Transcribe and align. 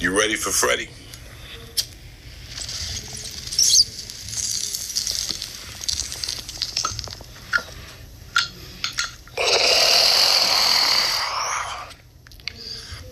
You 0.00 0.16
ready 0.16 0.36
for 0.36 0.50
Freddy? 0.50 0.88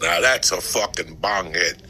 Now 0.00 0.20
that's 0.20 0.52
a 0.52 0.60
fucking 0.60 1.16
bong 1.16 1.52
hit. 1.52 1.82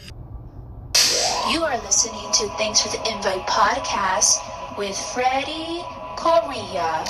You 1.50 1.62
are 1.62 1.76
listening 1.82 2.32
to 2.32 2.48
Thanks 2.56 2.80
for 2.80 2.88
the 2.88 3.12
Invite 3.12 3.46
podcast 3.46 4.78
with 4.78 4.96
Freddie 4.96 5.84
Correa. 6.16 7.04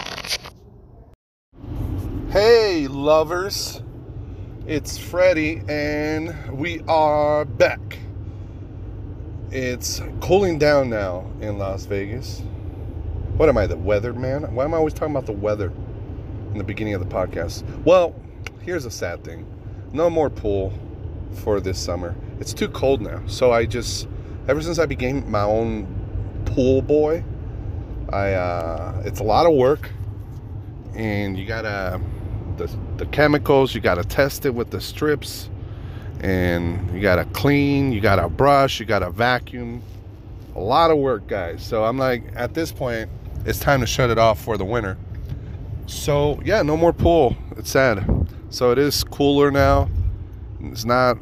Hey, 2.32 2.88
lovers. 2.88 3.80
It's 4.68 4.98
Freddie, 4.98 5.62
and 5.68 6.34
we 6.50 6.80
are 6.88 7.44
back. 7.44 8.00
It's 9.52 10.02
cooling 10.20 10.58
down 10.58 10.90
now 10.90 11.30
in 11.40 11.56
Las 11.56 11.86
Vegas. 11.86 12.40
What 13.36 13.48
am 13.48 13.56
I, 13.58 13.68
the 13.68 13.76
weather 13.76 14.12
man? 14.12 14.56
Why 14.56 14.64
am 14.64 14.74
I 14.74 14.78
always 14.78 14.92
talking 14.92 15.14
about 15.14 15.26
the 15.26 15.30
weather 15.34 15.72
in 16.50 16.58
the 16.58 16.64
beginning 16.64 16.94
of 16.94 17.00
the 17.00 17.06
podcast? 17.06 17.62
Well, 17.84 18.12
here's 18.62 18.86
a 18.86 18.90
sad 18.90 19.22
thing 19.22 19.46
no 19.92 20.10
more 20.10 20.28
pool 20.28 20.72
for 21.44 21.60
this 21.60 21.78
summer. 21.78 22.16
It's 22.40 22.52
too 22.52 22.68
cold 22.68 23.00
now. 23.00 23.22
So 23.28 23.52
I 23.52 23.66
just, 23.66 24.08
ever 24.48 24.60
since 24.60 24.80
I 24.80 24.86
became 24.86 25.30
my 25.30 25.42
own 25.42 25.86
pool 26.44 26.82
boy, 26.82 27.22
I, 28.12 28.32
uh, 28.32 29.00
it's 29.04 29.20
a 29.20 29.24
lot 29.24 29.46
of 29.46 29.54
work, 29.54 29.90
and 30.96 31.38
you 31.38 31.46
gotta, 31.46 32.00
the, 32.58 32.70
the 32.96 33.06
chemicals, 33.06 33.74
you 33.74 33.80
gotta 33.80 34.04
test 34.04 34.46
it 34.46 34.54
with 34.54 34.70
the 34.70 34.80
strips, 34.80 35.48
and 36.20 36.92
you 36.94 37.00
gotta 37.00 37.24
clean, 37.26 37.92
you 37.92 38.00
gotta 38.00 38.28
brush, 38.28 38.80
you 38.80 38.86
gotta 38.86 39.10
vacuum. 39.10 39.82
A 40.54 40.60
lot 40.60 40.90
of 40.90 40.98
work, 40.98 41.26
guys. 41.26 41.62
So 41.62 41.84
I'm 41.84 41.98
like, 41.98 42.24
at 42.34 42.54
this 42.54 42.72
point, 42.72 43.10
it's 43.44 43.58
time 43.58 43.80
to 43.80 43.86
shut 43.86 44.10
it 44.10 44.18
off 44.18 44.40
for 44.42 44.56
the 44.56 44.64
winter. 44.64 44.96
So 45.86 46.40
yeah, 46.44 46.62
no 46.62 46.76
more 46.76 46.92
pool. 46.92 47.36
It's 47.56 47.70
sad. 47.70 48.28
So 48.50 48.70
it 48.72 48.78
is 48.78 49.04
cooler 49.04 49.50
now. 49.50 49.88
It's 50.60 50.84
not 50.84 51.18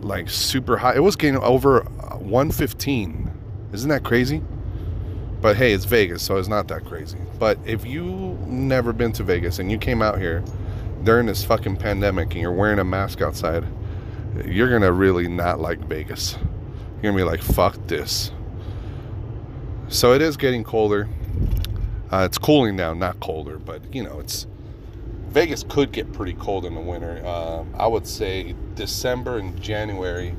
like 0.00 0.28
super 0.28 0.76
hot. 0.76 0.96
It 0.96 1.00
was 1.00 1.16
getting 1.16 1.40
over 1.42 1.82
uh, 1.82 2.16
115. 2.18 3.30
Isn't 3.72 3.88
that 3.88 4.04
crazy? 4.04 4.42
But 5.44 5.56
hey, 5.56 5.74
it's 5.74 5.84
Vegas, 5.84 6.22
so 6.22 6.38
it's 6.38 6.48
not 6.48 6.68
that 6.68 6.86
crazy. 6.86 7.18
But 7.38 7.58
if 7.66 7.84
you 7.84 8.38
never 8.46 8.94
been 8.94 9.12
to 9.12 9.22
Vegas 9.22 9.58
and 9.58 9.70
you 9.70 9.76
came 9.76 10.00
out 10.00 10.18
here 10.18 10.42
during 11.02 11.26
this 11.26 11.44
fucking 11.44 11.76
pandemic 11.76 12.32
and 12.32 12.40
you're 12.40 12.50
wearing 12.50 12.78
a 12.78 12.84
mask 12.84 13.20
outside, 13.20 13.62
you're 14.46 14.70
gonna 14.70 14.90
really 14.90 15.28
not 15.28 15.60
like 15.60 15.80
Vegas. 15.80 16.38
You're 16.94 17.12
gonna 17.12 17.16
be 17.18 17.24
like, 17.24 17.42
fuck 17.42 17.76
this. 17.88 18.30
So 19.88 20.14
it 20.14 20.22
is 20.22 20.38
getting 20.38 20.64
colder. 20.64 21.10
Uh, 22.10 22.24
it's 22.24 22.38
cooling 22.38 22.78
down, 22.78 22.98
not 22.98 23.20
colder, 23.20 23.58
but 23.58 23.94
you 23.94 24.02
know, 24.02 24.20
it's 24.20 24.46
Vegas 25.28 25.62
could 25.62 25.92
get 25.92 26.10
pretty 26.14 26.32
cold 26.32 26.64
in 26.64 26.74
the 26.74 26.80
winter. 26.80 27.20
Uh, 27.22 27.64
I 27.76 27.86
would 27.86 28.06
say 28.06 28.54
December 28.76 29.36
and 29.36 29.60
January, 29.60 30.36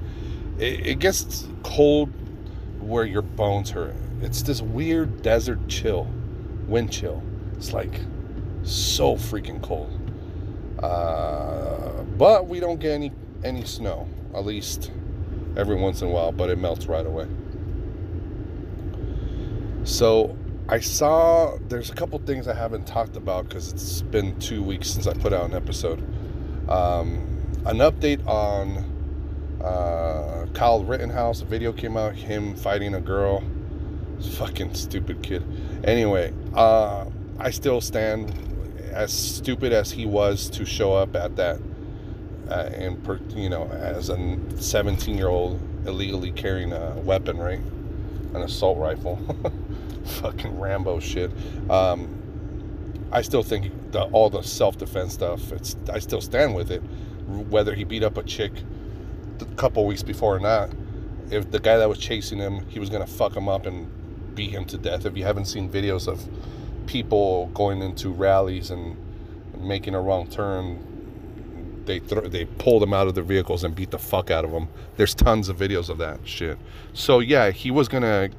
it, 0.57 0.87
it 0.87 0.99
gets 0.99 1.45
cold 1.61 2.11
where 2.86 3.05
your 3.05 3.22
bones 3.22 3.72
hurt. 3.72 3.95
It's 4.22 4.41
this 4.44 4.61
weird 4.61 5.22
desert 5.22 5.67
chill, 5.67 6.08
wind 6.67 6.91
chill. 6.91 7.22
It's 7.58 7.73
like 7.73 8.00
so 8.64 9.16
freaking 9.16 9.61
cold. 9.61 9.91
Uh, 10.81 12.03
but 12.17 12.47
we 12.47 12.59
don't 12.59 12.80
get 12.80 12.91
any 12.91 13.11
any 13.44 13.63
snow, 13.63 14.08
at 14.33 14.45
least 14.45 14.91
every 15.58 15.75
once 15.75 16.02
in 16.02 16.08
a 16.08 16.11
while. 16.11 16.31
But 16.31 16.50
it 16.50 16.58
melts 16.58 16.86
right 16.86 17.06
away. 17.06 17.28
So 19.83 20.38
I 20.67 20.80
saw 20.80 21.58
there's 21.67 21.89
a 21.91 21.94
couple 21.94 22.17
things 22.19 22.47
I 22.47 22.56
haven't 22.56 22.88
talked 22.88 23.18
about 23.18 23.47
because 23.47 23.72
it's 23.72 24.01
been 24.01 24.38
two 24.40 24.63
weeks 24.63 24.90
since 24.90 25.07
I 25.07 25.13
put 25.13 25.31
out 25.34 25.50
an 25.50 25.56
episode. 25.56 26.00
Um, 26.69 27.35
an 27.66 27.78
update 27.78 28.25
on 28.28 28.94
uh, 29.65 30.45
Kyle 30.53 30.83
Rittenhouse. 30.83 31.41
A 31.41 31.45
video 31.45 31.73
came 31.73 31.97
out 31.97 32.15
him 32.15 32.55
fighting 32.55 32.93
a 32.93 33.01
girl. 33.01 33.43
Fucking 34.37 34.73
stupid 34.75 35.21
kid. 35.21 35.43
Anyway, 35.83 36.33
uh, 36.53 37.05
I 37.39 37.49
still 37.51 37.81
stand 37.81 38.33
as 38.93 39.11
stupid 39.11 39.73
as 39.73 39.91
he 39.91 40.05
was 40.05 40.49
to 40.51 40.65
show 40.65 40.93
up 40.93 41.15
at 41.15 41.35
that 41.35 41.59
uh, 42.49 42.69
and 42.73 43.03
per, 43.03 43.19
you 43.35 43.49
know 43.49 43.67
as 43.67 44.09
a 44.09 44.37
17 44.55 45.17
year 45.17 45.27
old 45.27 45.59
illegally 45.85 46.31
carrying 46.31 46.71
a 46.71 46.91
weapon, 46.99 47.37
right? 47.37 47.59
An 47.59 48.43
assault 48.43 48.77
rifle. 48.77 49.19
fucking 50.05 50.59
Rambo 50.59 50.99
shit. 50.99 51.31
Um, 51.69 52.21
I 53.11 53.21
still 53.21 53.43
think 53.43 53.91
the, 53.91 54.03
all 54.03 54.29
the 54.29 54.43
self 54.43 54.77
defense 54.77 55.13
stuff. 55.13 55.51
It's 55.51 55.75
I 55.91 55.99
still 55.99 56.21
stand 56.21 56.55
with 56.55 56.71
it, 56.71 56.81
whether 57.27 57.73
he 57.73 57.83
beat 57.83 58.03
up 58.03 58.17
a 58.17 58.23
chick 58.23 58.53
a 59.41 59.46
couple 59.56 59.85
weeks 59.85 60.03
before 60.03 60.35
or 60.35 60.40
not. 60.40 60.69
If 61.29 61.51
the 61.51 61.59
guy 61.59 61.78
that 61.78 61.90
was 61.90 61.97
chasing 61.97 62.38
him, 62.38 62.68
he 62.69 62.79
was 62.79 62.90
gonna 62.90 63.07
fuck 63.07 63.35
him 63.35 63.50
up 63.50 63.66
and 63.66 63.90
beat 64.35 64.51
him 64.51 64.66
to 64.66 64.78
death. 64.78 65.06
If 65.06 65.18
you 65.18 65.23
haven't 65.23 65.46
seen 65.46 65.69
videos 65.69 66.07
of 66.07 66.28
people 66.88 67.47
going 67.53 67.81
into 67.81 68.09
rallies 68.09 68.69
and 68.69 68.95
making 69.57 69.95
a 69.95 70.01
wrong 70.01 70.28
turn, 70.28 71.84
they 71.85 72.00
th- 72.00 72.31
they 72.31 72.45
pull 72.45 72.79
them 72.79 72.94
out 72.94 73.07
of 73.07 73.16
their 73.16 73.24
vehicles 73.24 73.63
and 73.63 73.75
beat 73.75 73.91
the 73.91 74.00
fuck 74.00 74.31
out 74.31 74.45
of 74.45 74.51
them. 74.51 74.68
There's 74.97 75.16
tons 75.16 75.50
of 75.50 75.57
videos 75.57 75.90
of 75.90 75.97
that 76.00 76.19
shit. 76.24 76.57
So 76.94 77.19
yeah, 77.19 77.51
he 77.51 77.72
was 77.72 77.88
gonna 77.88 78.29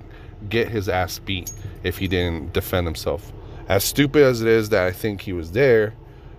get 0.48 0.68
his 0.68 0.88
ass 0.88 1.18
beat 1.18 1.50
if 1.82 1.98
he 1.98 2.08
didn't 2.08 2.52
defend 2.52 2.86
himself. 2.86 3.32
As 3.68 3.84
stupid 3.84 4.22
as 4.22 4.42
it 4.42 4.48
is 4.48 4.68
that 4.68 4.86
I 4.86 4.92
think 4.92 5.22
he 5.22 5.32
was 5.32 5.52
there, 5.52 5.94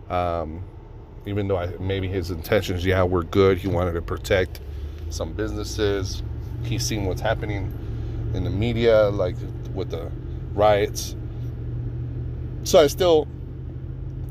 um, 0.09 0.63
even 1.27 1.47
though 1.47 1.57
I, 1.57 1.67
maybe 1.79 2.07
his 2.07 2.31
intentions, 2.31 2.85
yeah, 2.85 3.03
were 3.03 3.23
good. 3.23 3.57
He 3.57 3.67
wanted 3.67 3.93
to 3.93 4.01
protect 4.01 4.61
some 5.09 5.33
businesses. 5.33 6.23
He's 6.63 6.85
seen 6.85 7.05
what's 7.05 7.21
happening 7.21 7.73
in 8.33 8.43
the 8.43 8.49
media, 8.49 9.09
like 9.09 9.35
with 9.73 9.89
the 9.91 10.11
riots. 10.53 11.15
So 12.63 12.79
I 12.79 12.87
still, 12.87 13.27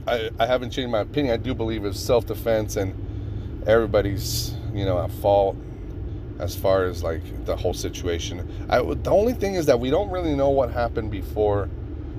I, 0.07 0.31
I 0.39 0.47
haven't 0.47 0.71
changed 0.71 0.91
my 0.91 1.01
opinion. 1.01 1.35
I 1.35 1.37
do 1.39 1.55
believe 1.55 1.85
it's 1.85 1.99
self-defense 2.01 2.77
and 2.77 3.65
everybody's, 3.67 4.55
you 4.73 4.85
know, 4.85 5.03
at 5.03 5.11
fault 5.11 5.57
as 6.39 6.55
far 6.55 6.85
as 6.85 7.03
like 7.03 7.23
the 7.47 7.57
whole 7.57 7.73
situation. 7.73 8.67
I, 8.69 8.83
the 8.83 9.11
only 9.11 9.33
thing 9.33 9.55
is 9.55 9.67
that 9.67 9.81
we 9.81 9.91
don't 9.91 10.11
really 10.11 10.35
know 10.35 10.51
what 10.51 10.71
happened 10.71 11.11
before 11.11 11.69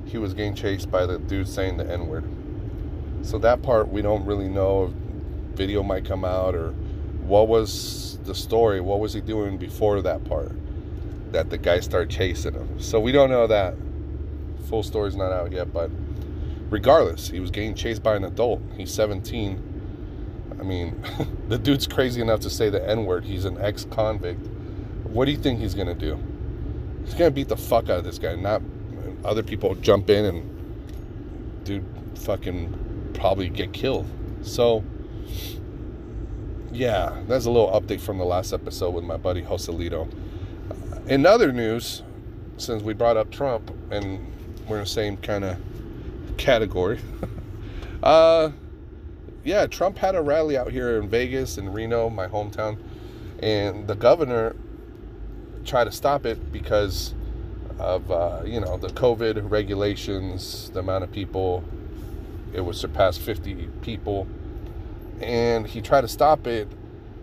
he 0.05 0.17
was 0.17 0.33
getting 0.33 0.55
chased 0.55 0.89
by 0.89 1.05
the 1.05 1.19
dude 1.19 1.47
saying 1.47 1.77
the 1.77 1.91
N 1.91 2.07
word. 2.07 2.23
So 3.23 3.37
that 3.39 3.61
part 3.61 3.89
we 3.89 4.01
don't 4.01 4.25
really 4.25 4.49
know. 4.49 4.85
If 4.85 5.57
video 5.57 5.81
might 5.81 6.05
come 6.05 6.23
out 6.23 6.55
or 6.55 6.71
what 7.23 7.47
was 7.47 8.19
the 8.23 8.35
story? 8.35 8.79
What 8.79 8.99
was 8.99 9.13
he 9.13 9.21
doing 9.21 9.57
before 9.57 10.01
that 10.01 10.23
part? 10.25 10.51
That 11.31 11.49
the 11.49 11.57
guy 11.57 11.79
started 11.79 12.09
chasing 12.09 12.53
him. 12.53 12.79
So 12.79 12.99
we 12.99 13.11
don't 13.11 13.29
know 13.29 13.47
that. 13.47 13.75
Full 14.69 14.83
story's 14.83 15.15
not 15.15 15.31
out 15.31 15.51
yet, 15.51 15.73
but 15.73 15.89
regardless, 16.69 17.29
he 17.29 17.39
was 17.39 17.51
getting 17.51 17.73
chased 17.73 18.03
by 18.03 18.15
an 18.15 18.23
adult. 18.23 18.61
He's 18.75 18.93
17 18.93 19.75
I 20.59 20.63
mean, 20.63 21.03
the 21.47 21.57
dude's 21.57 21.87
crazy 21.87 22.21
enough 22.21 22.39
to 22.41 22.49
say 22.49 22.69
the 22.69 22.87
N 22.87 23.05
word. 23.05 23.25
He's 23.25 23.45
an 23.45 23.59
ex 23.59 23.85
convict. 23.85 24.45
What 25.03 25.25
do 25.25 25.31
you 25.31 25.37
think 25.37 25.59
he's 25.59 25.73
going 25.73 25.87
to 25.87 25.93
do? 25.93 26.19
He's 27.05 27.13
going 27.13 27.29
to 27.29 27.35
beat 27.35 27.47
the 27.47 27.57
fuck 27.57 27.85
out 27.85 27.99
of 27.99 28.03
this 28.03 28.19
guy, 28.19 28.35
not 28.35 28.61
other 29.23 29.43
people 29.43 29.75
jump 29.75 30.09
in 30.09 30.25
and 30.25 31.63
dude 31.63 31.85
fucking 32.15 32.86
probably 33.17 33.49
get 33.49 33.73
killed. 33.73 34.07
So, 34.43 34.83
yeah, 36.71 37.21
that's 37.27 37.45
a 37.45 37.51
little 37.51 37.69
update 37.69 37.99
from 37.99 38.17
the 38.17 38.25
last 38.25 38.53
episode 38.53 38.91
with 38.91 39.03
my 39.03 39.17
buddy 39.17 39.41
Joselito. 39.41 40.07
In 41.07 41.25
other 41.25 41.51
news, 41.51 42.03
since 42.57 42.83
we 42.83 42.93
brought 42.93 43.17
up 43.17 43.31
Trump 43.31 43.71
and 43.91 44.31
we're 44.67 44.77
in 44.77 44.83
the 44.83 44.89
same 44.89 45.17
kind 45.17 45.43
of 45.43 45.57
category, 46.37 46.99
uh, 48.03 48.51
yeah, 49.43 49.65
Trump 49.65 49.97
had 49.97 50.15
a 50.15 50.21
rally 50.21 50.57
out 50.57 50.71
here 50.71 50.97
in 50.97 51.07
Vegas 51.09 51.57
and 51.57 51.73
Reno, 51.73 52.09
my 52.09 52.27
hometown, 52.27 52.77
and 53.39 53.87
the 53.87 53.95
governor 53.95 54.55
tried 55.63 55.85
to 55.85 55.91
stop 55.91 56.25
it 56.25 56.51
because 56.51 57.13
of 57.79 58.11
uh, 58.11 58.41
you 58.45 58.59
know 58.59 58.77
the 58.77 58.89
COVID 58.89 59.49
regulations, 59.49 60.69
the 60.71 60.79
amount 60.79 61.03
of 61.03 61.11
people. 61.11 61.63
It 62.53 62.61
would 62.61 62.75
surpass 62.75 63.17
50 63.17 63.69
people, 63.81 64.27
and 65.21 65.67
he 65.67 65.81
tried 65.81 66.01
to 66.01 66.07
stop 66.07 66.47
it, 66.47 66.67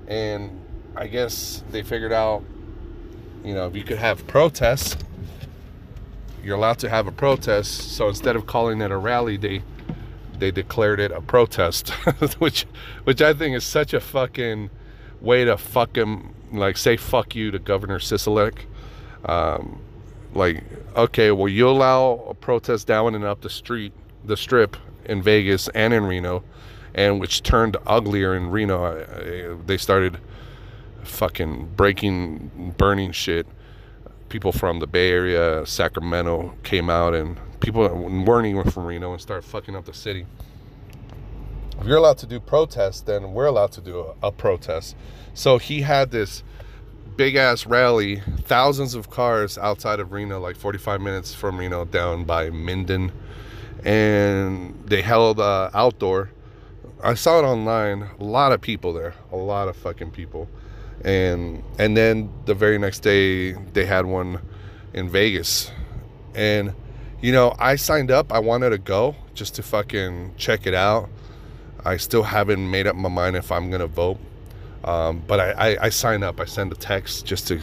and 0.07 0.61
I 0.97 1.07
guess 1.07 1.63
they 1.71 1.83
figured 1.83 2.13
out, 2.13 2.45
you 3.45 3.55
know, 3.55 3.67
if 3.67 3.75
you 3.75 3.83
could 3.83 3.99
have 3.99 4.27
protests, 4.27 4.97
you're 6.43 6.57
allowed 6.57 6.79
to 6.81 6.89
have 6.89 7.07
a 7.07 7.13
protest. 7.13 7.97
So 7.97 8.09
instead 8.09 8.37
of 8.37 8.47
calling 8.47 8.81
it 8.81 8.91
a 8.91 8.97
rally, 8.97 9.37
they 9.37 9.63
they 10.39 10.51
declared 10.51 11.01
it 11.01 11.11
a 11.11 11.21
protest, 11.21 11.91
which 12.39 12.67
which 13.05 13.23
I 13.23 13.33
think 13.33 13.57
is 13.57 13.65
such 13.65 13.95
a 13.95 14.01
fucking 14.01 14.71
way 15.21 15.45
to 15.45 15.57
fuck 15.57 15.97
him, 15.97 16.35
like 16.53 16.77
say 16.77 16.97
fuck 16.97 17.35
you 17.35 17.51
to 17.51 17.59
Governor 17.59 17.99
Sisolak. 17.99 18.59
Um, 19.25 19.81
like, 20.35 20.65
okay, 20.97 21.31
well, 21.31 21.49
you 21.49 21.69
allow 21.69 22.25
a 22.29 22.35
protest 22.35 22.87
down 22.87 23.15
and 23.15 23.25
up 23.25 23.41
the 23.41 23.51
street, 23.51 23.93
the 24.25 24.37
strip 24.37 24.77
in 25.07 25.23
Vegas 25.23 25.69
and 25.69 25.93
in 25.93 26.07
Reno, 26.07 26.43
and 26.95 27.21
which 27.21 27.43
turned 27.43 27.77
uglier 27.87 28.35
in 28.35 28.51
Reno. 28.51 29.61
They 29.67 29.77
started 29.77 30.19
fucking 31.03 31.73
breaking, 31.77 32.75
burning 32.77 33.13
shit. 33.13 33.47
People 34.29 34.53
from 34.53 34.81
the 34.81 34.87
Bay 34.87 35.11
Area, 35.11 35.65
Sacramento 35.67 36.55
came 36.63 36.91
out, 36.91 37.15
and 37.15 37.39
people 37.61 37.87
weren't 37.89 38.47
even 38.47 38.71
from 38.71 38.85
Reno 38.85 39.13
and 39.13 39.21
started 39.21 39.47
fucking 39.47 39.77
up 39.77 39.85
the 39.85 39.95
city. 39.95 40.27
If 41.81 41.87
you're 41.87 41.99
allowed 41.99 42.19
to 42.19 42.27
do 42.27 42.41
protests, 42.41 43.01
then 43.03 43.33
we're 43.33 43.47
allowed 43.47 43.73
to 43.73 43.81
do 43.81 44.01
a, 44.01 44.29
a 44.29 44.33
protest. 44.33 44.97
So 45.35 45.59
he 45.59 45.83
had 45.83 46.11
this 46.11 46.43
big 47.17 47.37
ass 47.37 47.67
rally, 47.67 48.23
thousands 48.43 48.95
of 48.95 49.11
cars 49.11 49.59
outside 49.59 50.01
of 50.01 50.13
Reno, 50.13 50.41
like 50.41 50.57
45 50.57 51.01
minutes 51.01 51.35
from 51.35 51.59
Reno, 51.59 51.85
down 51.85 52.25
by 52.25 52.51
Minden, 52.51 53.13
and 53.85 54.83
they 54.87 55.03
held 55.03 55.39
uh, 55.39 55.71
outdoor. 55.75 56.31
I 57.03 57.15
saw 57.15 57.39
it 57.39 57.43
online. 57.43 58.09
A 58.19 58.25
lot 58.25 58.53
of 58.53 58.61
people 58.61 58.93
there, 58.93 59.15
a 59.31 59.37
lot 59.37 59.69
of 59.69 59.77
fucking 59.77 60.11
people, 60.11 60.49
and 61.05 61.63
and 61.79 61.97
then 61.97 62.31
the 62.47 62.55
very 62.55 62.79
next 62.79 63.01
day 63.01 63.53
they 63.53 63.85
had 63.85 64.07
one 64.07 64.41
in 64.93 65.09
Vegas, 65.09 65.71
and 66.35 66.75
you 67.21 67.33
know 67.33 67.55
I 67.59 67.77
signed 67.77 68.11
up. 68.11 68.33
I 68.33 68.39
wanted 68.39 68.71
to 68.71 68.79
go 68.79 69.15
just 69.35 69.55
to 69.57 69.63
fucking 69.63 70.35
check 70.37 70.67
it 70.67 70.75
out. 70.75 71.09
I 71.85 71.99
still 71.99 72.23
haven't 72.23 72.71
made 72.71 72.87
up 72.87 72.97
my 72.97 73.11
mind 73.11 73.37
if 73.37 73.53
I'm 73.53 73.71
gonna 73.71 73.87
vote 73.87 74.19
um, 74.85 75.23
but 75.27 75.41
I, 75.41 75.51
I, 75.53 75.85
I 75.87 75.89
sign 75.89 76.23
up. 76.23 76.39
I 76.41 76.45
send 76.45 76.71
a 76.71 76.77
text 76.77 77.25
just 77.25 77.49
to 77.49 77.61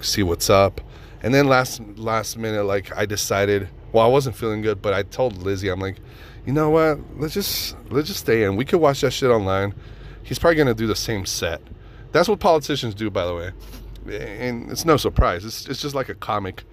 see 0.00 0.22
what's 0.22 0.50
up. 0.50 0.80
And 1.22 1.34
then 1.34 1.48
last 1.48 1.80
last 1.96 2.36
minute, 2.36 2.64
like 2.64 2.96
I 2.96 3.06
decided. 3.06 3.68
Well, 3.92 4.04
I 4.04 4.08
wasn't 4.08 4.36
feeling 4.36 4.62
good, 4.62 4.82
but 4.82 4.92
I 4.92 5.02
told 5.02 5.38
Lizzie, 5.38 5.68
I'm 5.68 5.80
like, 5.80 5.96
you 6.46 6.52
know 6.52 6.70
what? 6.70 6.98
Let's 7.18 7.34
just 7.34 7.76
let's 7.90 8.08
just 8.08 8.20
stay 8.20 8.44
in. 8.44 8.56
We 8.56 8.64
could 8.64 8.80
watch 8.80 9.00
that 9.02 9.12
shit 9.12 9.30
online. 9.30 9.74
He's 10.22 10.38
probably 10.38 10.56
gonna 10.56 10.74
do 10.74 10.86
the 10.86 10.96
same 10.96 11.26
set. 11.26 11.60
That's 12.12 12.28
what 12.28 12.40
politicians 12.40 12.94
do, 12.94 13.10
by 13.10 13.26
the 13.26 13.34
way. 13.34 13.52
And 14.10 14.70
it's 14.70 14.84
no 14.84 14.96
surprise. 14.96 15.44
It's 15.44 15.66
it's 15.66 15.80
just 15.80 15.94
like 15.94 16.08
a 16.08 16.14
comic 16.14 16.64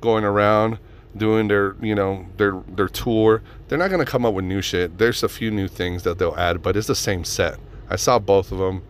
going 0.00 0.24
around 0.24 0.78
doing 1.16 1.48
their 1.48 1.74
you 1.80 1.94
know 1.94 2.26
their 2.36 2.62
their 2.68 2.88
tour. 2.88 3.42
They're 3.68 3.78
not 3.78 3.90
gonna 3.90 4.06
come 4.06 4.24
up 4.24 4.34
with 4.34 4.44
new 4.44 4.62
shit. 4.62 4.98
There's 4.98 5.22
a 5.22 5.28
few 5.28 5.50
new 5.50 5.68
things 5.68 6.04
that 6.04 6.18
they'll 6.18 6.36
add, 6.36 6.62
but 6.62 6.76
it's 6.76 6.86
the 6.86 6.94
same 6.94 7.24
set. 7.24 7.58
I 7.90 7.96
saw 7.96 8.18
both 8.18 8.52
of 8.52 8.58
them 8.58 8.82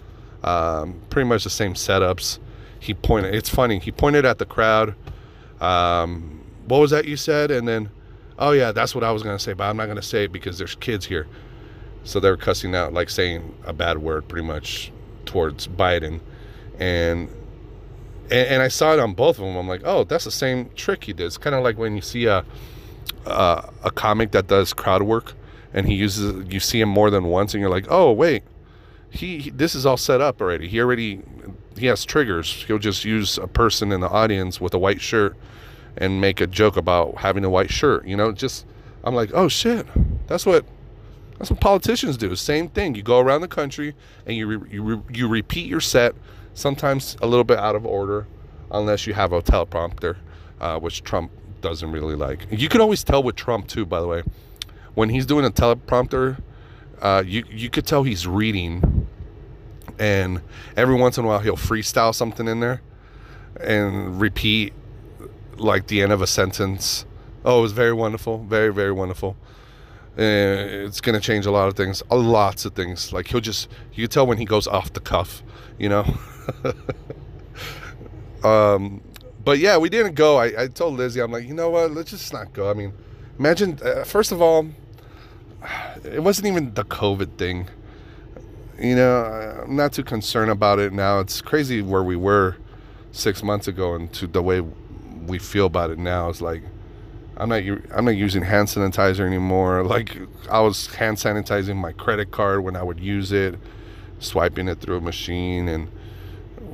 um, 0.43 1.01
pretty 1.11 1.29
much 1.29 1.45
the 1.45 1.51
same 1.51 1.75
setups. 1.75 2.39
He 2.81 2.95
pointed. 2.95 3.35
It's 3.35 3.49
funny. 3.49 3.79
He 3.79 3.91
pointed 3.91 4.25
at 4.25 4.39
the 4.39 4.47
crowd. 4.47 4.95
Um, 5.61 6.45
what 6.69 6.81
was 6.81 6.91
that 6.91 7.07
you 7.07 7.17
said? 7.17 7.51
And 7.51 7.67
then, 7.67 7.91
oh 8.39 8.53
yeah, 8.53 8.73
that's 8.73 8.95
what 8.95 9.05
I 9.05 9.11
was 9.11 9.23
gonna 9.23 9.39
say, 9.39 9.53
but 9.53 9.65
I'm 9.65 9.77
not 9.77 9.87
gonna 9.87 10.03
say 10.03 10.25
it 10.25 10.33
because 10.33 10.59
there's 10.59 10.75
kids 10.77 11.07
here. 11.07 11.27
So 12.05 12.21
they 12.21 12.31
were 12.31 12.37
cussing 12.37 12.75
out, 12.75 12.93
like 12.93 13.11
saying 13.11 13.55
a 13.65 13.73
bad 13.73 13.99
word, 13.99 14.29
pretty 14.29 14.47
much 14.47 14.93
towards 15.27 15.69
Biden, 15.69 16.21
and 16.79 17.29
and, 18.31 18.49
and 18.49 18.63
I 18.63 18.69
saw 18.69 18.93
it 18.93 18.99
on 18.99 19.15
both 19.15 19.39
of 19.39 19.45
them. 19.45 19.57
I'm 19.57 19.69
like, 19.69 19.83
oh, 19.85 20.05
that's 20.05 20.25
the 20.25 20.31
same 20.31 20.71
trick 20.75 21.05
he 21.05 21.13
did. 21.13 21.27
It's 21.27 21.39
kind 21.39 21.57
of 21.57 21.65
like 21.65 21.79
when 21.79 21.97
you 21.97 22.03
see 22.03 22.27
a, 22.27 22.45
a 23.27 23.71
a 23.85 23.91
comic 23.91 24.33
that 24.33 24.47
does 24.47 24.73
crowd 24.73 25.03
work, 25.03 25.35
and 25.73 25.87
he 25.87 25.95
uses 25.95 26.47
you 26.53 26.61
see 26.61 26.81
him 26.81 26.89
more 26.89 27.11
than 27.11 27.25
once, 27.25 27.55
and 27.55 27.61
you're 27.61 27.71
like, 27.71 27.87
oh 27.91 28.13
wait 28.13 28.43
he, 29.11 29.39
he, 29.39 29.51
this 29.51 29.75
is 29.75 29.87
all 29.87 29.97
set 29.97 30.21
up 30.21 30.41
already. 30.41 30.69
He 30.69 30.81
already 30.81 31.23
he 31.77 31.87
has 31.87 32.05
triggers. 32.05 32.65
He'll 32.65 32.79
just 32.79 33.05
use 33.05 33.39
a 33.39 33.47
person 33.47 33.93
in 33.93 34.01
the 34.01 34.09
audience 34.09 34.61
with 34.61 34.75
a 34.75 34.79
white 34.79 35.01
shirt 35.01 35.37
and 35.99 36.21
make 36.21 36.41
a 36.41 36.47
joke 36.47 36.77
about 36.77 37.19
having 37.19 37.45
a 37.45 37.51
white 37.51 37.71
shirt. 37.71 38.07
You 38.07 38.17
know, 38.17 38.33
just 38.33 38.65
I'm 39.05 39.15
like, 39.15 39.31
oh 39.35 39.49
shit, 39.49 39.87
that's 40.27 40.47
what 40.47 40.65
that's 41.39 41.51
what 41.51 41.61
politicians 41.61 42.17
do. 42.17 42.35
Same 42.35 42.69
thing. 42.69 42.95
You 42.95 43.03
go 43.03 43.21
around 43.21 43.43
the 43.43 43.49
country 43.49 43.95
and 44.27 44.37
you 44.37 44.47
re, 44.47 44.71
you 44.71 44.83
re, 44.83 45.01
you 45.13 45.29
repeat 45.29 45.67
your 45.67 45.81
set, 45.81 46.15
sometimes 46.55 47.17
a 47.21 47.27
little 47.27 47.45
bit 47.45 47.59
out 47.59 47.77
of 47.77 47.85
order, 47.85 48.27
unless 48.71 49.07
you 49.07 49.15
have 49.15 49.33
a 49.33 49.43
teleprompter, 49.43 50.17
uh, 50.61 50.79
which 50.79 51.05
Trump 51.05 51.31
doesn't 51.61 51.93
really 51.93 52.17
like. 52.17 52.47
You 52.51 52.69
can 52.69 52.81
always 52.81 53.05
tell 53.05 53.23
with 53.23 53.37
Trump 53.37 53.69
too, 53.69 53.85
by 53.85 54.01
the 54.01 54.07
way, 54.07 54.23
when 54.95 55.11
he's 55.11 55.27
doing 55.27 55.45
a 55.45 55.51
teleprompter 55.51 56.39
uh, 57.01 57.23
you 57.25 57.45
you 57.51 57.71
could 57.71 57.87
tell 57.87 58.03
he's 58.03 58.27
reading, 58.27 59.07
and 59.99 60.41
every 60.77 60.97
once 60.97 61.19
in 61.19 61.25
a 61.25 61.29
while 61.29 61.39
he'll 61.39 61.57
freestyle 61.57 62.15
something 62.15 62.49
in 62.49 62.61
there, 62.61 62.83
and 63.61 64.21
repeat 64.21 64.73
like 65.59 65.87
the 65.87 66.03
end 66.03 66.13
of 66.13 66.23
a 66.23 66.27
sentence. 66.27 67.05
Oh, 67.45 67.59
it 67.59 67.63
was 67.63 67.73
very 67.73 67.93
wonderful, 67.93 68.39
very 68.45 68.73
very 68.73 68.93
wonderful. 68.93 69.37
And 70.17 70.59
it's 70.71 71.01
gonna 71.01 71.21
change 71.21 71.47
a 71.47 71.51
lot 71.51 71.69
of 71.69 71.75
things, 71.75 72.03
a 72.11 72.17
lots 72.17 72.65
of 72.65 72.75
things. 72.75 73.13
Like 73.13 73.29
he'll 73.29 73.41
just 73.41 73.69
you 73.93 74.07
tell 74.07 74.27
when 74.27 74.39
he 74.39 74.45
goes 74.45 74.67
off 74.67 74.93
the 74.93 75.01
cuff, 75.01 75.43
you 75.79 75.89
know. 75.89 76.05
um, 78.45 79.01
but 79.45 79.59
yeah, 79.59 79.79
we 79.79 79.89
didn't 79.89 80.15
go. 80.15 80.39
I, 80.39 80.63
I 80.63 80.67
told 80.69 80.95
Lizzie, 80.95 81.21
I'm 81.21 81.31
like, 81.31 81.47
you 81.47 81.55
know 81.55 81.71
what? 81.71 81.93
Let's 81.93 82.11
just 82.11 82.33
not 82.33 82.53
go. 82.53 82.71
I 82.71 82.75
mean, 82.75 82.93
imagine 83.39 83.79
uh, 83.83 84.05
first 84.05 84.33
of 84.33 84.43
all 84.43 84.69
it 86.05 86.23
wasn't 86.23 86.47
even 86.47 86.75
the 86.75 86.85
COVID 86.85 87.37
thing. 87.37 87.69
You 88.79 88.95
know, 88.95 89.65
I'm 89.65 89.77
not 89.77 89.93
too 89.93 90.05
concerned 90.05 90.51
about 90.51 90.79
it 90.79 90.93
now. 90.93 91.19
It's 91.21 91.41
crazy 91.41 91.83
where 91.83 92.05
we 92.05 92.17
were 92.17 92.57
six 93.11 93.43
months 93.43 93.67
ago 93.67 93.95
and 93.95 94.13
to 94.15 94.27
the 94.27 94.43
way 94.43 94.63
we 95.29 95.39
feel 95.39 95.67
about 95.67 95.91
it 95.91 95.99
now. 95.99 96.29
is 96.29 96.43
like 96.43 96.63
I'm 97.37 97.49
not 97.49 97.63
I'm 97.95 98.05
not 98.05 98.17
using 98.17 98.43
hand 98.43 98.69
sanitizer 98.69 99.27
anymore. 99.27 99.85
Like 99.89 100.17
I 100.51 100.61
was 100.61 100.87
hand 100.95 101.17
sanitizing 101.17 101.77
my 101.77 101.93
credit 101.93 102.31
card 102.31 102.65
when 102.65 102.77
I 102.77 102.83
would 102.83 103.01
use 103.01 103.33
it, 103.33 103.57
swiping 104.19 104.69
it 104.69 104.81
through 104.81 104.97
a 104.99 105.01
machine, 105.01 105.69
and 105.69 105.89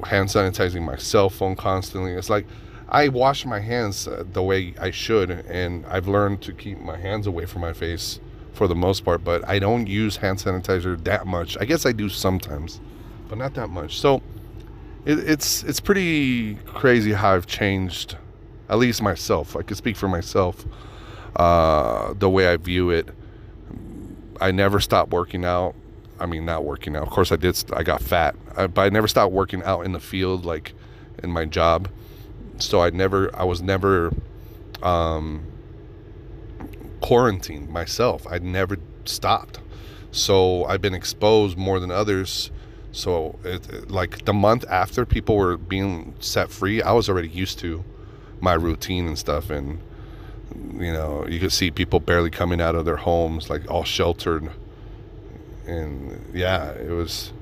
hand 0.07 0.29
sanitizing 0.29 0.83
my 0.83 0.97
cell 0.97 1.29
phone 1.29 1.57
constantly. 1.57 2.13
It's 2.13 2.31
like 2.31 2.47
I 2.89 3.09
wash 3.09 3.45
my 3.45 3.61
hands 3.61 4.07
uh, 4.07 4.25
the 4.33 4.43
way 4.43 4.75
I 4.81 4.91
should, 4.91 5.31
and 5.31 5.85
I've 5.87 6.09
learned 6.09 6.43
to 6.43 6.53
keep 6.53 6.79
my 6.79 6.97
hands 6.97 7.27
away 7.27 7.47
from 7.47 7.63
my 7.63 7.73
face 7.73 8.21
for 8.53 8.69
the 8.69 8.75
most 8.75 9.05
part, 9.05 9.25
but 9.25 9.47
I 9.49 9.59
don't 9.59 9.87
use 9.87 10.17
hand 10.17 10.39
sanitizer 10.39 11.03
that 11.05 11.27
much. 11.27 11.59
I 11.61 11.65
guess 11.65 11.85
I 11.87 11.93
do 11.93 12.09
sometimes, 12.09 12.81
but 13.29 13.37
not 13.37 13.55
that 13.55 13.69
much. 13.69 13.99
So 13.99 14.23
it, 15.05 15.19
it's 15.19 15.63
it's 15.65 15.81
pretty 15.81 16.55
crazy 16.67 17.13
how 17.13 17.35
I've 17.35 17.47
changed, 17.47 18.17
at 18.69 18.79
least 18.79 19.03
myself. 19.03 19.57
I 19.57 19.63
could 19.63 19.77
speak 19.77 19.97
for 19.97 20.09
myself. 20.09 20.65
Uh, 21.37 22.15
the 22.15 22.31
way 22.31 22.49
I 22.49 22.57
view 22.57 22.91
it, 22.91 23.09
I 24.41 24.51
never 24.51 24.81
stopped 24.81 25.11
working 25.11 25.45
out. 25.45 25.75
I 26.21 26.27
mean, 26.27 26.45
not 26.45 26.65
working 26.65 26.95
out. 26.97 27.03
Of 27.03 27.11
course, 27.11 27.33
I 27.33 27.37
did. 27.37 27.63
I 27.73 27.83
got 27.83 28.01
fat, 28.01 28.37
I, 28.57 28.67
but 28.67 28.83
I 28.83 28.89
never 28.89 29.09
stopped 29.09 29.33
working 29.33 29.63
out 29.65 29.81
in 29.81 29.93
the 29.93 30.01
field, 30.01 30.45
like 30.45 30.75
in 31.23 31.31
my 31.31 31.45
job. 31.45 31.89
So 32.59 32.81
I 32.81 32.91
never, 32.91 33.35
I 33.37 33.45
was 33.45 33.63
never. 33.63 34.13
Um, 34.83 35.47
quarantined 37.05 37.69
myself. 37.69 38.27
I 38.31 38.39
never 38.39 38.79
stopped. 39.05 39.61
So 40.11 40.65
I've 40.65 40.81
been 40.81 40.95
exposed 40.95 41.59
more 41.59 41.79
than 41.79 41.91
others. 41.91 42.51
So, 42.93 43.39
it, 43.45 43.91
like 43.91 44.25
the 44.25 44.33
month 44.33 44.65
after 44.71 45.05
people 45.05 45.37
were 45.37 45.59
being 45.59 46.15
set 46.21 46.49
free, 46.51 46.81
I 46.81 46.93
was 46.93 47.11
already 47.11 47.29
used 47.29 47.59
to 47.59 47.85
my 48.45 48.55
routine 48.55 49.09
and 49.09 49.19
stuff. 49.19 49.51
And, 49.51 49.81
you 50.75 50.93
know, 50.93 51.27
you 51.27 51.41
could 51.41 51.53
see 51.53 51.71
people 51.71 51.99
barely 51.99 52.31
coming 52.31 52.61
out 52.61 52.77
of 52.77 52.85
their 52.85 52.97
homes, 52.97 53.51
like 53.51 53.69
all 53.71 53.85
sheltered. 53.85 54.51
And 55.67 56.31
yeah, 56.33 56.71
it 56.73 56.91
was, 56.91 57.33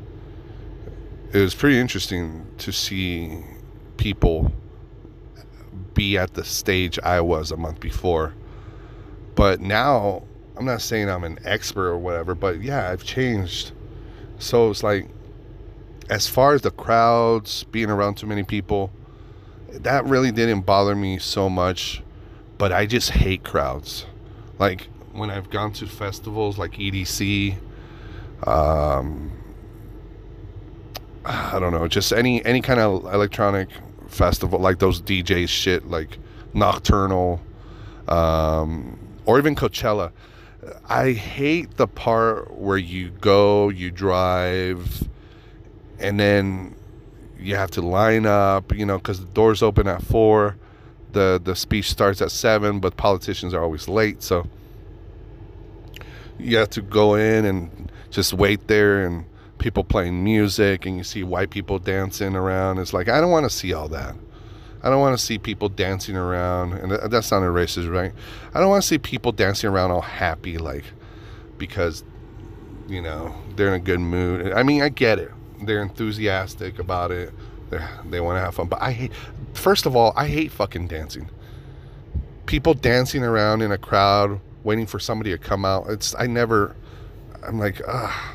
it 1.32 1.38
was 1.38 1.54
pretty 1.54 1.78
interesting 1.78 2.46
to 2.58 2.72
see 2.72 3.44
people 3.98 4.50
be 5.92 6.16
at 6.16 6.32
the 6.32 6.44
stage 6.44 6.98
I 7.02 7.20
was 7.20 7.50
a 7.50 7.56
month 7.56 7.80
before 7.80 8.32
but 9.34 9.60
now, 9.60 10.22
I'm 10.56 10.64
not 10.64 10.82
saying 10.82 11.08
I'm 11.08 11.24
an 11.24 11.38
expert 11.44 11.88
or 11.88 11.98
whatever, 11.98 12.34
but 12.34 12.62
yeah, 12.62 12.90
I've 12.90 13.04
changed. 13.04 13.72
So 14.38 14.70
it's 14.70 14.82
like, 14.82 15.08
as 16.10 16.26
far 16.26 16.54
as 16.54 16.62
the 16.62 16.70
crowds, 16.70 17.64
being 17.64 17.90
around 17.90 18.16
too 18.16 18.26
many 18.26 18.42
people, 18.42 18.90
that 19.80 20.04
really 20.04 20.32
didn't 20.32 20.62
bother 20.62 20.94
me 20.94 21.18
so 21.18 21.48
much. 21.48 22.02
But 22.58 22.72
I 22.72 22.86
just 22.86 23.10
hate 23.10 23.42
crowds. 23.42 24.06
Like 24.58 24.88
when 25.12 25.30
I've 25.30 25.50
gone 25.50 25.72
to 25.74 25.86
festivals 25.86 26.58
like 26.58 26.72
EDC, 26.72 27.56
um, 28.46 29.32
I 31.24 31.58
don't 31.58 31.72
know, 31.72 31.88
just 31.88 32.12
any 32.12 32.44
any 32.44 32.60
kind 32.60 32.80
of 32.80 33.04
electronic 33.12 33.68
festival 34.08 34.58
like 34.58 34.78
those 34.78 35.00
DJs 35.00 35.48
shit, 35.48 35.86
like 35.86 36.18
Nocturnal, 36.54 37.40
um, 38.08 38.98
or 39.24 39.38
even 39.38 39.54
Coachella. 39.54 40.12
I 40.88 41.12
hate 41.12 41.76
the 41.76 41.88
part 41.88 42.56
where 42.56 42.78
you 42.78 43.10
go, 43.10 43.68
you 43.68 43.90
drive, 43.90 45.08
and 45.98 46.20
then 46.20 46.76
you 47.42 47.56
have 47.56 47.70
to 47.72 47.82
line 47.82 48.26
up, 48.26 48.74
you 48.74 48.86
know, 48.86 48.98
because 48.98 49.20
the 49.20 49.32
doors 49.32 49.62
open 49.62 49.88
at 49.88 50.02
four. 50.02 50.56
The 51.12 51.40
the 51.42 51.54
speech 51.54 51.90
starts 51.90 52.22
at 52.22 52.30
seven, 52.30 52.80
but 52.80 52.96
politicians 52.96 53.52
are 53.52 53.62
always 53.62 53.86
late, 53.86 54.22
so 54.22 54.46
you 56.38 56.56
have 56.56 56.70
to 56.70 56.82
go 56.82 57.14
in 57.14 57.44
and 57.44 57.92
just 58.10 58.32
wait 58.32 58.66
there 58.66 59.04
and 59.06 59.24
people 59.58 59.84
playing 59.84 60.24
music 60.24 60.86
and 60.86 60.96
you 60.96 61.04
see 61.04 61.22
white 61.22 61.50
people 61.50 61.78
dancing 61.78 62.34
around. 62.34 62.78
It's 62.78 62.92
like 62.92 63.08
I 63.08 63.20
don't 63.20 63.30
want 63.30 63.44
to 63.44 63.50
see 63.50 63.72
all 63.72 63.88
that. 63.88 64.14
I 64.82 64.90
don't 64.90 65.00
want 65.00 65.16
to 65.16 65.24
see 65.24 65.38
people 65.38 65.68
dancing 65.68 66.16
around, 66.16 66.72
and 66.72 66.90
that's 66.90 67.12
not 67.12 67.24
sounded 67.24 67.50
racist, 67.50 67.90
right? 67.92 68.12
I 68.52 68.60
don't 68.60 68.68
want 68.68 68.82
to 68.82 68.88
see 68.88 68.98
people 68.98 69.30
dancing 69.30 69.70
around 69.70 69.92
all 69.92 70.00
happy, 70.00 70.58
like 70.58 70.84
because 71.56 72.02
you 72.88 73.00
know 73.00 73.34
they're 73.54 73.68
in 73.68 73.74
a 73.74 73.78
good 73.78 74.00
mood. 74.00 74.52
I 74.52 74.64
mean, 74.64 74.82
I 74.82 74.88
get 74.88 75.20
it; 75.20 75.30
they're 75.66 75.82
enthusiastic 75.82 76.78
about 76.78 77.10
it. 77.10 77.32
They 77.70 77.80
they 78.06 78.20
want 78.20 78.36
to 78.36 78.40
have 78.40 78.54
fun, 78.54 78.68
but 78.68 78.80
I 78.82 78.92
hate. 78.92 79.12
First 79.54 79.86
of 79.86 79.96
all, 79.96 80.12
I 80.16 80.28
hate 80.28 80.50
fucking 80.52 80.88
dancing. 80.88 81.30
People 82.46 82.74
dancing 82.74 83.22
around 83.22 83.62
in 83.62 83.72
a 83.72 83.78
crowd, 83.78 84.40
waiting 84.64 84.86
for 84.86 84.98
somebody 84.98 85.30
to 85.30 85.38
come 85.38 85.64
out. 85.64 85.88
It's 85.88 86.14
I 86.18 86.26
never. 86.26 86.76
I'm 87.46 87.58
like, 87.58 87.80
ah, 87.88 88.34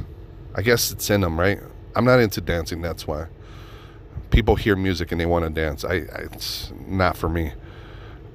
I 0.55 0.62
guess 0.62 0.91
it's 0.91 1.10
in 1.10 1.22
them, 1.22 1.39
right? 1.39 1.60
I'm 1.96 2.05
not 2.05 2.19
into 2.19 2.41
dancing. 2.41 2.81
That's 2.81 3.07
why 3.07 3.27
people 4.29 4.55
hear 4.55 4.75
music 4.75 5.12
and 5.12 5.19
they 5.19 5.25
want 5.25 5.46
to 5.46 5.50
dance. 5.50 5.84
I, 5.84 5.93
I, 5.93 6.27
it's 6.31 6.72
not 6.86 7.17
for 7.17 7.29
me. 7.29 7.53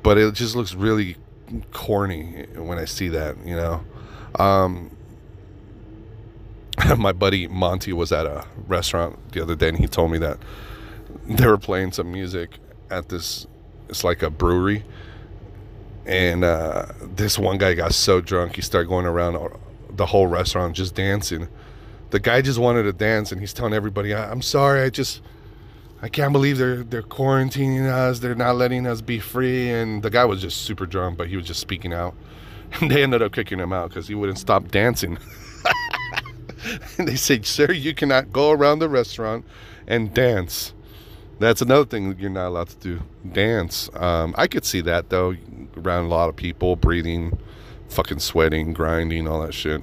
But 0.02 0.18
it 0.18 0.34
just 0.34 0.56
looks 0.56 0.74
really 0.74 1.16
corny 1.72 2.46
when 2.56 2.78
I 2.78 2.86
see 2.86 3.08
that, 3.08 3.36
you 3.44 3.56
know. 3.56 3.84
Um, 4.38 4.96
my 6.96 7.12
buddy 7.12 7.46
Monty 7.48 7.92
was 7.92 8.12
at 8.12 8.26
a 8.26 8.46
restaurant 8.66 9.32
the 9.32 9.42
other 9.42 9.54
day 9.54 9.68
and 9.68 9.78
he 9.78 9.86
told 9.86 10.10
me 10.10 10.18
that 10.18 10.38
they 11.26 11.46
were 11.46 11.58
playing 11.58 11.92
some 11.92 12.10
music 12.10 12.58
at 12.90 13.08
this 13.08 13.46
it's 13.88 14.04
like 14.04 14.22
a 14.22 14.30
brewery 14.30 14.84
and 16.06 16.42
uh, 16.42 16.86
this 17.00 17.38
one 17.38 17.58
guy 17.58 17.74
got 17.74 17.94
so 17.94 18.20
drunk 18.20 18.56
he 18.56 18.62
started 18.62 18.88
going 18.88 19.06
around 19.06 19.38
the 19.90 20.06
whole 20.06 20.26
restaurant 20.26 20.74
just 20.74 20.94
dancing 20.94 21.48
the 22.10 22.18
guy 22.18 22.40
just 22.40 22.58
wanted 22.58 22.82
to 22.84 22.92
dance 22.92 23.30
and 23.32 23.40
he's 23.40 23.52
telling 23.52 23.74
everybody 23.74 24.14
i'm 24.14 24.42
sorry 24.42 24.82
i 24.82 24.90
just 24.90 25.20
I 26.04 26.08
can't 26.08 26.32
believe 26.32 26.58
they're 26.58 26.82
they're 26.82 27.04
quarantining 27.04 27.88
us. 27.88 28.18
They're 28.18 28.34
not 28.34 28.56
letting 28.56 28.88
us 28.88 29.00
be 29.00 29.20
free. 29.20 29.70
And 29.70 30.02
the 30.02 30.10
guy 30.10 30.24
was 30.24 30.40
just 30.42 30.62
super 30.62 30.84
drunk, 30.84 31.16
but 31.16 31.28
he 31.28 31.36
was 31.36 31.46
just 31.46 31.60
speaking 31.60 31.94
out. 31.94 32.14
And 32.80 32.90
they 32.90 33.02
ended 33.02 33.20
up 33.20 33.32
kicking 33.32 33.58
him 33.58 33.70
out 33.70 33.90
because 33.90 34.08
he 34.08 34.14
wouldn't 34.14 34.38
stop 34.38 34.68
dancing. 34.68 35.18
and 36.98 37.08
they 37.08 37.16
said, 37.16 37.46
"Sir, 37.46 37.72
you 37.72 37.94
cannot 37.94 38.32
go 38.32 38.50
around 38.50 38.78
the 38.78 38.88
restaurant 38.88 39.44
and 39.86 40.12
dance." 40.12 40.72
That's 41.38 41.60
another 41.60 41.84
thing 41.84 42.16
you're 42.18 42.30
not 42.30 42.48
allowed 42.48 42.68
to 42.68 42.76
do. 42.76 43.02
Dance. 43.32 43.90
Um, 43.94 44.34
I 44.38 44.46
could 44.46 44.64
see 44.64 44.80
that 44.82 45.10
though, 45.10 45.34
around 45.76 46.04
a 46.04 46.08
lot 46.08 46.28
of 46.28 46.36
people, 46.36 46.76
breathing, 46.76 47.36
fucking 47.88 48.20
sweating, 48.20 48.72
grinding, 48.72 49.26
all 49.26 49.42
that 49.42 49.54
shit. 49.54 49.82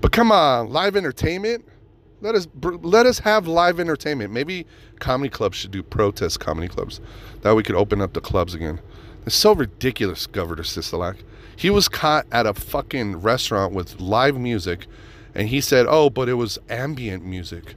But 0.00 0.10
come 0.10 0.32
on, 0.32 0.70
live 0.70 0.96
entertainment. 0.96 1.64
Let 2.20 2.34
us 2.34 2.48
let 2.62 3.06
us 3.06 3.20
have 3.20 3.46
live 3.46 3.78
entertainment. 3.78 4.32
Maybe 4.32 4.66
comedy 4.98 5.30
clubs 5.30 5.56
should 5.56 5.70
do 5.70 5.82
protest 5.82 6.40
comedy 6.40 6.68
clubs. 6.68 7.00
That 7.42 7.54
we 7.54 7.62
could 7.62 7.76
open 7.76 8.00
up 8.00 8.12
the 8.12 8.20
clubs 8.20 8.54
again. 8.54 8.80
It's 9.24 9.36
so 9.36 9.54
ridiculous, 9.54 10.26
Governor 10.26 10.64
Sisolak. 10.64 11.18
He 11.54 11.70
was 11.70 11.88
caught 11.88 12.26
at 12.32 12.46
a 12.46 12.54
fucking 12.54 13.16
restaurant 13.16 13.72
with 13.72 14.00
live 14.00 14.36
music, 14.36 14.86
and 15.34 15.48
he 15.48 15.60
said, 15.60 15.86
"Oh, 15.88 16.10
but 16.10 16.28
it 16.28 16.34
was 16.34 16.58
ambient 16.68 17.24
music." 17.24 17.74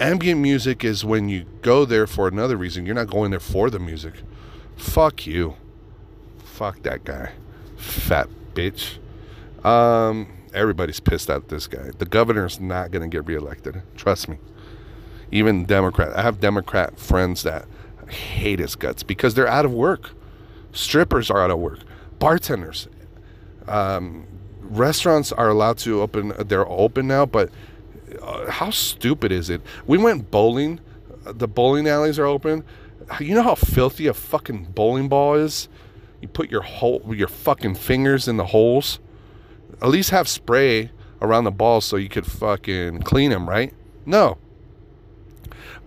Ambient 0.00 0.40
music 0.40 0.84
is 0.84 1.04
when 1.04 1.28
you 1.28 1.44
go 1.60 1.84
there 1.84 2.06
for 2.06 2.28
another 2.28 2.56
reason. 2.56 2.86
You're 2.86 2.94
not 2.94 3.10
going 3.10 3.32
there 3.32 3.40
for 3.40 3.68
the 3.68 3.80
music. 3.80 4.14
Fuck 4.76 5.26
you. 5.26 5.56
Fuck 6.38 6.82
that 6.82 7.04
guy. 7.04 7.32
Fat 7.76 8.28
bitch. 8.54 8.98
Um, 9.64 10.28
everybody's 10.54 11.00
pissed 11.00 11.28
at 11.30 11.48
this 11.48 11.66
guy. 11.66 11.90
The 11.98 12.06
governor's 12.06 12.60
not 12.60 12.92
going 12.92 13.08
to 13.08 13.14
get 13.14 13.26
reelected. 13.26 13.82
Trust 13.96 14.28
me. 14.28 14.38
Even 15.32 15.64
Democrat. 15.64 16.16
I 16.16 16.22
have 16.22 16.38
Democrat 16.38 16.98
friends 16.98 17.42
that 17.42 17.66
hate 18.08 18.60
his 18.60 18.76
guts 18.76 19.02
because 19.02 19.34
they're 19.34 19.48
out 19.48 19.64
of 19.64 19.72
work. 19.72 20.12
Strippers 20.72 21.28
are 21.30 21.42
out 21.42 21.50
of 21.50 21.58
work. 21.58 21.80
Bartenders. 22.20 22.88
Um, 23.66 24.26
restaurants 24.68 25.32
are 25.32 25.48
allowed 25.48 25.78
to 25.78 26.00
open. 26.00 26.32
They're 26.38 26.68
open 26.68 27.06
now, 27.08 27.26
but 27.26 27.50
uh, 28.22 28.50
how 28.50 28.70
stupid 28.70 29.32
is 29.32 29.50
it? 29.50 29.60
We 29.86 29.98
went 29.98 30.30
bowling. 30.30 30.80
The 31.24 31.48
bowling 31.48 31.86
alleys 31.88 32.18
are 32.18 32.26
open. 32.26 32.64
You 33.20 33.34
know 33.34 33.42
how 33.42 33.54
filthy 33.54 34.06
a 34.06 34.14
fucking 34.14 34.72
bowling 34.74 35.08
ball 35.08 35.34
is? 35.34 35.68
You 36.20 36.28
put 36.28 36.50
your 36.50 36.62
whole 36.62 37.02
your 37.14 37.28
fucking 37.28 37.76
fingers 37.76 38.28
in 38.28 38.36
the 38.36 38.46
holes 38.46 38.98
at 39.80 39.88
least 39.88 40.10
have 40.10 40.28
spray 40.28 40.90
around 41.20 41.44
the 41.44 41.50
balls 41.50 41.84
so 41.84 41.96
you 41.96 42.08
could 42.08 42.26
fucking 42.26 43.02
clean 43.02 43.30
them, 43.30 43.48
right? 43.48 43.74
No. 44.06 44.38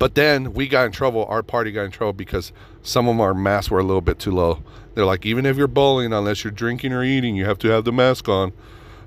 But 0.02 0.16
then 0.16 0.54
we 0.56 0.68
got 0.68 0.88
in 0.88 0.92
trouble. 0.92 1.26
Our 1.26 1.44
party 1.44 1.72
got 1.72 1.84
in 1.84 1.92
trouble 1.92 2.14
because 2.14 2.52
some 2.82 3.08
of 3.08 3.20
our 3.20 3.36
masks 3.36 3.70
were 3.70 3.78
a 3.78 3.84
little 3.84 4.02
bit 4.02 4.18
too 4.18 4.32
low. 4.32 4.64
They're 4.96 5.06
like, 5.06 5.28
even 5.28 5.46
if 5.46 5.58
you're 5.58 5.68
bowling, 5.68 6.12
unless 6.12 6.44
you're 6.44 6.50
drinking 6.50 6.92
or 6.92 7.04
eating, 7.04 7.36
you 7.36 7.46
have 7.46 7.60
to 7.60 7.68
have 7.68 7.86
the 7.86 7.92
mask 7.92 8.28
on. 8.28 8.52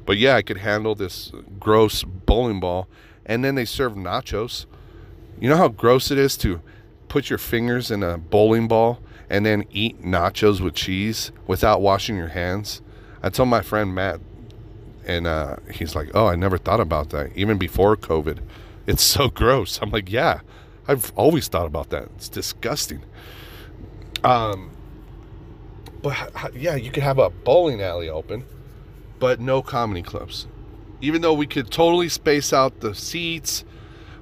But 0.06 0.18
yeah, 0.18 0.36
I 0.36 0.42
could 0.42 0.58
handle 0.58 0.94
this 0.94 1.32
gross 1.58 2.04
bowling 2.04 2.60
ball. 2.60 2.86
And 3.26 3.44
then 3.44 3.56
they 3.56 3.64
serve 3.64 3.94
nachos. 3.94 4.66
You 5.40 5.48
know 5.48 5.56
how 5.56 5.66
gross 5.66 6.12
it 6.12 6.18
is 6.18 6.36
to 6.36 6.60
put 7.08 7.28
your 7.28 7.40
fingers 7.40 7.90
in 7.90 8.04
a 8.04 8.16
bowling 8.16 8.68
ball 8.68 9.00
and 9.28 9.44
then 9.44 9.64
eat 9.72 10.00
nachos 10.00 10.60
with 10.60 10.74
cheese 10.74 11.32
without 11.48 11.80
washing 11.80 12.16
your 12.16 12.28
hands? 12.28 12.82
I 13.20 13.30
told 13.30 13.48
my 13.48 13.62
friend 13.62 13.96
Matt 13.96 14.20
and 15.04 15.26
uh, 15.26 15.56
he's 15.72 15.96
like, 15.96 16.12
"Oh, 16.14 16.28
I 16.28 16.36
never 16.36 16.56
thought 16.56 16.78
about 16.78 17.10
that. 17.10 17.32
Even 17.34 17.58
before 17.58 17.96
COVID, 17.96 18.38
it's 18.86 19.02
so 19.02 19.28
gross." 19.34 19.80
I'm 19.82 19.90
like, 19.90 20.08
"Yeah, 20.08 20.38
I've 20.87 21.12
always 21.17 21.49
thought 21.49 21.67
about 21.67 21.91
that. 21.91 22.05
It's 22.17 22.29
disgusting." 22.29 23.03
Um, 24.23 24.71
but 26.03 26.55
yeah, 26.55 26.76
you 26.76 26.91
could 26.91 27.03
have 27.03 27.19
a 27.19 27.31
bowling 27.31 27.83
alley 27.83 28.09
open, 28.09 28.45
but 29.19 29.41
no 29.41 29.62
comedy 29.62 30.03
clubs. 30.03 30.47
Even 31.00 31.23
though 31.23 31.35
we 31.35 31.47
could 31.47 31.71
totally 31.71 32.09
space 32.09 32.53
out 32.53 32.81
the 32.81 32.95
seats, 32.95 33.64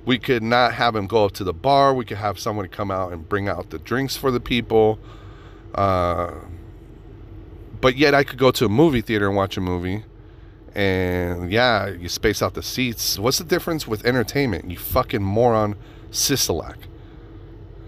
we 0.04 0.19
could 0.19 0.42
not 0.42 0.75
have 0.75 0.95
them 0.95 1.07
go 1.07 1.25
up 1.25 1.33
to 1.33 1.45
the 1.45 1.52
bar. 1.52 1.95
We 1.95 2.04
could 2.04 2.16
have 2.16 2.38
someone 2.38 2.69
come 2.69 2.90
out 2.90 3.12
and 3.12 3.28
bring 3.28 3.49
out 3.49 3.71
the 3.71 3.78
drinks 3.78 4.16
for 4.16 4.31
the 4.31 4.40
people. 4.40 4.99
Uh, 5.75 6.33
but 7.81 7.97
yet, 7.97 8.14
I 8.14 8.25
could 8.25 8.38
go 8.38 8.50
to 8.52 8.64
a 8.64 8.69
movie 8.69 9.00
theater 9.00 9.26
and 9.28 9.37
watch 9.37 9.57
a 9.57 9.61
movie 9.61 10.04
and 10.75 11.52
yeah, 11.52 11.88
you 11.88 12.09
space 12.09 12.42
out 12.42 12.54
the 12.54 12.62
seats. 12.62 13.19
What's 13.19 13.38
the 13.38 13.45
difference 13.45 13.87
with 13.87 14.04
entertainment? 14.07 14.71
You 14.71 14.78
fucking 14.78 15.23
moron, 15.23 15.76
Sisolak. 16.12 16.76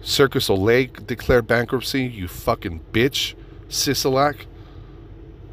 Cirque 0.03 0.33
du 0.33 0.41
Soleil 0.41 0.89
declared 1.07 1.47
bankruptcy. 1.47 2.03
You 2.03 2.27
fucking 2.27 2.81
bitch, 2.93 3.35
Sisolak. 3.69 4.47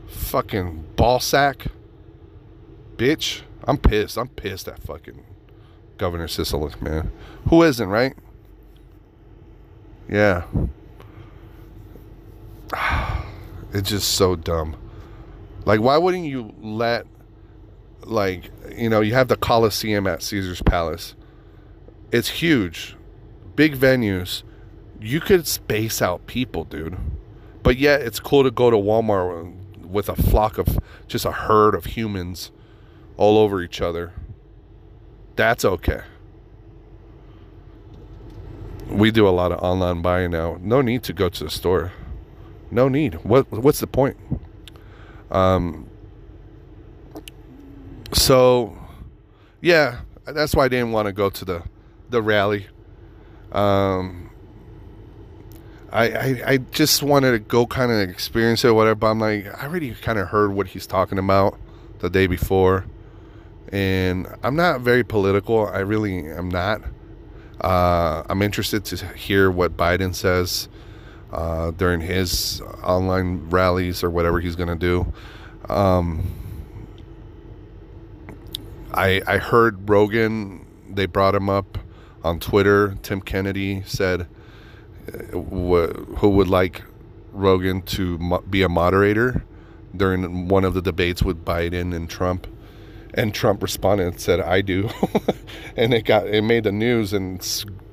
Fucking 0.08 0.86
ballsack, 0.96 1.68
bitch. 2.96 3.42
I'm 3.66 3.78
pissed. 3.78 4.18
I'm 4.18 4.30
pissed 4.30 4.68
at 4.68 4.82
fucking 4.82 5.24
Governor 5.98 6.28
Sisolak, 6.28 6.82
man. 6.82 7.12
Who 7.50 7.62
isn't, 7.64 7.88
right? 7.88 8.16
Yeah. 10.10 10.46
It's 13.74 13.90
just 13.90 14.16
so 14.16 14.36
dumb. 14.36 14.76
Like, 15.64 15.80
why 15.80 15.98
wouldn't 15.98 16.26
you 16.26 16.54
let 16.60 17.08
like 18.04 18.52
you 18.76 18.90
know 18.90 19.00
you 19.00 19.14
have 19.14 19.30
the 19.30 19.38
coliseum 19.38 20.08
at 20.08 20.22
caesar's 20.22 20.62
palace 20.62 21.16
it's 22.12 22.30
huge. 22.30 22.96
Big 23.56 23.76
venues. 23.76 24.44
You 25.00 25.20
could 25.20 25.48
space 25.48 26.02
out 26.02 26.28
people 26.28 26.64
dude. 26.64 26.98
But 27.64 27.78
yet 27.78 28.02
it's 28.02 28.20
cool 28.20 28.44
to 28.44 28.52
go 28.52 28.70
to 28.70 28.78
walmart 28.78 29.56
with 29.86 30.10
a 30.10 30.16
flock 30.16 30.58
of 30.58 30.80
just 31.08 31.26
a 31.26 31.32
herd 31.32 31.76
of 31.76 31.86
humans 31.86 32.52
all 33.18 33.38
over 33.38 33.62
each 33.62 33.82
other. 33.82 34.14
That's 35.36 35.64
okay. 35.66 36.02
We 38.88 39.12
do 39.12 39.28
a 39.28 39.30
lot 39.30 39.52
of 39.52 39.60
online 39.60 40.02
buying 40.02 40.32
now. 40.32 40.58
No 40.62 40.82
need 40.82 41.04
to 41.04 41.14
go 41.14 41.30
to 41.30 41.44
the 41.44 41.50
store. 41.50 41.94
No 42.70 42.90
need. 42.90 43.16
What 43.24 43.50
what's 43.52 43.80
the 43.80 43.88
point? 43.88 44.18
Um 45.30 45.88
so 48.14 48.78
yeah 49.62 50.00
that's 50.26 50.56
why 50.56 50.66
i 50.66 50.68
didn't 50.68 50.92
want 50.92 51.06
to 51.06 51.14
go 51.14 51.30
to 51.30 51.46
the 51.46 51.64
the 52.12 52.22
rally 52.22 52.68
um 53.52 54.30
I, 55.94 56.10
I, 56.10 56.44
I 56.48 56.58
just 56.58 57.04
wanted 57.04 57.32
to 57.32 57.40
go 57.40 57.66
kind 57.66 57.92
of 57.92 58.00
experience 58.10 58.64
it 58.64 58.70
or 58.70 58.74
whatever 58.74 58.96
but 58.96 59.08
i'm 59.08 59.20
like 59.20 59.48
i 59.62 59.66
already 59.66 59.94
kind 59.96 60.20
of 60.20 60.30
heard 60.30 60.54
what 60.54 60.68
he's 60.68 60.88
talking 60.88 61.18
about 61.20 61.60
the 62.00 62.10
day 62.10 62.28
before 62.28 62.86
and 63.72 64.28
i'm 64.44 64.56
not 64.56 64.82
very 64.82 65.04
political 65.04 65.68
i 65.68 65.80
really 65.80 66.28
am 66.28 66.50
not 66.50 66.82
Uh, 67.62 68.24
I'm 68.30 68.42
interested 68.42 68.86
to 68.86 68.96
hear 69.14 69.52
what 69.52 69.78
Biden 69.78 70.16
says 70.16 70.68
uh, 71.32 71.72
during 71.72 72.02
his 72.02 72.62
online 72.84 73.50
rallies 73.52 74.04
or 74.04 74.10
whatever 74.10 74.40
he's 74.42 74.56
going 74.56 74.70
to 74.70 74.76
do. 74.76 75.14
Um, 75.70 76.24
I 78.94 79.22
I 79.28 79.38
heard 79.38 79.88
Rogan. 79.90 80.66
They 80.90 81.06
brought 81.06 81.36
him 81.36 81.50
up 81.50 81.78
on 82.24 82.40
Twitter. 82.40 82.98
Tim 83.02 83.22
Kennedy 83.22 83.84
said 83.86 84.28
uh, 85.08 85.36
who 85.36 86.30
would 86.30 86.48
like 86.48 86.84
Rogan 87.32 87.82
to 87.84 88.42
be 88.50 88.62
a 88.62 88.70
moderator 88.70 89.44
during 89.96 90.48
one 90.48 90.64
of 90.64 90.74
the 90.74 90.82
debates 90.82 91.24
with 91.24 91.44
Biden 91.44 91.94
and 91.94 92.10
Trump. 92.10 92.48
And 93.14 93.34
Trump 93.34 93.62
responded 93.62 94.08
and 94.08 94.20
said, 94.20 94.40
"I 94.40 94.62
do," 94.62 94.90
and 95.76 95.94
it 95.94 96.06
got 96.06 96.28
it 96.28 96.44
made 96.44 96.64
the 96.64 96.72
news 96.72 97.12
and 97.12 97.42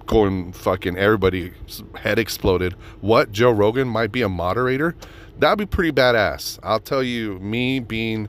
going 0.07 0.53
fucking 0.53 0.97
everybody 0.97 1.53
head 1.97 2.19
exploded. 2.19 2.75
What 3.01 3.33
Joe 3.33 3.51
Rogan 3.51 3.89
might 3.89 4.13
be 4.13 4.23
a 4.23 4.29
moderator? 4.29 4.95
That'd 5.39 5.59
be 5.59 5.67
pretty 5.67 5.93
badass. 5.93 6.59
I'll 6.63 6.81
tell 6.81 7.03
you, 7.03 7.39
me 7.41 7.81
being 7.81 8.29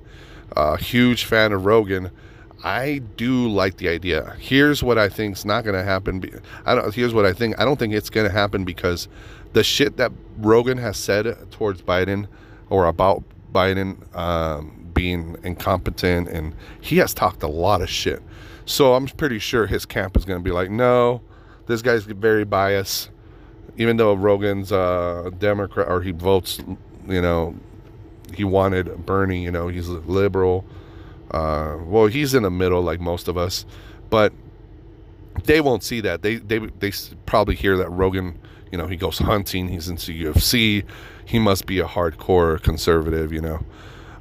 a 0.52 0.78
huge 0.78 1.26
fan 1.26 1.52
of 1.52 1.66
Rogan, 1.66 2.12
I 2.64 3.02
do 3.16 3.48
like 3.48 3.78
the 3.78 3.88
idea. 3.90 4.36
Here's 4.40 4.84
what 4.84 4.98
I 4.98 5.08
think's 5.10 5.46
not 5.46 5.64
going 5.64 5.76
to 5.76 5.84
happen. 5.84 6.24
I 6.66 6.76
don't. 6.76 6.94
Here's 6.94 7.14
what 7.14 7.26
I 7.26 7.34
think. 7.34 7.60
I 7.60 7.66
don't 7.66 7.78
think 7.78 7.94
it's 7.94 8.10
going 8.10 8.28
to 8.28 8.34
happen 8.34 8.66
because 8.66 9.08
the 9.54 9.64
shit 9.64 9.98
that 9.98 10.12
Rogan 10.38 10.78
has 10.78 10.98
said 10.98 11.52
towards 11.52 11.82
Biden 11.82 12.28
or 12.70 12.86
about 12.86 13.24
Biden 13.54 14.14
um, 14.16 14.90
being 14.94 15.38
incompetent, 15.44 16.28
and 16.28 16.54
he 16.82 16.98
has 16.98 17.14
talked 17.14 17.44
a 17.44 17.48
lot 17.48 17.82
of 17.82 17.90
shit. 17.90 18.22
So 18.66 18.94
I'm 18.94 19.08
pretty 19.08 19.40
sure 19.40 19.66
his 19.66 19.86
camp 19.86 20.16
is 20.18 20.26
going 20.26 20.40
to 20.40 20.44
be 20.44 20.52
like, 20.52 20.70
no, 20.70 21.22
this 21.66 21.82
guy's 21.82 22.04
very 22.04 22.44
biased. 22.44 23.10
Even 23.78 23.98
though 23.98 24.14
Rogan's 24.14 24.72
a 24.72 25.32
Democrat 25.40 25.88
or 25.88 26.02
he 26.02 26.12
votes, 26.12 26.60
you 27.08 27.22
know, 27.22 27.56
he 28.34 28.44
wanted 28.44 29.06
Bernie. 29.06 29.44
You 29.44 29.52
know, 29.52 29.70
he's 29.70 29.88
liberal. 29.88 30.66
Uh, 31.32 31.78
well, 31.86 32.08
he's 32.08 32.34
in 32.34 32.44
the 32.44 32.52
middle 32.52 32.82
like 32.82 33.00
most 33.00 33.28
of 33.28 33.38
us, 33.38 33.66
but 34.10 34.34
they 35.44 35.62
won't 35.62 35.84
see 35.84 36.02
that. 36.02 36.22
They 36.22 36.36
they 36.36 36.60
they 36.60 36.92
probably 37.26 37.56
hear 37.56 37.78
that 37.78 37.90
Rogan, 37.90 38.40
you 38.72 38.78
know, 38.78 38.88
he 38.88 38.96
goes 38.96 39.20
hunting, 39.20 39.68
he's 39.68 39.88
into 39.88 40.12
UFC, 40.12 40.86
he 41.26 41.40
must 41.40 41.66
be 41.66 41.80
a 41.80 41.86
hardcore 41.86 42.62
conservative, 42.62 43.32
you 43.32 43.42
know. 43.42 43.64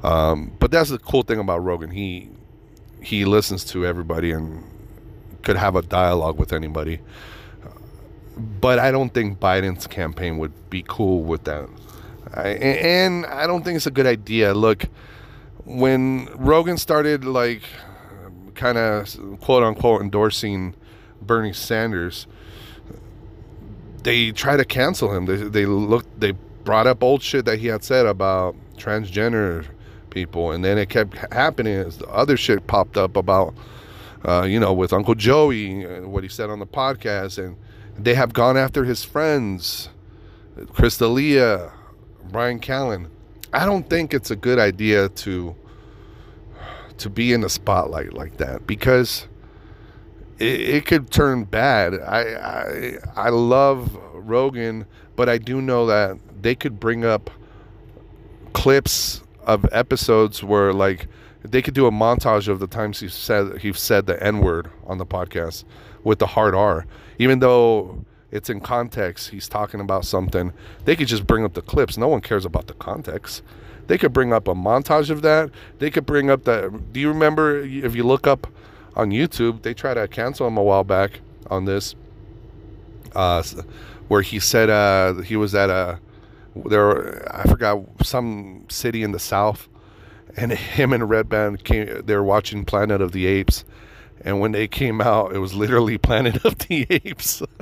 Um, 0.03 0.53
but 0.59 0.71
that's 0.71 0.91
the 0.91 0.99
cool 0.99 1.23
thing 1.23 1.39
about 1.39 1.65
Rogan. 1.65 1.91
He 1.91 2.31
he 3.01 3.25
listens 3.25 3.65
to 3.65 3.87
everybody 3.87 4.33
and 4.33 4.63
could 5.43 5.57
have 5.57 5.77
a 5.77 5.83
dialogue 5.83 6.39
with 6.39 6.53
anybody. 6.53 7.01
But 8.37 8.79
I 8.79 8.91
don't 8.93 9.13
think 9.13 9.41
Biden's 9.41 9.87
campaign 9.87 10.39
would 10.39 10.71
be 10.71 10.85
cool 10.87 11.23
with 11.25 11.45
that. 11.45 11.69
I, 12.35 12.49
and 12.51 13.27
I 13.27 13.47
don't 13.47 13.65
think 13.65 13.77
it's 13.77 13.87
a 13.87 13.91
good 13.91 14.07
idea. 14.07 14.55
Look, 14.55 14.85
when 15.69 16.29
Rogan 16.37 16.79
started 16.79 17.25
like 17.25 17.63
kind 18.55 18.79
of 18.79 19.39
quote 19.41 19.63
unquote 19.63 20.01
endorsing 20.01 20.75
Bernie 21.21 21.53
Sanders, 21.53 22.27
they 24.03 24.33
tried 24.33 24.57
to 24.57 24.65
cancel 24.65 25.15
him. 25.15 25.27
They 25.27 25.37
they 25.37 25.67
looked 25.67 26.21
they 26.21 26.33
brought 26.65 26.87
up 26.87 27.03
old 27.03 27.23
shit 27.23 27.45
that 27.45 27.59
he 27.59 27.67
had 27.67 27.85
said 27.85 28.07
about 28.07 28.57
transgender 28.77 29.67
people, 30.11 30.53
and 30.53 30.65
then 30.65 30.79
it 30.79 30.89
kept 30.89 31.17
happening 31.33 31.75
as 31.75 31.99
the 31.99 32.09
other 32.09 32.37
shit 32.37 32.67
popped 32.67 32.97
up 32.97 33.17
about, 33.17 33.55
uh, 34.25 34.43
you 34.43 34.59
know, 34.59 34.73
with 34.73 34.93
Uncle 34.93 35.15
Joey, 35.15 35.85
what 36.01 36.23
he 36.23 36.29
said 36.29 36.49
on 36.49 36.59
the 36.59 36.67
podcast, 36.67 37.43
and 37.43 37.57
they 37.99 38.15
have 38.15 38.33
gone 38.33 38.57
after 38.57 38.85
his 38.85 39.05
friends, 39.05 39.91
Chris 40.73 40.97
D'Elia, 40.97 41.73
Bryan 42.31 42.59
Callen. 42.59 43.09
I 43.53 43.65
don't 43.65 43.89
think 43.89 44.13
it's 44.13 44.31
a 44.31 44.37
good 44.37 44.59
idea 44.59 45.09
to 45.09 45.57
to 46.99 47.11
be 47.11 47.33
in 47.33 47.41
the 47.41 47.51
spotlight 47.51 48.13
like 48.13 48.37
that 48.39 48.67
because 48.67 49.27
it, 50.39 50.61
it 50.61 50.87
could 50.87 51.11
turn 51.11 51.45
bad. 51.45 51.95
I, 51.95 52.21
I 52.35 52.99
I 53.17 53.29
love 53.31 53.97
Rogan, 54.15 54.87
but 55.17 55.29
I 55.29 55.39
do 55.39 55.61
know 55.61 55.87
that 55.87 56.19
they 56.41 56.55
could 56.55 56.79
bring 56.79 57.05
up 57.05 57.31
clips 58.53 59.23
of 59.45 59.67
episodes 59.73 60.43
where 60.43 60.73
like 60.73 61.09
they 61.43 61.63
could 61.63 61.75
do 61.75 61.87
a 61.87 61.91
montage 61.91 62.49
of 62.49 62.59
the 62.59 62.67
times 62.67 63.01
he 63.01 63.09
said 63.09 63.59
he 63.59 63.73
said 63.73 64.07
the 64.07 64.23
N 64.23 64.41
word 64.41 64.71
on 64.87 64.99
the 64.99 65.07
podcast 65.07 65.65
with 66.05 66.19
the 66.19 66.27
hard 66.27 66.55
R, 66.55 66.87
even 67.19 67.39
though 67.39 68.05
it's 68.31 68.51
in 68.51 68.61
context. 68.61 69.31
He's 69.31 69.49
talking 69.49 69.81
about 69.81 70.05
something. 70.05 70.53
They 70.85 70.97
could 70.97 71.09
just 71.09 71.27
bring 71.27 71.45
up 71.45 71.55
the 71.55 71.63
clips. 71.63 71.97
No 71.97 72.09
one 72.09 72.21
cares 72.21 72.45
about 72.45 72.67
the 72.67 72.75
context. 72.75 73.43
They 73.89 73.99
could 73.99 74.13
bring 74.13 74.33
up 74.33 74.47
a 74.47 74.55
montage 74.55 75.11
of 75.11 75.23
that. 75.23 75.51
They 75.79 75.91
could 75.91 76.07
bring 76.07 76.31
up 76.31 76.45
that. 76.45 76.93
Do 76.93 77.01
you 77.01 77.09
remember 77.09 77.59
if 77.59 77.97
you 77.97 78.05
look 78.05 78.27
up 78.27 78.47
on 78.95 79.11
YouTube? 79.11 79.63
They 79.63 79.75
tried 79.75 79.95
to 79.95 80.07
cancel 80.07 80.47
him 80.47 80.57
a 80.57 80.63
while 80.63 80.85
back 80.85 81.21
on 81.51 81.65
this, 81.65 81.95
uh, 83.15 83.43
where 84.09 84.23
he 84.23 84.39
said 84.39 84.71
uh, 84.71 85.15
he 85.23 85.37
was 85.37 85.55
at 85.55 85.71
a 85.71 85.99
there 86.67 87.35
I 87.35 87.45
forgot 87.45 87.83
some 88.03 88.67
city 88.69 89.03
in 89.03 89.13
the 89.13 89.19
south, 89.19 89.69
and 90.37 90.53
him 90.77 90.93
and 90.93 91.05
Redban 91.05 91.63
came. 91.63 92.03
They 92.05 92.15
were 92.15 92.25
watching 92.25 92.65
Planet 92.65 93.01
of 93.01 93.13
the 93.13 93.27
Apes, 93.27 93.65
and 94.21 94.41
when 94.41 94.53
they 94.53 94.69
came 94.69 95.01
out, 95.01 95.35
it 95.35 95.39
was 95.39 95.55
literally 95.55 95.99
Planet 96.09 96.45
of 96.45 96.59
the 96.59 96.87
Apes. 96.91 97.43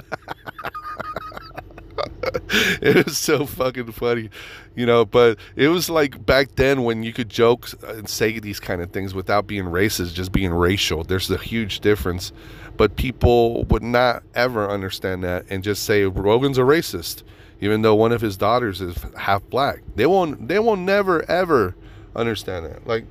it 2.83 3.07
was 3.07 3.19
so 3.19 3.47
fucking 3.47 3.93
funny, 3.93 4.31
you 4.75 4.87
know. 4.87 5.05
But 5.05 5.39
it 5.55 5.69
was 5.69 5.89
like 5.91 6.25
back 6.25 6.57
then 6.57 6.85
when 6.85 7.03
you 7.03 7.13
could 7.13 7.29
joke 7.29 7.69
and 7.87 8.09
say 8.09 8.39
these 8.39 8.61
kind 8.61 8.83
of 8.83 8.91
things 8.91 9.15
without 9.15 9.47
being 9.47 9.65
racist, 9.65 10.15
just 10.15 10.33
being 10.33 10.53
racial. 10.53 11.05
There's 11.05 11.31
a 11.31 11.39
huge 11.39 11.81
difference. 11.81 12.33
But 12.77 12.97
people 12.97 13.65
would 13.65 13.83
not 13.83 14.23
ever 14.35 14.69
understand 14.69 15.25
that 15.25 15.47
and 15.49 15.65
just 15.65 15.85
say 15.85 16.05
Rogan's 16.05 16.59
a 16.59 16.63
racist 16.63 17.23
even 17.61 17.83
though 17.83 17.95
one 17.95 18.13
of 18.13 18.21
his 18.21 18.37
daughters 18.37 18.81
is 18.81 18.97
half 19.17 19.43
black. 19.49 19.83
They 19.95 20.07
won't 20.07 20.49
they 20.49 20.59
won't 20.59 20.83
never 20.83 21.29
ever 21.31 21.75
understand 22.15 22.67
that. 22.67 22.87
Like 22.87 23.07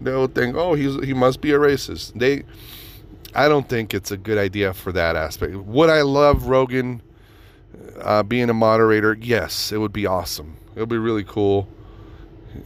they'll 0.00 0.28
think, 0.28 0.56
oh, 0.56 0.74
he's 0.74 1.02
he 1.04 1.14
must 1.14 1.40
be 1.40 1.52
a 1.52 1.58
racist. 1.58 2.12
They 2.14 2.44
I 3.34 3.48
don't 3.48 3.68
think 3.68 3.94
it's 3.94 4.10
a 4.10 4.16
good 4.16 4.38
idea 4.38 4.72
for 4.72 4.92
that 4.92 5.16
aspect. 5.16 5.54
Would 5.54 5.90
I 5.90 6.02
love 6.02 6.46
Rogan 6.46 7.02
uh, 8.00 8.22
being 8.22 8.50
a 8.50 8.54
moderator? 8.54 9.16
Yes, 9.20 9.72
it 9.72 9.78
would 9.78 9.92
be 9.92 10.06
awesome. 10.06 10.56
It 10.74 10.80
would 10.80 10.88
be 10.88 10.98
really 10.98 11.24
cool. 11.24 11.68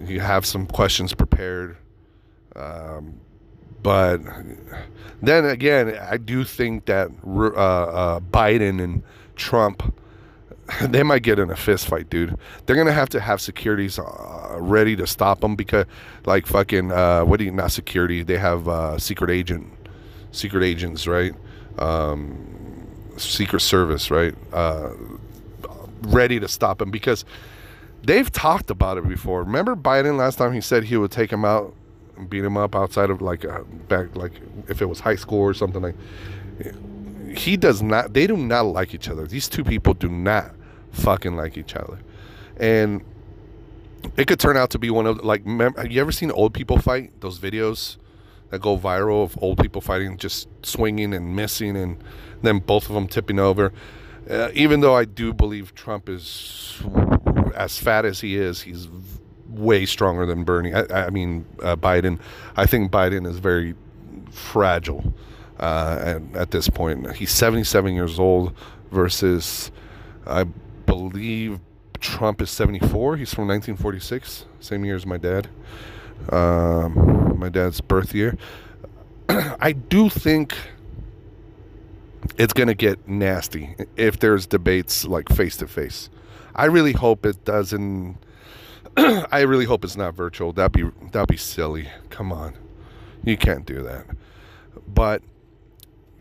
You 0.04 0.20
have 0.20 0.46
some 0.46 0.66
questions 0.66 1.14
prepared. 1.14 1.76
Um, 2.56 3.20
but 3.82 4.20
then 5.22 5.44
again, 5.44 5.98
I 5.98 6.16
do 6.16 6.44
think 6.44 6.86
that 6.86 7.10
uh, 7.24 7.48
uh, 7.50 8.20
Biden 8.20 8.82
and 8.82 9.02
Trump 9.36 9.94
they 10.82 11.02
might 11.02 11.22
get 11.22 11.38
in 11.38 11.50
a 11.50 11.56
fist 11.56 11.86
fight, 11.86 12.10
dude. 12.10 12.36
They're 12.66 12.76
gonna 12.76 12.92
have 12.92 13.08
to 13.10 13.20
have 13.20 13.40
securities 13.40 13.98
uh, 13.98 14.56
ready 14.58 14.96
to 14.96 15.06
stop 15.06 15.40
them 15.40 15.56
because, 15.56 15.86
like, 16.26 16.46
fucking, 16.46 16.92
uh, 16.92 17.22
what 17.22 17.38
do 17.38 17.44
you? 17.44 17.50
Not 17.50 17.72
security. 17.72 18.22
They 18.22 18.38
have 18.38 18.68
uh, 18.68 18.98
secret 18.98 19.30
agent, 19.30 19.66
secret 20.32 20.64
agents, 20.64 21.06
right? 21.06 21.34
Um, 21.78 22.69
secret 23.20 23.60
service, 23.60 24.10
right? 24.10 24.34
Uh, 24.52 24.90
ready 26.02 26.40
to 26.40 26.48
stop 26.48 26.80
him 26.80 26.90
because 26.90 27.24
they've 28.02 28.30
talked 28.30 28.70
about 28.70 28.98
it 28.98 29.08
before. 29.08 29.42
Remember 29.42 29.76
Biden 29.76 30.16
last 30.16 30.36
time 30.36 30.52
he 30.52 30.60
said 30.60 30.84
he 30.84 30.96
would 30.96 31.10
take 31.10 31.32
him 31.32 31.44
out 31.44 31.74
and 32.16 32.28
beat 32.28 32.44
him 32.44 32.56
up 32.56 32.74
outside 32.74 33.10
of 33.10 33.20
like 33.20 33.44
a, 33.44 33.64
back, 33.88 34.14
like 34.16 34.32
if 34.68 34.80
it 34.80 34.86
was 34.86 35.00
high 35.00 35.16
school 35.16 35.40
or 35.40 35.54
something 35.54 35.82
like. 35.82 35.96
He 37.36 37.56
does 37.56 37.80
not. 37.80 38.12
They 38.12 38.26
do 38.26 38.36
not 38.36 38.66
like 38.66 38.92
each 38.92 39.08
other. 39.08 39.26
These 39.26 39.48
two 39.48 39.62
people 39.62 39.94
do 39.94 40.08
not 40.08 40.52
fucking 40.90 41.36
like 41.36 41.56
each 41.56 41.76
other. 41.76 41.98
And 42.56 43.04
it 44.16 44.26
could 44.26 44.40
turn 44.40 44.56
out 44.56 44.70
to 44.70 44.78
be 44.78 44.90
one 44.90 45.06
of 45.06 45.24
like 45.24 45.46
have 45.46 45.90
you 45.90 46.00
ever 46.00 46.12
seen 46.12 46.30
old 46.30 46.54
people 46.54 46.78
fight 46.78 47.20
those 47.20 47.38
videos 47.38 47.96
that 48.50 48.60
go 48.60 48.76
viral 48.78 49.24
of 49.24 49.38
old 49.42 49.58
people 49.58 49.80
fighting 49.80 50.16
just 50.16 50.48
swinging 50.62 51.14
and 51.14 51.36
missing 51.36 51.76
and 51.76 52.02
then 52.42 52.58
both 52.58 52.88
of 52.88 52.94
them 52.94 53.06
tipping 53.06 53.38
over 53.38 53.72
uh, 54.28 54.50
even 54.54 54.80
though 54.80 54.94
i 54.94 55.04
do 55.04 55.32
believe 55.32 55.74
trump 55.74 56.08
is 56.08 56.80
as 57.54 57.78
fat 57.78 58.04
as 58.04 58.20
he 58.20 58.36
is 58.36 58.62
he's 58.62 58.88
way 59.48 59.84
stronger 59.84 60.26
than 60.26 60.44
bernie 60.44 60.72
i, 60.72 61.06
I 61.06 61.10
mean 61.10 61.44
uh, 61.62 61.76
biden 61.76 62.18
i 62.56 62.66
think 62.66 62.90
biden 62.90 63.26
is 63.26 63.38
very 63.38 63.74
fragile 64.30 65.12
uh, 65.58 65.98
at, 66.00 66.22
at 66.34 66.50
this 66.50 66.68
point 66.68 67.16
he's 67.16 67.30
77 67.30 67.94
years 67.94 68.18
old 68.18 68.54
versus 68.90 69.70
i 70.26 70.44
believe 70.86 71.60
Trump 72.00 72.40
is 72.40 72.50
74. 72.50 73.16
He's 73.16 73.32
from 73.32 73.46
1946, 73.48 74.46
same 74.58 74.84
year 74.84 74.96
as 74.96 75.06
my 75.06 75.18
dad. 75.18 75.48
Um, 76.30 77.38
my 77.38 77.48
dad's 77.48 77.80
birth 77.80 78.14
year. 78.14 78.36
I 79.28 79.72
do 79.72 80.08
think 80.08 80.54
it's 82.40 82.54
gonna 82.54 82.74
get 82.74 83.06
nasty 83.06 83.76
if 83.96 84.18
there's 84.18 84.46
debates 84.46 85.04
like 85.04 85.28
face 85.28 85.58
to 85.58 85.66
face. 85.66 86.08
I 86.54 86.64
really 86.64 86.92
hope 86.92 87.26
it 87.26 87.44
doesn't. 87.44 88.16
I 88.96 89.40
really 89.40 89.66
hope 89.66 89.84
it's 89.84 89.94
not 89.94 90.14
virtual. 90.14 90.50
That'd 90.54 90.72
be 90.72 90.90
that'd 91.12 91.28
be 91.28 91.36
silly. 91.36 91.90
Come 92.08 92.32
on, 92.32 92.54
you 93.24 93.36
can't 93.36 93.66
do 93.66 93.82
that. 93.82 94.06
But 94.88 95.22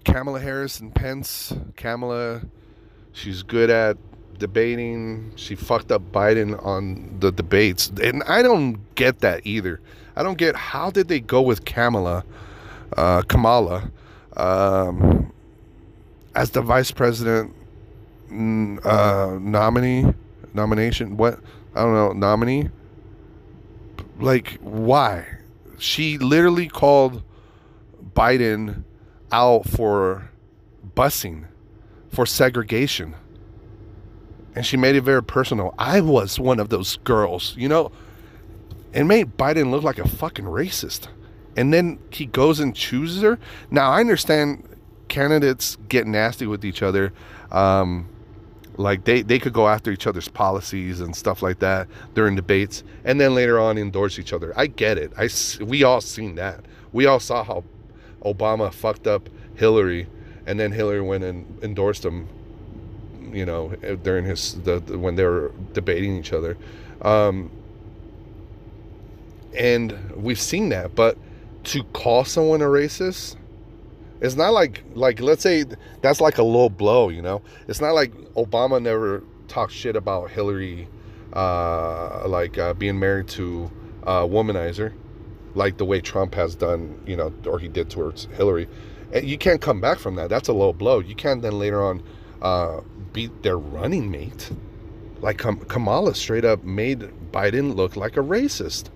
Kamala 0.03 0.41
Harris 0.41 0.82
and 0.82 0.93
Pence, 0.93 1.53
Kamala, 1.77 2.41
she's 3.13 3.41
good 3.41 3.69
at 3.69 3.95
debating. 4.38 5.32
She 5.38 5.55
fucked 5.55 5.89
up 5.89 6.01
Biden 6.12 6.62
on 6.65 7.17
the 7.21 7.32
debates, 7.32 7.93
and 8.03 8.23
I 8.23 8.41
don't 8.41 8.93
get 8.95 9.19
that 9.19 9.39
either. 9.45 9.79
I 10.17 10.23
don't 10.23 10.38
get 10.38 10.58
how 10.58 10.91
did 10.91 11.08
they 11.08 11.21
go 11.21 11.41
with 11.41 11.63
Kamala, 11.63 12.25
uh, 12.97 13.21
Kamala, 13.21 13.89
um, 14.36 15.32
as 16.35 16.51
the 16.51 16.61
vice 16.61 16.91
president 16.91 17.55
uh, 18.31 19.37
nominee, 19.41 20.13
nomination. 20.53 21.17
What 21.17 21.39
I 21.75 21.83
don't 21.83 21.93
know, 21.93 22.11
nominee. 22.11 22.69
Like 24.19 24.59
why? 24.61 25.25
She 25.77 26.17
literally 26.17 26.67
called 26.67 27.23
Biden 28.13 28.83
out 29.31 29.65
for 29.67 30.29
busing, 30.95 31.45
for 32.09 32.25
segregation. 32.25 33.15
And 34.55 34.65
she 34.65 34.77
made 34.77 34.95
it 34.95 35.01
very 35.01 35.23
personal. 35.23 35.73
I 35.77 36.01
was 36.01 36.39
one 36.39 36.59
of 36.59 36.69
those 36.69 36.97
girls, 36.97 37.55
you 37.57 37.69
know, 37.69 37.91
and 38.93 39.07
made 39.07 39.37
Biden 39.37 39.71
look 39.71 39.83
like 39.83 39.99
a 39.99 40.07
fucking 40.07 40.45
racist. 40.45 41.07
And 41.55 41.73
then 41.73 41.99
he 42.09 42.25
goes 42.25 42.59
and 42.59 42.75
chooses 42.75 43.21
her. 43.21 43.39
Now, 43.69 43.91
I 43.91 43.99
understand 43.99 44.67
candidates 45.09 45.77
get 45.89 46.07
nasty 46.07 46.47
with 46.47 46.63
each 46.63 46.81
other. 46.81 47.11
Um, 47.51 48.07
like 48.77 49.03
they, 49.03 49.21
they 49.21 49.39
could 49.39 49.51
go 49.51 49.67
after 49.67 49.91
each 49.91 50.07
other's 50.07 50.29
policies 50.29 51.01
and 51.01 51.13
stuff 51.13 51.41
like 51.41 51.59
that 51.59 51.89
during 52.13 52.35
debates 52.35 52.81
and 53.03 53.19
then 53.19 53.35
later 53.35 53.59
on 53.59 53.77
endorse 53.77 54.17
each 54.17 54.31
other. 54.31 54.53
I 54.55 54.67
get 54.67 54.97
it. 54.97 55.11
I, 55.17 55.27
we 55.61 55.83
all 55.83 55.99
seen 55.99 56.35
that. 56.35 56.61
We 56.93 57.05
all 57.05 57.19
saw 57.19 57.43
how 57.43 57.65
Obama 58.23 58.73
fucked 58.73 59.07
up 59.07 59.29
Hillary, 59.55 60.07
and 60.45 60.59
then 60.59 60.71
Hillary 60.71 61.01
went 61.01 61.23
and 61.23 61.63
endorsed 61.63 62.05
him. 62.05 62.27
You 63.31 63.45
know, 63.45 63.75
during 64.01 64.25
his 64.25 64.59
the, 64.63 64.79
the 64.79 64.97
when 64.97 65.15
they 65.15 65.23
were 65.23 65.51
debating 65.73 66.17
each 66.17 66.33
other, 66.33 66.57
um, 67.03 67.51
and 69.55 70.15
we've 70.15 70.39
seen 70.39 70.69
that. 70.69 70.95
But 70.95 71.15
to 71.65 71.83
call 71.83 72.25
someone 72.25 72.61
a 72.63 72.65
racist, 72.65 73.35
it's 74.21 74.36
not 74.36 74.53
like 74.53 74.84
like 74.93 75.19
let's 75.19 75.43
say 75.43 75.65
that's 76.01 76.21
like 76.21 76.38
a 76.38 76.43
low 76.43 76.69
blow. 76.69 77.10
You 77.10 77.21
know, 77.21 77.41
it's 77.67 77.82
not 77.82 77.93
like 77.93 78.13
Obama 78.36 78.82
never 78.82 79.23
talked 79.47 79.73
shit 79.73 79.95
about 79.95 80.29
Hillary, 80.29 80.88
uh, 81.34 82.27
like 82.27 82.58
uh, 82.58 82.73
being 82.73 82.99
married 82.99 83.27
to 83.29 83.71
a 84.03 84.27
womanizer 84.27 84.93
like 85.55 85.77
the 85.77 85.86
way 85.86 86.01
Trump 86.01 86.36
has 86.36 86.55
done, 86.55 87.01
you 87.05 87.15
know, 87.15 87.34
or 87.45 87.60
he 87.60 87.67
did 87.67 87.89
towards 87.89 88.25
Hillary. 88.36 88.67
And 89.12 89.27
you 89.27 89.38
can't 89.38 89.62
come 89.62 89.82
back 89.82 89.99
from 89.99 90.15
that. 90.15 90.29
That's 90.29 90.47
a 90.47 90.53
low 90.53 90.73
blow. 90.73 90.99
You 90.99 91.15
can't 91.15 91.41
then 91.41 91.58
later 91.58 91.84
on 91.84 92.03
uh, 92.41 92.82
beat 93.13 93.43
their 93.43 93.58
running 93.58 94.12
mate. 94.12 94.51
Like 95.19 95.38
Kamala 95.38 96.15
straight 96.15 96.45
up 96.45 96.63
made 96.63 96.99
Biden 97.32 97.75
look 97.75 97.95
like 97.95 98.15
a 98.15 98.21
racist. 98.21 98.89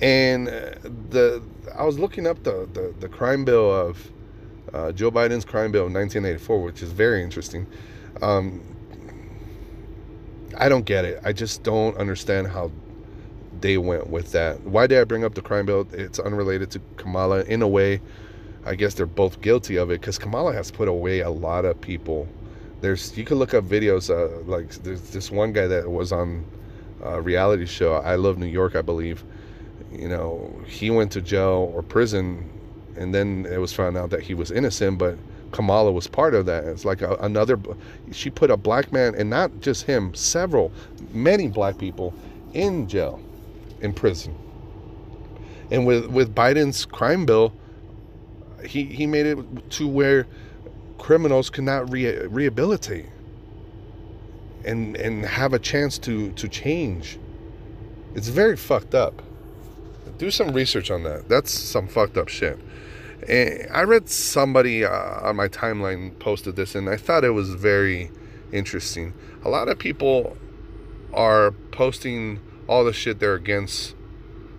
And 0.00 0.48
uh, 0.48 0.70
the 1.10 1.42
I 1.76 1.84
was 1.84 1.98
looking 1.98 2.26
up 2.26 2.42
the, 2.42 2.68
the, 2.72 2.94
the 3.00 3.08
crime 3.08 3.44
bill 3.44 3.72
of 3.72 4.10
uh, 4.72 4.92
Joe 4.92 5.10
Biden's 5.10 5.44
crime 5.44 5.72
bill 5.72 5.86
in 5.86 5.92
1984, 5.92 6.62
which 6.62 6.82
is 6.82 6.90
very 6.92 7.22
interesting. 7.22 7.66
Um, 8.22 8.62
I 10.56 10.68
don't 10.68 10.84
get 10.84 11.04
it. 11.04 11.20
I 11.24 11.32
just 11.32 11.62
don't 11.62 11.96
understand 11.96 12.48
how 12.48 12.70
they 13.60 13.78
went 13.78 14.08
with 14.08 14.32
that. 14.32 14.60
Why 14.62 14.86
did 14.86 15.00
I 15.00 15.04
bring 15.04 15.24
up 15.24 15.34
the 15.34 15.42
crime 15.42 15.66
bill? 15.66 15.86
It's 15.92 16.18
unrelated 16.18 16.70
to 16.72 16.80
Kamala 16.96 17.42
in 17.44 17.62
a 17.62 17.68
way. 17.68 18.00
I 18.66 18.74
guess 18.74 18.94
they're 18.94 19.06
both 19.06 19.40
guilty 19.40 19.76
of 19.76 19.90
it 19.90 20.00
because 20.00 20.18
Kamala 20.18 20.52
has 20.54 20.70
put 20.70 20.88
away 20.88 21.20
a 21.20 21.30
lot 21.30 21.64
of 21.64 21.80
people. 21.80 22.26
There's 22.80 23.16
you 23.16 23.24
can 23.24 23.38
look 23.38 23.54
up 23.54 23.64
videos 23.64 24.10
uh, 24.10 24.42
like 24.44 24.70
there's 24.82 25.10
this 25.10 25.30
one 25.30 25.52
guy 25.52 25.66
that 25.66 25.90
was 25.90 26.12
on 26.12 26.44
a 27.02 27.20
reality 27.20 27.66
show 27.66 27.94
I 27.94 28.14
Love 28.16 28.38
New 28.38 28.46
York 28.46 28.74
I 28.76 28.82
believe. 28.82 29.24
You 29.98 30.08
know 30.08 30.54
he 30.66 30.90
went 30.90 31.12
to 31.12 31.20
jail 31.20 31.72
or 31.74 31.82
prison, 31.82 32.50
and 32.96 33.14
then 33.14 33.46
it 33.50 33.58
was 33.58 33.72
found 33.72 33.96
out 33.96 34.10
that 34.10 34.22
he 34.22 34.34
was 34.34 34.50
innocent, 34.50 34.98
but 34.98 35.16
Kamala 35.52 35.92
was 35.92 36.06
part 36.06 36.34
of 36.34 36.46
that. 36.46 36.64
It's 36.64 36.84
like 36.84 37.02
a, 37.02 37.14
another. 37.20 37.58
She 38.12 38.30
put 38.30 38.50
a 38.50 38.56
black 38.56 38.92
man, 38.92 39.14
and 39.14 39.30
not 39.30 39.60
just 39.60 39.84
him, 39.84 40.14
several, 40.14 40.72
many 41.12 41.48
black 41.48 41.78
people 41.78 42.12
in 42.52 42.88
jail 42.88 43.20
in 43.80 43.92
prison. 43.92 44.34
And 45.70 45.86
with, 45.86 46.06
with 46.06 46.34
Biden's 46.34 46.84
crime 46.84 47.24
bill, 47.24 47.52
he, 48.64 48.84
he 48.84 49.06
made 49.06 49.26
it 49.26 49.70
to 49.70 49.88
where 49.88 50.26
criminals 50.98 51.50
cannot 51.50 51.90
re- 51.90 52.26
rehabilitate 52.26 53.06
and 54.64 54.96
and 54.96 55.24
have 55.24 55.52
a 55.52 55.58
chance 55.58 55.98
to 55.98 56.32
to 56.32 56.48
change. 56.48 57.18
It's 58.14 58.28
very 58.28 58.56
fucked 58.56 58.94
up. 58.94 59.22
Do 60.18 60.30
some 60.30 60.52
research 60.52 60.90
on 60.90 61.02
that. 61.02 61.28
That's 61.28 61.50
some 61.50 61.88
fucked 61.88 62.16
up 62.16 62.28
shit. 62.28 62.58
And 63.28 63.68
I 63.72 63.82
read 63.82 64.08
somebody 64.08 64.84
uh, 64.84 65.28
on 65.28 65.36
my 65.36 65.48
timeline 65.48 66.18
posted 66.18 66.56
this, 66.56 66.74
and 66.74 66.88
I 66.88 66.96
thought 66.96 67.24
it 67.24 67.30
was 67.30 67.50
very 67.54 68.10
interesting. 68.52 69.14
A 69.44 69.48
lot 69.48 69.68
of 69.68 69.78
people 69.78 70.36
are 71.12 71.52
posting 71.72 72.40
all 72.68 72.84
the 72.84 72.92
shit 72.92 73.18
they're 73.18 73.34
against, 73.34 73.94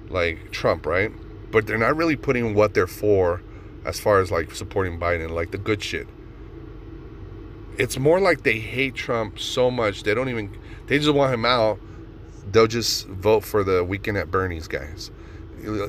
like 0.10 0.52
Trump, 0.52 0.86
right? 0.86 1.12
But 1.52 1.68
they're 1.68 1.78
not 1.78 1.96
really 1.96 2.16
putting 2.16 2.54
what 2.54 2.74
they're 2.74 2.88
for 2.88 3.42
as 3.86 4.00
far 4.00 4.20
as 4.20 4.32
like 4.32 4.54
supporting 4.54 5.00
Biden, 5.00 5.30
like 5.30 5.52
the 5.52 5.58
good 5.58 5.82
shit. 5.82 6.08
It's 7.78 7.98
more 7.98 8.20
like 8.20 8.44
they 8.44 8.60
hate 8.60 8.96
Trump 8.96 9.38
so 9.38 9.70
much 9.70 10.04
they 10.04 10.14
don't 10.14 10.30
even 10.30 10.58
they 10.88 10.98
just 10.98 11.14
want 11.14 11.34
him 11.34 11.46
out. 11.46 11.80
They'll 12.52 12.68
just 12.68 13.08
vote 13.08 13.44
for 13.44 13.64
the 13.64 13.84
weekend 13.84 14.18
at 14.18 14.32
Bernie's 14.32 14.68
guys, 14.68 15.12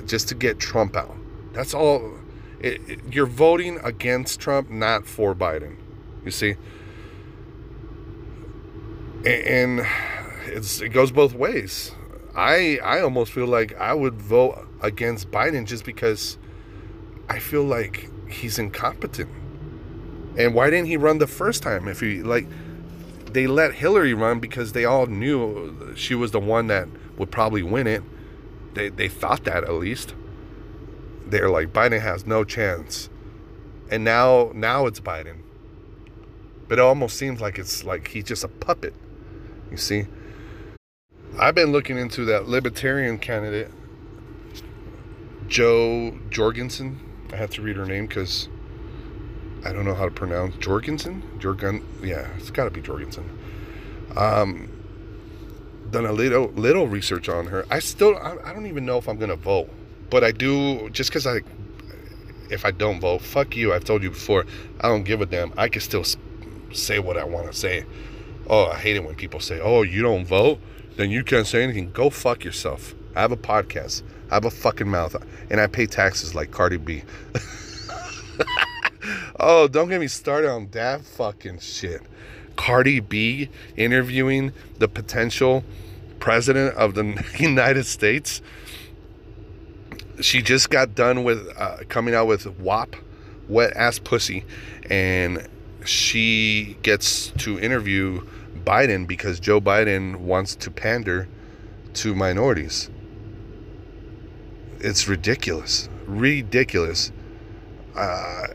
just 0.07 0.29
to 0.29 0.35
get 0.35 0.59
Trump 0.59 0.97
out. 0.97 1.17
That's 1.53 1.75
all. 1.75 2.15
It, 2.61 2.81
it, 2.89 3.01
you're 3.13 3.27
voting 3.27 3.79
against 3.83 4.41
Trump, 4.41 4.71
not 4.71 5.07
for 5.07 5.35
Biden. 5.35 5.77
You 6.25 6.31
see, 6.31 6.57
and, 9.25 9.81
and 9.81 9.87
it 10.47 10.93
goes 10.93 11.13
both 11.13 11.35
ways. 11.35 11.93
I 12.35 12.79
I 12.83 13.01
almost 13.01 13.33
feel 13.33 13.47
like 13.47 13.75
I 13.77 13.95
would 13.95 14.21
vote 14.21 14.67
against 14.83 15.31
Biden 15.31 15.67
just 15.67 15.85
because 15.85 16.39
I 17.29 17.39
feel 17.39 17.65
like 17.65 18.11
he's 18.29 18.59
incompetent. 18.59 19.31
And 20.39 20.55
why 20.55 20.69
didn't 20.71 20.87
he 20.87 20.97
run 20.97 21.19
the 21.19 21.27
first 21.27 21.63
time? 21.63 21.89
If 21.89 22.01
he 22.01 22.23
like 22.23 22.47
they 23.33 23.47
let 23.47 23.75
Hillary 23.75 24.15
run 24.15 24.41
because 24.41 24.73
they 24.73 24.85
all 24.85 25.07
knew 25.07 25.95
she 25.97 26.15
was 26.15 26.31
the 26.31 26.41
one 26.41 26.69
that 26.69 26.89
would 27.17 27.31
probably 27.31 27.63
win 27.63 27.87
it. 27.87 28.03
They 28.77 28.91
they 28.91 29.09
thought 29.09 29.45
that 29.45 29.65
at 29.65 29.73
least. 29.73 30.15
They're 31.27 31.49
like 31.49 31.73
Biden 31.73 32.01
has 32.01 32.27
no 32.27 32.45
chance. 32.45 33.09
And 33.91 34.05
now 34.05 34.53
now 34.55 34.87
it's 34.87 35.01
Biden. 35.01 35.39
But 36.69 36.79
it 36.79 36.83
almost 36.83 37.17
seems 37.17 37.41
like 37.41 37.59
it's 37.59 37.85
like 37.85 38.09
he's 38.09 38.25
just 38.25 38.45
a 38.45 38.49
puppet. 38.49 38.95
You 39.71 39.79
see? 39.79 40.07
I've 41.39 41.55
been 41.55 41.73
looking 41.73 41.99
into 41.99 42.25
that 42.27 42.49
libertarian 42.49 43.19
candidate, 43.19 43.71
Jo 45.49 46.19
Jorgensen. 46.31 47.01
I 47.33 47.37
have 47.37 47.51
to 47.53 47.63
read 47.63 47.77
her 47.77 47.87
name 47.87 48.07
because 48.07 48.49
I 49.65 49.73
don't 49.73 49.85
know 49.85 49.95
how 49.95 50.05
to 50.05 50.11
pronounce 50.11 50.57
Jorgensen. 50.57 51.23
Jorgen, 51.39 51.83
yeah, 52.03 52.29
it's 52.37 52.51
got 52.51 52.65
to 52.65 52.71
be 52.71 52.81
Jorgensen. 52.81 53.29
Um, 54.17 54.76
done 55.91 56.07
a 56.07 56.13
little 56.13 56.49
little 56.49 56.87
research 56.87 57.29
on 57.29 57.47
her. 57.47 57.65
I 57.71 57.79
still 57.79 58.17
I, 58.17 58.37
I 58.45 58.53
don't 58.53 58.67
even 58.67 58.85
know 58.85 58.99
if 58.99 59.09
I'm 59.09 59.19
gonna 59.19 59.37
vote, 59.37 59.71
but 60.11 60.25
I 60.25 60.33
do 60.33 60.91
just 60.91 61.11
because 61.11 61.27
I 61.27 61.41
if 62.51 62.65
I 62.65 62.71
don't 62.71 63.01
vote, 63.01 63.23
fuck 63.23 63.57
you. 63.57 63.73
I've 63.73 63.85
told 63.85 64.03
you 64.03 64.11
before. 64.11 64.45
I 64.81 64.89
don't 64.89 65.05
give 65.05 65.21
a 65.21 65.27
damn. 65.27 65.53
I 65.57 65.69
can 65.69 65.81
still 65.81 66.05
say 66.73 66.99
what 66.99 67.17
I 67.17 67.25
want 67.25 67.51
to 67.51 67.53
say. 67.53 67.85
Oh, 68.49 68.67
I 68.67 68.77
hate 68.77 68.97
it 68.97 69.05
when 69.05 69.17
people 69.17 69.41
say, 69.41 69.61
"Oh, 69.61 69.83
you 69.83 70.03
don't 70.03 70.25
vote." 70.25 70.61
then 70.97 71.11
you 71.11 71.23
can't 71.23 71.47
say 71.47 71.63
anything. 71.63 71.91
Go 71.93 72.11
fuck 72.11 72.45
yourself. 72.45 72.95
I 73.15 73.21
have 73.21 73.33
a 73.33 73.37
podcast. 73.37 74.03
I 74.31 74.35
have 74.35 74.45
a 74.45 74.51
fucking 74.51 74.89
mouth. 74.89 75.15
And 75.51 75.61
I 75.61 75.67
pay 75.67 75.87
taxes 75.87 76.35
like 76.35 76.51
Cardi 76.51 76.79
B. 76.79 77.03
oh, 79.41 79.69
don't 79.69 79.89
get 79.89 80.01
me 80.01 80.09
started 80.09 80.51
on 80.51 80.69
that 80.71 81.05
fucking 81.05 81.61
shit. 81.61 82.03
Cardi 82.57 83.01
B 83.01 83.49
interviewing 83.77 84.53
the 84.79 84.89
potential 84.89 85.65
president 86.19 86.75
of 86.77 86.95
the 86.95 87.25
United 87.39 87.85
States. 87.85 88.41
She 90.21 90.43
just 90.43 90.71
got 90.71 90.95
done 90.95 91.25
with 91.25 91.49
uh, 91.57 91.79
coming 91.89 92.15
out 92.15 92.27
with 92.27 92.47
WAP, 92.59 92.97
wet 93.49 93.77
ass 93.77 93.99
pussy, 93.99 94.45
and 94.89 95.47
she 95.85 96.77
gets 96.83 97.29
to 97.39 97.61
interview 97.61 98.27
Biden 98.65 99.07
because 99.07 99.39
Joe 99.39 99.61
Biden 99.61 100.17
wants 100.17 100.57
to 100.57 100.71
pander 100.71 101.29
to 101.95 102.15
minorities. 102.15 102.91
It's 104.81 105.07
ridiculous, 105.09 105.89
ridiculous. 106.07 107.13
Uh, 107.95 108.49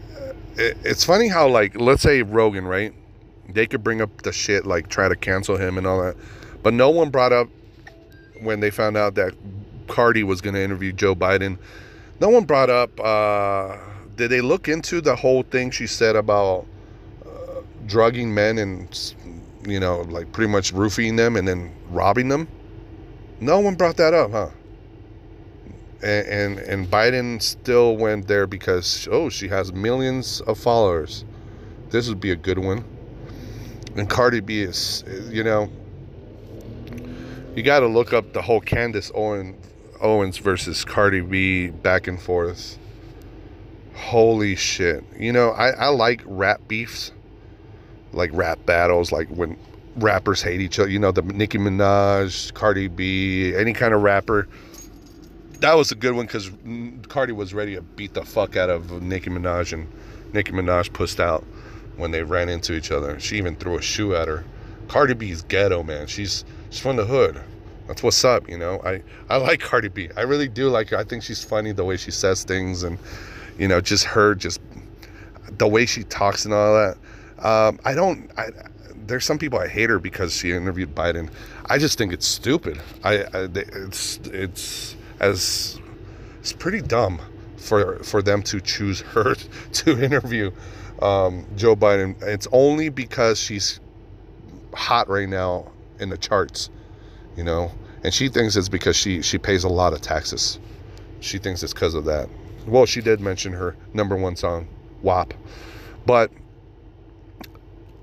it, 0.58 0.78
it's 0.84 1.04
funny 1.04 1.28
how 1.28 1.48
like 1.48 1.80
let's 1.80 2.02
say 2.02 2.22
Rogan, 2.22 2.66
right? 2.66 2.94
They 3.50 3.68
could 3.68 3.84
bring 3.84 4.02
up 4.02 4.22
the 4.22 4.32
shit 4.32 4.66
like 4.66 4.88
try 4.88 5.10
to 5.10 5.16
cancel 5.16 5.58
him 5.58 5.78
and 5.78 5.86
all 5.86 6.02
that, 6.02 6.16
but 6.64 6.74
no 6.74 6.90
one 6.90 7.10
brought 7.10 7.34
up 7.34 7.48
when 8.42 8.60
they 8.60 8.72
found 8.72 8.98
out 8.98 9.16
that 9.16 9.34
Cardi 9.88 10.24
was 10.24 10.42
going 10.42 10.56
to 10.56 10.62
interview 10.62 10.92
Joe 10.92 11.16
Biden. 11.16 11.58
No 12.20 12.30
one 12.30 12.46
brought 12.46 12.70
up. 12.70 13.00
Uh, 13.00 13.78
did 14.16 14.30
they 14.30 14.42
look 14.42 14.68
into 14.68 15.02
the 15.02 15.16
whole 15.16 15.44
thing 15.44 15.72
she 15.72 15.88
said 15.88 16.16
about 16.16 16.66
uh, 17.26 17.62
drugging 17.88 18.34
men 18.34 18.58
and 18.58 19.14
you 19.64 19.80
know 19.80 20.02
like 20.02 20.32
pretty 20.32 20.52
much 20.52 20.72
roofing 20.72 21.16
them 21.16 21.36
and 21.36 21.48
then 21.48 21.74
robbing 21.90 22.30
them? 22.30 22.48
No 23.40 23.60
one 23.60 23.76
brought 23.76 23.98
that 23.98 24.14
up, 24.14 24.32
huh? 24.32 24.50
And, 26.04 26.28
and 26.28 26.60
and 26.60 26.88
Biden 26.88 27.42
still 27.42 27.98
went 27.98 28.28
there 28.28 28.48
because 28.48 29.08
oh 29.12 29.30
she 29.30 29.48
has 29.48 29.74
millions 29.74 30.42
of 30.42 30.58
followers. 30.58 31.26
This 31.90 32.08
would 32.08 32.22
be 32.22 32.32
a 32.32 32.36
good 32.36 32.60
one. 32.60 32.84
And 33.96 34.10
Cardi 34.10 34.40
B 34.40 34.62
is 34.62 35.04
you 35.30 35.44
know 35.44 35.70
you 37.56 37.64
got 37.64 37.82
to 37.82 37.88
look 37.88 38.14
up 38.14 38.34
the 38.34 38.42
whole 38.42 38.62
Candace 38.62 39.12
Owen 39.14 39.58
Owens 40.00 40.38
versus 40.38 40.86
Cardi 40.86 41.22
B 41.22 41.70
back 41.70 42.08
and 42.08 42.20
forth. 42.20 42.78
Holy 43.94 44.56
shit. 44.56 45.04
You 45.18 45.32
know, 45.32 45.52
I, 45.52 45.70
I 45.72 45.88
like 45.90 46.22
rap 46.26 46.62
beefs, 46.68 47.12
like 48.14 48.32
rap 48.34 48.66
battles, 48.66 49.12
like 49.12 49.28
when 49.30 49.58
rappers 49.96 50.42
hate 50.42 50.62
each 50.62 50.80
other. 50.80 50.90
You 50.90 51.00
know, 51.00 51.12
the 51.12 51.22
Nicki 51.22 51.58
Minaj, 51.58 52.54
Cardi 52.54 52.88
B, 52.88 53.54
any 53.56 53.74
kind 53.74 53.94
of 53.94 54.02
rapper. 54.02 54.48
That 55.60 55.76
was 55.76 55.92
a 55.92 55.96
good 55.96 56.14
one 56.14 56.26
because 56.26 56.50
Cardi 57.08 57.34
was 57.34 57.54
ready 57.54 57.76
to 57.76 57.82
beat 57.82 58.16
the 58.16 58.26
fuck 58.26 58.56
out 58.56 58.70
of 58.70 59.04
Nicki 59.04 59.30
Minaj, 59.30 59.74
and 59.74 59.88
Nicki 60.34 60.52
Minaj 60.52 60.92
pushed 60.92 61.20
out 61.20 61.44
when 61.98 62.12
they 62.12 62.24
ran 62.24 62.50
into 62.50 62.74
each 62.74 62.92
other. 62.92 63.20
She 63.20 63.38
even 63.38 63.56
threw 63.56 63.78
a 63.78 63.82
shoe 63.82 64.16
at 64.16 64.28
her. 64.28 64.44
Cardi 64.88 65.14
B's 65.14 65.42
ghetto, 65.44 65.84
man. 65.84 66.08
She's 66.08 66.44
she's 66.70 66.80
from 66.80 66.96
the 66.98 67.06
hood. 67.06 67.42
That's 67.88 68.04
what's 68.04 68.24
up, 68.24 68.50
you 68.50 68.58
know. 68.58 68.82
I 68.86 69.02
I 69.30 69.38
like 69.38 69.60
Cardi 69.60 69.90
B. 69.90 70.10
I 70.16 70.22
really 70.22 70.48
do 70.48 70.70
like 70.70 70.90
her. 70.90 70.98
I 70.98 71.04
think 71.04 71.24
she's 71.24 71.44
funny 71.44 71.72
the 71.72 71.86
way 71.86 71.98
she 71.98 72.12
says 72.12 72.44
things, 72.44 72.84
and 72.84 72.98
you 73.58 73.68
know, 73.68 73.82
just 73.82 74.06
her, 74.06 74.36
just 74.36 74.62
the 75.58 75.68
way 75.68 75.86
she 75.86 76.04
talks 76.04 76.46
and 76.46 76.54
all 76.54 76.74
that. 76.74 76.98
Um, 77.46 77.80
I 77.86 77.94
don't. 77.94 78.30
I, 78.38 78.50
there's 79.08 79.26
some 79.26 79.38
people 79.38 79.60
I 79.60 79.68
hate 79.68 79.90
her 79.90 80.00
because 80.00 80.34
she 80.34 80.52
interviewed 80.52 80.96
Biden. 80.96 81.30
I 81.66 81.78
just 81.78 81.98
think 81.98 82.14
it's 82.14 82.28
stupid. 82.28 82.82
I, 83.04 83.24
I 83.24 83.50
it's 83.54 84.20
it's 84.26 84.96
as 85.20 85.80
it's 86.40 86.54
pretty 86.54 86.82
dumb 86.82 87.20
for 87.58 88.00
for 88.04 88.22
them 88.22 88.42
to 88.44 88.60
choose 88.62 89.02
her 89.02 89.36
to 89.74 90.04
interview 90.04 90.52
um, 91.02 91.46
Joe 91.56 91.76
Biden. 91.76 92.22
It's 92.24 92.48
only 92.52 92.90
because 92.90 93.40
she's 93.40 93.80
hot 94.74 95.10
right 95.10 95.30
now 95.30 95.72
in 96.00 96.10
the 96.10 96.18
charts, 96.18 96.70
you 97.36 97.44
know, 97.44 97.72
and 98.04 98.14
she 98.14 98.30
thinks 98.30 98.56
it's 98.56 98.70
because 98.70 98.96
she 98.96 99.22
she 99.22 99.38
pays 99.38 99.64
a 99.64 99.70
lot 99.70 99.94
of 99.94 100.02
taxes. 100.02 100.60
She 101.20 101.38
thinks 101.38 101.64
it's 101.64 101.74
because 101.74 101.94
of 101.94 102.06
that. 102.06 102.30
Well, 102.68 102.86
she 102.86 103.02
did 103.02 103.20
mention 103.20 103.54
her 103.54 103.76
number 103.94 104.16
one 104.16 104.36
song, 104.36 104.68
WAP, 105.02 105.34
but 106.06 106.32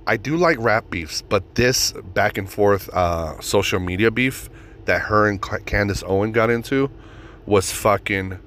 I 0.07 0.17
do 0.17 0.37
like 0.37 0.59
rap 0.59 0.89
beefs, 0.91 1.23
but 1.23 1.55
this 1.55 1.93
back 1.93 2.39
and 2.39 2.51
forth 2.51 2.89
uh, 2.91 3.41
social 3.41 3.79
media 3.79 4.11
beef 4.11 4.49
that 4.87 5.03
her 5.03 5.29
and 5.29 5.41
Candace 5.67 6.03
Owen 6.07 6.33
got 6.33 6.49
into 6.49 6.91
was 7.45 7.71
fucking 7.71 8.39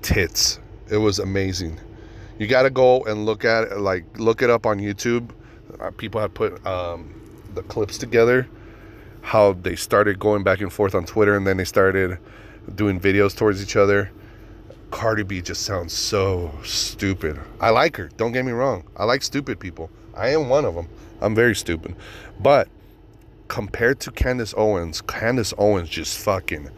tits. 0.00 0.60
It 0.88 0.98
was 0.98 1.18
amazing. 1.18 1.80
You 2.38 2.46
got 2.46 2.62
to 2.62 2.70
go 2.70 3.02
and 3.04 3.24
look 3.24 3.44
at 3.44 3.64
it, 3.64 3.78
like 3.78 4.18
look 4.18 4.42
it 4.42 4.50
up 4.50 4.66
on 4.66 4.78
YouTube. 4.78 5.30
Uh, 5.80 5.90
people 5.90 6.20
have 6.20 6.34
put 6.34 6.64
um, 6.66 7.14
the 7.54 7.62
clips 7.62 7.98
together, 7.98 8.48
how 9.22 9.52
they 9.54 9.76
started 9.76 10.18
going 10.18 10.42
back 10.42 10.60
and 10.60 10.72
forth 10.72 10.94
on 10.94 11.04
Twitter, 11.04 11.36
and 11.36 11.46
then 11.46 11.56
they 11.56 11.64
started 11.64 12.18
doing 12.74 13.00
videos 13.00 13.36
towards 13.36 13.62
each 13.62 13.76
other. 13.76 14.10
Cardi 14.90 15.24
B 15.24 15.42
just 15.42 15.62
sounds 15.62 15.92
so 15.92 16.52
stupid. 16.62 17.38
I 17.60 17.70
like 17.70 17.96
her. 17.96 18.08
Don't 18.16 18.32
get 18.32 18.44
me 18.44 18.52
wrong. 18.52 18.84
I 18.96 19.04
like 19.04 19.22
stupid 19.22 19.58
people. 19.58 19.90
I 20.14 20.28
am 20.28 20.48
one 20.48 20.64
of 20.64 20.74
them. 20.74 20.88
I'm 21.20 21.34
very 21.34 21.54
stupid, 21.54 21.96
but 22.40 22.68
compared 23.48 24.00
to 24.00 24.10
Candace 24.10 24.54
Owens, 24.56 25.00
Candace 25.00 25.54
Owens 25.56 25.88
just 25.88 26.18
fucking 26.18 26.70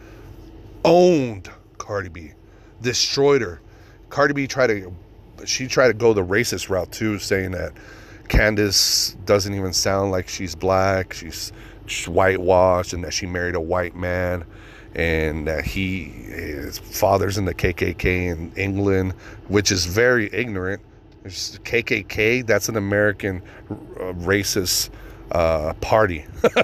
owned 0.85 1.49
Cardi 1.77 2.09
B, 2.09 2.31
destroyed 2.81 3.41
her. 3.41 3.61
Cardi 4.09 4.33
B 4.33 4.47
tried 4.47 4.67
to, 4.67 4.95
she 5.47 5.67
tried 5.67 5.87
to 5.87 5.93
go 5.93 6.13
the 6.13 6.25
racist 6.25 6.69
route 6.69 6.91
too, 6.91 7.19
saying 7.19 7.51
that 7.51 7.73
Candace 8.29 9.17
doesn't 9.25 9.53
even 9.53 9.73
sound 9.73 10.11
like 10.11 10.29
she's 10.29 10.55
black, 10.55 11.13
she's, 11.13 11.51
whitewashed, 12.07 12.93
and 12.93 13.03
that 13.03 13.13
she 13.13 13.25
married 13.25 13.55
a 13.55 13.61
white 13.61 13.95
man, 13.95 14.45
and 14.93 15.47
that 15.47 15.65
he 15.65 16.03
his 16.03 16.77
father's 16.77 17.37
in 17.37 17.45
the 17.45 17.53
KKK 17.53 18.31
in 18.31 18.53
England, 18.55 19.13
which 19.47 19.71
is 19.71 19.85
very 19.85 20.31
ignorant. 20.33 20.81
KKK, 21.25 22.45
that's 22.45 22.69
an 22.69 22.77
American 22.77 23.41
uh, 23.69 24.13
racist 24.13 24.89
uh, 25.31 25.73
party. 25.81 26.25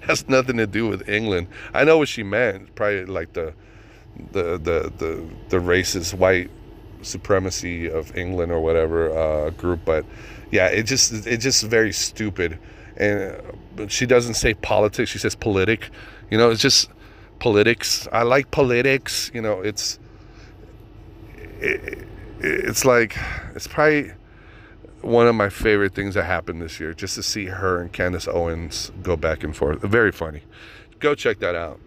Has 0.00 0.26
nothing 0.28 0.56
to 0.56 0.66
do 0.66 0.88
with 0.88 1.08
England. 1.08 1.48
I 1.74 1.84
know 1.84 1.98
what 1.98 2.08
she 2.08 2.22
meant. 2.22 2.74
Probably 2.74 3.04
like 3.04 3.34
the 3.34 3.52
the 4.32 4.58
the 4.58 4.92
the, 4.96 5.28
the 5.50 5.58
racist 5.58 6.14
white 6.14 6.50
supremacy 7.04 7.88
of 7.88 8.16
England 8.16 8.52
or 8.52 8.60
whatever 8.60 9.16
uh, 9.16 9.50
group, 9.50 9.80
but 9.84 10.04
yeah, 10.50 10.66
it 10.68 10.84
just 10.84 11.26
it 11.26 11.38
just 11.38 11.64
very 11.64 11.92
stupid. 11.92 12.58
And 12.96 13.90
she 13.90 14.06
doesn't 14.06 14.34
say 14.34 14.54
politics; 14.54 15.10
she 15.10 15.18
says 15.18 15.34
politic. 15.34 15.90
You 16.30 16.38
know, 16.38 16.50
it's 16.50 16.62
just 16.62 16.90
politics. 17.38 18.08
I 18.12 18.22
like 18.22 18.50
politics. 18.50 19.30
You 19.34 19.42
know, 19.42 19.60
it's 19.60 19.98
it, 21.60 22.06
it's 22.40 22.84
like 22.84 23.16
it's 23.54 23.66
probably 23.66 24.12
one 25.00 25.26
of 25.26 25.34
my 25.34 25.48
favorite 25.48 25.94
things 25.94 26.14
that 26.14 26.24
happened 26.24 26.62
this 26.62 26.80
year 26.80 26.94
just 26.94 27.14
to 27.16 27.22
see 27.22 27.46
her 27.46 27.80
and 27.80 27.92
Candace 27.92 28.26
Owens 28.26 28.90
go 29.02 29.16
back 29.16 29.44
and 29.44 29.54
forth. 29.54 29.82
Very 29.82 30.12
funny. 30.12 30.42
Go 30.98 31.14
check 31.14 31.40
that 31.40 31.54
out. 31.54 31.78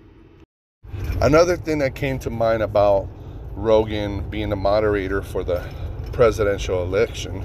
Another 1.22 1.58
thing 1.58 1.80
that 1.80 1.96
came 1.96 2.20
to 2.20 2.30
mind 2.30 2.62
about 2.62 3.10
Rogan 3.58 4.22
being 4.30 4.50
the 4.50 4.56
moderator 4.56 5.24
for 5.24 5.44
the 5.44 5.68
presidential 6.14 6.84
election 6.84 7.44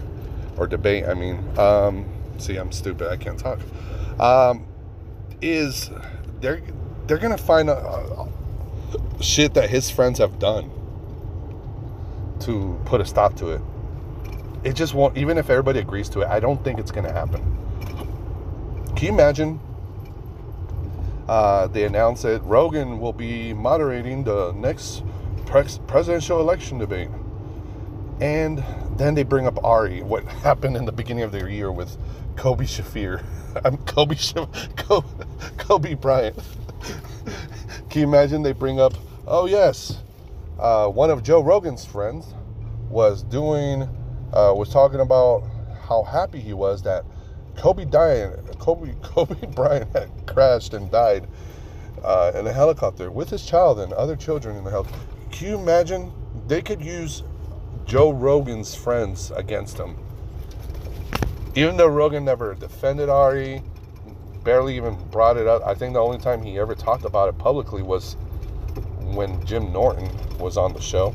or 0.59 0.67
debate, 0.67 1.07
I 1.09 1.15
mean, 1.15 1.43
um, 1.59 2.07
see, 2.37 2.57
I'm 2.57 2.71
stupid, 2.71 3.09
I 3.11 3.17
can't 3.17 3.39
talk. 3.39 3.59
Um, 4.21 4.67
is 5.41 5.91
they're 6.41 6.63
they're 7.07 7.19
gonna 7.19 7.39
find 7.39 7.71
a, 7.71 7.77
a 7.77 8.29
shit 9.21 9.55
that 9.55 9.71
his 9.71 9.91
friends 9.91 10.19
have 10.19 10.39
done 10.39 10.71
to 12.41 12.79
put 12.85 13.01
a 13.01 13.07
stop 13.07 13.35
to 13.37 13.49
it. 13.49 13.63
It 14.65 14.75
just 14.75 14.93
won't 14.93 15.17
even 15.17 15.39
if 15.39 15.49
everybody 15.49 15.81
agrees 15.81 16.09
to 16.11 16.21
it 16.21 16.29
i 16.29 16.39
don't 16.39 16.63
think 16.63 16.79
it's 16.79 16.91
going 16.91 17.07
to 17.07 17.13
happen. 17.13 17.41
Can 18.95 19.07
you 19.07 19.13
imagine? 19.13 19.61
Uh, 21.27 21.69
they 21.69 21.85
announce 21.85 22.23
that 22.23 22.43
rogan 22.43 23.01
will 23.01 23.13
be 23.13 23.55
moderating 23.55 24.25
the 24.25 24.53
next 24.53 25.03
pres- 25.53 25.79
presidential 25.87 26.41
election 26.41 26.79
debate 26.79 27.11
and 28.23 28.65
then 28.97 29.15
they 29.15 29.23
bring 29.23 29.47
up 29.47 29.63
ari 29.63 30.03
what 30.03 30.25
happened 30.43 30.77
in 30.77 30.87
the 30.87 30.93
beginning 30.93 31.23
of 31.23 31.31
their 31.31 31.49
year 31.49 31.71
with 31.71 31.99
kobe 32.37 32.65
shaffir 32.65 33.23
i'm 33.65 33.77
kobe 33.79 34.17
kobe, 34.77 35.07
kobe 35.59 35.95
bryant 35.95 36.37
can 37.91 38.01
you 38.01 38.09
imagine 38.09 38.43
they 38.43 38.53
bring 38.53 38.81
up 38.81 38.95
oh 39.27 39.45
yes 39.45 39.99
uh, 40.59 40.89
one 40.89 41.11
of 41.11 41.23
joe 41.23 41.43
rogan's 41.43 41.85
friends 41.85 42.35
was 42.89 43.23
doing 43.23 43.83
uh, 44.33 44.53
was 44.57 44.71
talking 44.71 45.01
about 45.01 45.45
how 45.87 46.03
happy 46.03 46.41
he 46.41 46.55
was 46.55 46.83
that 46.83 47.05
Kobe 47.55 47.85
dying, 47.85 48.33
Kobe 48.59 48.95
Kobe 49.03 49.47
Bryant 49.55 49.95
had 49.95 50.09
crashed 50.27 50.73
and 50.73 50.91
died 50.91 51.27
uh, 52.03 52.33
in 52.35 52.47
a 52.47 52.53
helicopter 52.53 53.11
with 53.11 53.29
his 53.29 53.45
child 53.45 53.79
and 53.79 53.93
other 53.93 54.17
children 54.17 54.57
in 54.57 54.65
the 54.65 54.71
helicopter. 54.71 55.12
Can 55.33 55.49
you 55.49 55.59
imagine? 55.59 56.13
They 56.47 56.63
could 56.63 56.81
use 56.81 57.25
Joe 57.87 58.13
Rogan's 58.13 58.75
friends 58.75 59.33
against 59.33 59.79
him. 59.79 59.97
Even 61.55 61.77
though 61.77 61.89
Rogan 61.89 62.25
never 62.25 62.55
defended 62.55 63.09
Ari, 63.09 63.63
barely 64.45 64.77
even 64.77 64.95
brought 65.11 65.37
it 65.37 65.47
up. 65.47 65.63
I 65.67 65.75
think 65.75 65.95
the 65.95 66.01
only 66.01 66.19
time 66.19 66.43
he 66.43 66.59
ever 66.59 66.75
talked 66.75 67.05
about 67.05 67.29
it 67.29 67.39
publicly 67.39 67.83
was 67.83 68.15
when 69.01 69.45
Jim 69.45 69.73
Norton 69.73 70.09
was 70.39 70.57
on 70.57 70.73
the 70.73 70.81
show 70.81 71.15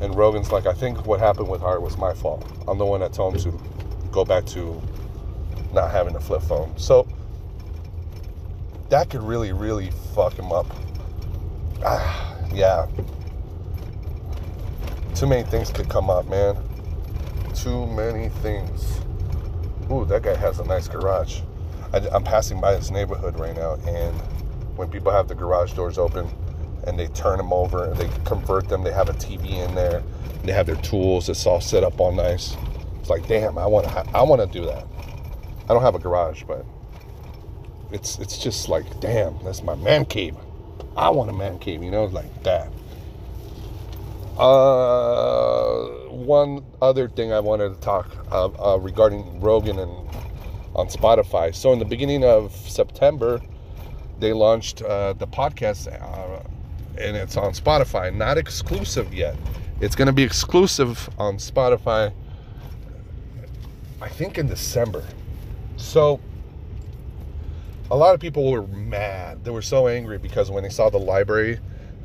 And 0.00 0.14
Rogan's 0.16 0.50
like, 0.50 0.66
I 0.66 0.72
think 0.72 1.06
what 1.06 1.20
happened 1.20 1.48
with 1.48 1.62
Ari 1.62 1.80
was 1.80 1.96
my 1.96 2.12
fault. 2.12 2.44
I'm 2.66 2.78
the 2.78 2.84
one 2.84 3.00
that 3.00 3.12
told 3.12 3.36
him 3.36 3.52
to 3.52 3.58
go 4.10 4.24
back 4.24 4.44
to 4.46 4.80
not 5.72 5.90
having 5.90 6.16
a 6.16 6.20
flip 6.20 6.42
phone. 6.42 6.76
So 6.76 7.06
that 8.90 9.10
could 9.10 9.22
really, 9.22 9.52
really 9.52 9.90
fuck 10.14 10.34
him 10.34 10.52
up. 10.52 10.66
Ah, 11.84 12.23
yeah. 12.54 12.86
Too 15.14 15.26
many 15.26 15.42
things 15.44 15.70
could 15.70 15.88
come 15.88 16.10
up, 16.10 16.28
man. 16.28 16.56
Too 17.54 17.86
many 17.86 18.28
things. 18.28 19.00
Ooh, 19.90 20.04
that 20.06 20.22
guy 20.22 20.34
has 20.34 20.58
a 20.58 20.64
nice 20.64 20.88
garage. 20.88 21.40
I, 21.92 21.98
I'm 22.12 22.24
passing 22.24 22.60
by 22.60 22.74
his 22.76 22.90
neighborhood 22.90 23.38
right 23.38 23.54
now, 23.54 23.74
and 23.86 24.14
when 24.76 24.88
people 24.90 25.12
have 25.12 25.28
the 25.28 25.34
garage 25.34 25.72
doors 25.72 25.98
open 25.98 26.28
and 26.86 26.98
they 26.98 27.06
turn 27.08 27.38
them 27.38 27.52
over 27.52 27.84
and 27.84 27.96
they 27.96 28.08
convert 28.24 28.68
them, 28.68 28.82
they 28.82 28.92
have 28.92 29.08
a 29.08 29.12
TV 29.14 29.64
in 29.66 29.74
there, 29.74 30.02
they 30.42 30.52
have 30.52 30.66
their 30.66 30.76
tools. 30.76 31.28
It's 31.28 31.46
all 31.46 31.60
set 31.60 31.84
up 31.84 32.00
all 32.00 32.12
nice. 32.12 32.56
It's 33.00 33.10
like, 33.10 33.26
damn, 33.28 33.58
I 33.58 33.66
want 33.66 33.86
to, 33.86 34.06
I 34.14 34.22
want 34.22 34.40
to 34.40 34.46
do 34.46 34.66
that. 34.66 34.86
I 35.68 35.72
don't 35.72 35.82
have 35.82 35.94
a 35.94 35.98
garage, 35.98 36.42
but 36.44 36.66
it's 37.92 38.18
it's 38.18 38.38
just 38.38 38.68
like, 38.68 39.00
damn, 39.00 39.38
that's 39.44 39.62
my 39.62 39.74
man 39.76 40.04
cave. 40.04 40.36
I 40.96 41.10
want 41.10 41.30
a 41.30 41.32
man 41.32 41.58
cave, 41.58 41.82
you 41.82 41.90
know, 41.90 42.04
like 42.04 42.42
that. 42.44 42.68
Uh, 44.38 45.86
one 46.10 46.64
other 46.82 47.08
thing 47.08 47.32
I 47.32 47.40
wanted 47.40 47.74
to 47.74 47.80
talk 47.80 48.10
uh, 48.32 48.46
uh, 48.46 48.78
regarding 48.78 49.40
Rogan 49.40 49.78
and 49.78 49.92
on 50.74 50.88
Spotify. 50.88 51.54
So 51.54 51.72
in 51.72 51.78
the 51.78 51.84
beginning 51.84 52.24
of 52.24 52.52
September, 52.52 53.40
they 54.18 54.32
launched 54.32 54.82
uh, 54.82 55.12
the 55.12 55.26
podcast, 55.26 55.88
uh, 55.88 56.42
and 56.98 57.16
it's 57.16 57.36
on 57.36 57.52
Spotify. 57.52 58.14
Not 58.14 58.38
exclusive 58.38 59.14
yet. 59.14 59.36
It's 59.80 59.94
going 59.94 60.06
to 60.06 60.12
be 60.12 60.22
exclusive 60.22 61.08
on 61.18 61.36
Spotify. 61.36 62.12
I 64.00 64.08
think 64.08 64.38
in 64.38 64.46
December. 64.46 65.04
So 65.76 66.20
a 67.94 67.96
lot 67.96 68.12
of 68.12 68.18
people 68.18 68.50
were 68.50 68.66
mad. 68.66 69.44
They 69.44 69.52
were 69.52 69.62
so 69.62 69.86
angry 69.86 70.18
because 70.18 70.50
when 70.50 70.64
they 70.64 70.68
saw 70.68 70.90
the 70.90 70.98
library 70.98 71.60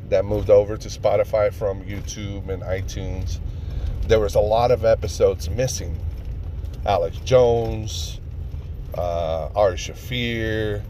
that 0.10 0.24
moved 0.24 0.52
over 0.52 0.78
to 0.78 0.88
Spotify 0.88 1.52
from 1.52 1.84
YouTube 1.84 2.48
and 2.48 2.62
iTunes, 2.62 3.40
there 4.06 4.20
was 4.20 4.36
a 4.36 4.40
lot 4.40 4.70
of 4.70 4.86
episodes 4.86 5.50
missing. 5.50 5.98
Alex 6.86 7.18
Jones, 7.18 8.22
uh, 9.00 9.50
Ari 9.56 9.78
Shaffir, 9.78 10.84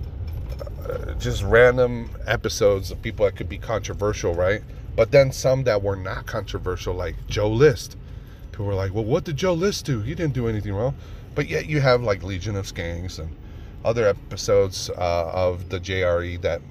uh, 0.83 1.13
just 1.13 1.43
random 1.43 2.11
episodes 2.27 2.91
of 2.91 3.01
people 3.01 3.25
that 3.25 3.37
could 3.37 3.47
be 3.47 3.57
controversial, 3.57 4.35
right? 4.35 4.61
But 4.97 5.11
then 5.11 5.31
some 5.31 5.63
that 5.63 5.81
were 5.81 5.95
not 5.95 6.25
controversial, 6.25 6.93
like 6.93 7.15
Joe 7.25 7.49
List. 7.49 7.95
People 8.51 8.65
were 8.65 8.73
like, 8.73 8.93
well, 8.93 9.05
what 9.05 9.23
did 9.23 9.37
Joe 9.37 9.53
List 9.53 9.85
do? 9.85 10.01
He 10.01 10.13
didn't 10.13 10.33
do 10.33 10.49
anything 10.49 10.73
wrong. 10.73 10.95
But 11.35 11.47
yet 11.47 11.67
you 11.67 11.79
have 11.79 12.01
like 12.01 12.21
Legion 12.21 12.57
of 12.57 12.65
Skanks 12.65 13.17
and 13.17 13.33
other 13.83 14.07
episodes 14.07 14.89
uh, 14.89 15.31
of 15.33 15.69
the 15.69 15.79
JRE 15.79 16.41
that 16.41 16.61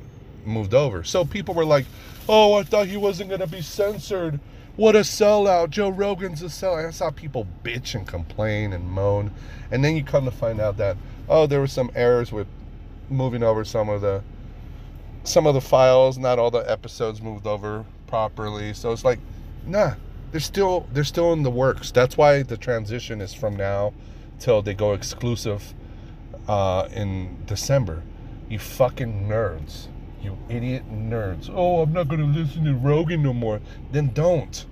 moved 0.45 0.75
over. 0.75 1.05
So 1.05 1.25
people 1.25 1.55
were 1.55 1.65
like, 1.65 1.87
oh, 2.29 2.55
I 2.55 2.63
thought 2.63 2.87
he 2.87 2.97
wasn't 2.97 3.31
going 3.31 3.41
to 3.41 3.47
be 3.47 3.63
censored. 3.63 4.41
What 4.77 4.95
a 4.95 5.01
sellout. 5.01 5.71
Joe 5.71 5.89
Rogan's 5.89 6.43
a 6.43 6.47
sellout. 6.47 6.87
I 6.87 6.91
saw 6.91 7.11
people 7.11 7.47
bitch 7.65 7.95
and 7.95 8.07
complain 8.07 8.73
and 8.73 8.89
moan. 8.89 9.33
And 9.71 9.85
then 9.85 9.97
you 9.97 10.05
come 10.05 10.25
to 10.25 10.31
find 10.31 10.61
out 10.61 10.77
that, 10.77 10.97
oh, 11.29 11.47
there 11.47 11.61
were 11.61 11.67
some 11.67 11.91
errors 11.95 12.33
with 12.33 12.47
moving 13.11 13.43
over 13.43 13.65
some 13.65 13.89
of 13.89 14.01
the 14.01 14.23
some 15.25 15.47
of 15.47 15.55
the 15.55 15.61
files 15.61 16.17
not 16.19 16.39
all 16.39 16.51
the 16.51 16.71
episodes 16.71 17.21
moved 17.21 17.47
over 17.47 17.85
properly 18.07 18.73
so 18.73 18.93
it's 18.93 19.05
like 19.05 19.19
nah 19.67 19.95
they're 20.31 20.41
still 20.41 20.87
they're 20.93 21.05
still 21.05 21.33
in 21.33 21.43
the 21.43 21.51
works 21.51 21.91
that's 21.91 22.17
why 22.17 22.43
the 22.43 22.57
transition 22.57 23.21
is 23.21 23.35
from 23.35 23.57
now 23.57 23.93
till 24.39 24.63
they 24.63 24.75
go 24.75 24.93
exclusive 24.93 25.75
uh, 26.49 26.89
in 26.93 27.37
december 27.47 28.03
you 28.49 28.59
fucking 28.59 29.29
nerds 29.29 29.89
you 30.23 30.37
idiot 30.49 30.83
nerds 30.91 31.51
oh 31.53 31.83
i'm 31.83 31.93
not 31.93 32.09
gonna 32.09 32.25
listen 32.25 32.65
to 32.65 32.75
rogan 32.75 33.23
no 33.23 33.33
more 33.33 33.61
then 33.93 34.09
don't 34.15 34.67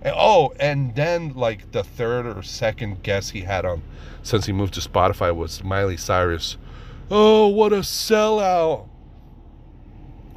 and, 0.00 0.14
oh 0.16 0.52
and 0.58 0.94
then 0.94 1.32
like 1.34 1.70
the 1.72 1.84
third 1.84 2.26
or 2.26 2.42
second 2.42 3.02
guest 3.02 3.30
he 3.30 3.42
had 3.42 3.64
on 3.64 3.82
since 4.22 4.46
he 4.46 4.52
moved 4.52 4.74
to 4.74 4.80
spotify 4.80 5.34
was 5.34 5.62
miley 5.62 5.96
cyrus 5.96 6.56
oh, 7.12 7.48
what 7.48 7.72
a 7.72 7.80
sellout. 7.80 8.88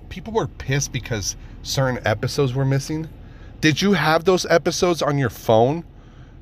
People 0.09 0.33
were 0.33 0.47
pissed 0.47 0.91
because 0.91 1.35
certain 1.63 2.05
episodes 2.05 2.53
were 2.53 2.65
missing. 2.65 3.07
Did 3.61 3.81
you 3.81 3.93
have 3.93 4.25
those 4.25 4.45
episodes 4.47 5.01
on 5.01 5.17
your 5.17 5.29
phone? 5.29 5.85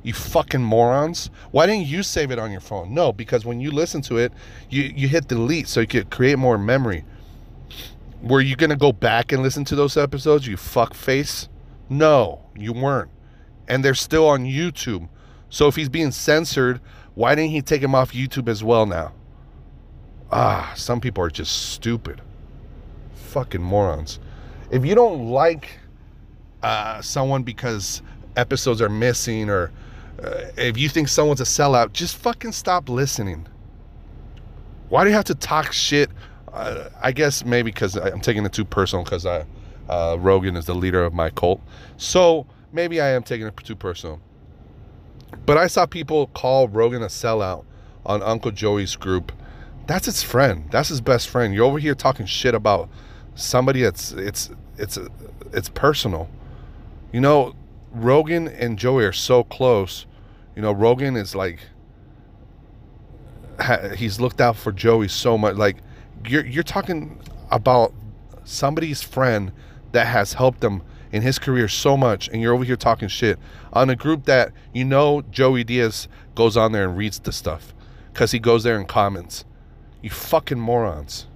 You 0.03 0.13
fucking 0.13 0.61
morons. 0.61 1.29
Why 1.51 1.65
didn't 1.65 1.87
you 1.87 2.03
save 2.03 2.29
it 2.29 2.37
on 2.37 2.51
your 2.51 2.61
phone? 2.61 2.93
No, 2.93 3.13
because 3.13 3.45
when 3.45 3.61
you 3.61 3.71
listen 3.71 4.01
to 4.03 4.17
it, 4.17 4.33
you, 4.69 4.83
you 4.83 5.07
hit 5.07 5.29
delete 5.29 5.67
so 5.67 5.79
you 5.79 5.87
could 5.87 6.11
create 6.11 6.37
more 6.37 6.57
memory. 6.57 7.05
Were 8.21 8.41
you 8.41 8.55
going 8.55 8.69
to 8.69 8.75
go 8.75 8.91
back 8.91 9.31
and 9.31 9.41
listen 9.41 9.63
to 9.65 9.75
those 9.75 9.97
episodes, 9.97 10.45
you 10.45 10.57
fuck 10.57 10.93
face? 10.93 11.47
No, 11.89 12.41
you 12.55 12.73
weren't. 12.73 13.09
And 13.67 13.83
they're 13.83 13.93
still 13.93 14.27
on 14.27 14.43
YouTube. 14.45 15.07
So 15.49 15.67
if 15.67 15.75
he's 15.75 15.89
being 15.89 16.11
censored, 16.11 16.81
why 17.15 17.35
didn't 17.35 17.51
he 17.51 17.61
take 17.61 17.81
him 17.81 17.95
off 17.95 18.11
YouTube 18.11 18.49
as 18.49 18.63
well 18.63 18.85
now? 18.85 19.13
Ah, 20.31 20.73
some 20.75 20.99
people 20.99 21.23
are 21.23 21.29
just 21.29 21.71
stupid. 21.71 22.21
Fucking 23.13 23.61
morons. 23.61 24.19
If 24.71 24.85
you 24.85 24.95
don't 24.95 25.29
like 25.29 25.77
uh, 26.61 27.01
someone 27.01 27.43
because 27.43 28.01
episodes 28.35 28.81
are 28.81 28.89
missing 28.89 29.49
or 29.49 29.71
uh, 30.21 30.51
if 30.57 30.77
you 30.77 30.89
think 30.89 31.07
someone's 31.07 31.41
a 31.41 31.45
sellout, 31.45 31.93
just 31.93 32.15
fucking 32.17 32.51
stop 32.51 32.89
listening. 32.89 33.47
Why 34.89 35.03
do 35.03 35.09
you 35.09 35.15
have 35.15 35.25
to 35.25 35.35
talk 35.35 35.71
shit? 35.71 36.09
Uh, 36.51 36.89
I 37.01 37.11
guess 37.11 37.45
maybe 37.45 37.71
because 37.71 37.95
I'm 37.95 38.21
taking 38.21 38.45
it 38.45 38.53
too 38.53 38.65
personal 38.65 39.03
because 39.03 39.25
I 39.25 39.45
uh, 39.89 40.17
Rogan 40.19 40.55
is 40.55 40.65
the 40.65 40.75
leader 40.75 41.03
of 41.03 41.13
my 41.13 41.29
cult. 41.29 41.61
So 41.97 42.45
maybe 42.71 43.01
I 43.01 43.09
am 43.09 43.23
taking 43.23 43.47
it 43.47 43.57
too 43.57 43.75
personal. 43.75 44.21
But 45.45 45.57
I 45.57 45.67
saw 45.67 45.85
people 45.85 46.27
call 46.27 46.67
Rogan 46.67 47.01
a 47.01 47.07
sellout 47.07 47.65
on 48.05 48.21
Uncle 48.21 48.51
Joey's 48.51 48.95
group 48.95 49.31
that's 49.87 50.05
his 50.05 50.23
friend. 50.23 50.65
That's 50.71 50.89
his 50.89 51.01
best 51.01 51.29
friend. 51.29 51.53
You're 51.53 51.65
over 51.65 51.79
here 51.79 51.95
talking 51.95 52.25
shit 52.25 52.55
about 52.55 52.89
somebody 53.35 53.81
that's 53.81 54.11
it's 54.13 54.49
it's 54.77 54.97
it's 55.51 55.69
personal. 55.69 56.29
You 57.11 57.21
know, 57.21 57.53
Rogan 57.93 58.47
and 58.47 58.77
Joey 58.77 59.05
are 59.05 59.13
so 59.13 59.43
close. 59.43 60.05
You 60.55 60.61
know, 60.61 60.71
Rogan 60.71 61.15
is 61.15 61.35
like 61.35 61.59
he's 63.95 64.19
looked 64.19 64.41
out 64.41 64.55
for 64.55 64.71
Joey 64.71 65.07
so 65.07 65.37
much. 65.37 65.55
Like 65.55 65.77
you're 66.27 66.45
you're 66.45 66.63
talking 66.63 67.19
about 67.51 67.93
somebody's 68.43 69.01
friend 69.01 69.51
that 69.91 70.07
has 70.07 70.33
helped 70.33 70.63
him 70.63 70.81
in 71.11 71.21
his 71.21 71.37
career 71.37 71.67
so 71.67 71.95
much, 71.95 72.27
and 72.29 72.41
you're 72.41 72.53
over 72.53 72.63
here 72.63 72.75
talking 72.75 73.07
shit 73.07 73.37
on 73.71 73.89
a 73.89 73.95
group 73.95 74.25
that 74.25 74.51
you 74.73 74.83
know 74.83 75.21
Joey 75.29 75.63
Diaz 75.63 76.07
goes 76.35 76.57
on 76.57 76.71
there 76.71 76.85
and 76.85 76.97
reads 76.97 77.19
the 77.19 77.31
stuff 77.31 77.73
because 78.11 78.31
he 78.31 78.39
goes 78.39 78.63
there 78.63 78.77
and 78.77 78.87
comments 78.87 79.45
you 80.03 80.09
fucking 80.09 80.59
morons. 80.59 81.27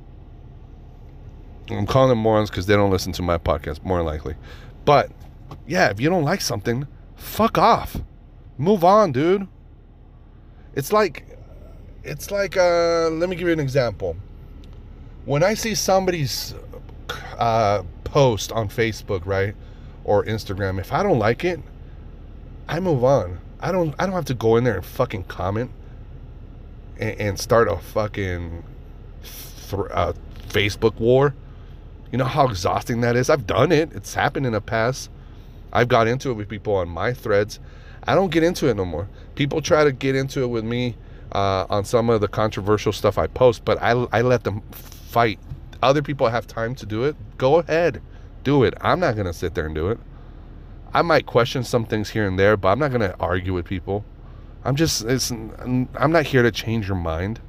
I'm 1.69 1.87
calling 1.87 2.09
them 2.09 2.19
morons 2.19 2.49
because 2.49 2.67
they 2.67 2.75
don't 2.75 2.91
listen 2.91 3.13
to 3.13 3.21
my 3.23 3.37
podcast, 3.37 3.83
more 3.83 4.03
likely. 4.03 4.35
But 4.85 5.09
yeah, 5.67 5.89
if 5.89 5.99
you 5.99 6.09
don't 6.09 6.23
like 6.23 6.41
something, 6.41 6.87
fuck 7.15 7.57
off. 7.57 7.97
Move 8.57 8.83
on, 8.83 9.11
dude. 9.11 9.47
It's 10.73 10.91
like, 10.91 11.37
it's 12.03 12.31
like, 12.31 12.57
uh, 12.57 13.09
let 13.09 13.29
me 13.29 13.35
give 13.35 13.47
you 13.47 13.53
an 13.53 13.59
example. 13.59 14.15
When 15.25 15.43
I 15.43 15.53
see 15.53 15.75
somebody's 15.75 16.55
uh, 17.37 17.83
post 18.03 18.51
on 18.51 18.69
Facebook, 18.69 19.25
right, 19.25 19.55
or 20.03 20.23
Instagram, 20.25 20.79
if 20.79 20.93
I 20.93 21.03
don't 21.03 21.19
like 21.19 21.43
it, 21.43 21.59
I 22.69 22.79
move 22.79 23.03
on. 23.03 23.39
I 23.59 23.71
don't. 23.71 23.95
I 23.99 24.05
don't 24.05 24.13
have 24.13 24.25
to 24.25 24.33
go 24.33 24.55
in 24.55 24.63
there 24.63 24.75
and 24.75 24.85
fucking 24.85 25.23
comment 25.25 25.71
and, 26.99 27.19
and 27.19 27.39
start 27.39 27.67
a 27.67 27.77
fucking 27.77 28.63
th- 29.23 29.81
uh, 29.91 30.13
Facebook 30.49 30.95
war. 30.99 31.33
You 32.11 32.17
know 32.19 32.25
how 32.25 32.47
exhausting 32.47 33.01
that 33.01 33.15
is? 33.15 33.29
I've 33.29 33.47
done 33.47 33.71
it. 33.71 33.91
It's 33.93 34.13
happened 34.13 34.45
in 34.45 34.53
the 34.53 34.61
past. 34.61 35.09
I've 35.73 35.87
got 35.87 36.07
into 36.07 36.29
it 36.31 36.33
with 36.33 36.49
people 36.49 36.75
on 36.75 36.89
my 36.89 37.13
threads. 37.13 37.59
I 38.03 38.15
don't 38.15 38.31
get 38.31 38.43
into 38.43 38.69
it 38.69 38.75
no 38.75 38.85
more. 38.85 39.07
People 39.35 39.61
try 39.61 39.83
to 39.83 39.91
get 39.91 40.15
into 40.15 40.43
it 40.43 40.47
with 40.47 40.63
me 40.63 40.95
uh, 41.33 41.65
on 41.69 41.85
some 41.85 42.09
of 42.09 42.21
the 42.21 42.27
controversial 42.27 42.93
stuff 42.93 43.17
I 43.17 43.27
post, 43.27 43.65
but 43.65 43.81
I, 43.81 43.91
I 44.11 44.21
let 44.21 44.43
them 44.43 44.61
fight. 44.71 45.39
Other 45.83 46.01
people 46.01 46.29
have 46.29 46.47
time 46.47 46.73
to 46.75 46.85
do 46.85 47.03
it. 47.03 47.15
Go 47.37 47.57
ahead, 47.57 48.01
do 48.43 48.63
it. 48.63 48.73
I'm 48.81 48.99
not 48.99 49.15
going 49.15 49.27
to 49.27 49.33
sit 49.33 49.53
there 49.53 49.65
and 49.65 49.75
do 49.75 49.89
it. 49.89 49.99
I 50.93 51.01
might 51.01 51.25
question 51.25 51.63
some 51.63 51.85
things 51.85 52.09
here 52.09 52.25
and 52.25 52.39
there, 52.39 52.57
but 52.57 52.69
I'm 52.69 52.79
not 52.79 52.89
going 52.89 53.01
to 53.01 53.15
argue 53.19 53.53
with 53.53 53.65
people. 53.65 54.05
I'm 54.63 54.75
just, 54.75 55.03
it's, 55.03 55.31
I'm 55.31 56.11
not 56.11 56.27
here 56.27 56.43
to 56.43 56.51
change 56.51 56.87
your 56.87 56.97
mind. 56.97 57.39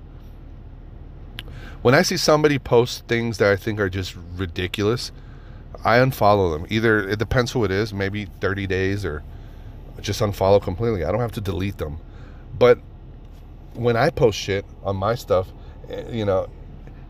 When 1.81 1.95
I 1.95 2.03
see 2.03 2.16
somebody 2.16 2.59
post 2.59 3.07
things 3.07 3.39
that 3.39 3.51
I 3.51 3.57
think 3.57 3.79
are 3.79 3.89
just 3.89 4.16
ridiculous, 4.37 5.12
I 5.85 5.99
unfollow 5.99 6.53
them. 6.53 6.66
Either 6.71 7.09
it 7.09 7.19
depends 7.19 7.53
who 7.53 7.64
it 7.64 7.71
is, 7.71 7.93
maybe 7.93 8.27
30 8.41 8.66
days 8.66 9.05
or 9.05 9.23
just 10.01 10.21
unfollow 10.21 10.62
completely. 10.62 11.05
I 11.05 11.11
don't 11.11 11.21
have 11.21 11.33
to 11.33 11.41
delete 11.41 11.79
them. 11.79 11.99
But 12.59 12.79
when 13.75 13.97
I 13.97 14.11
post 14.11 14.39
shit 14.39 14.64
on 14.83 14.97
my 14.97 15.14
stuff, 15.14 15.49
eh, 15.89 16.05
you 16.11 16.25
know, 16.25 16.49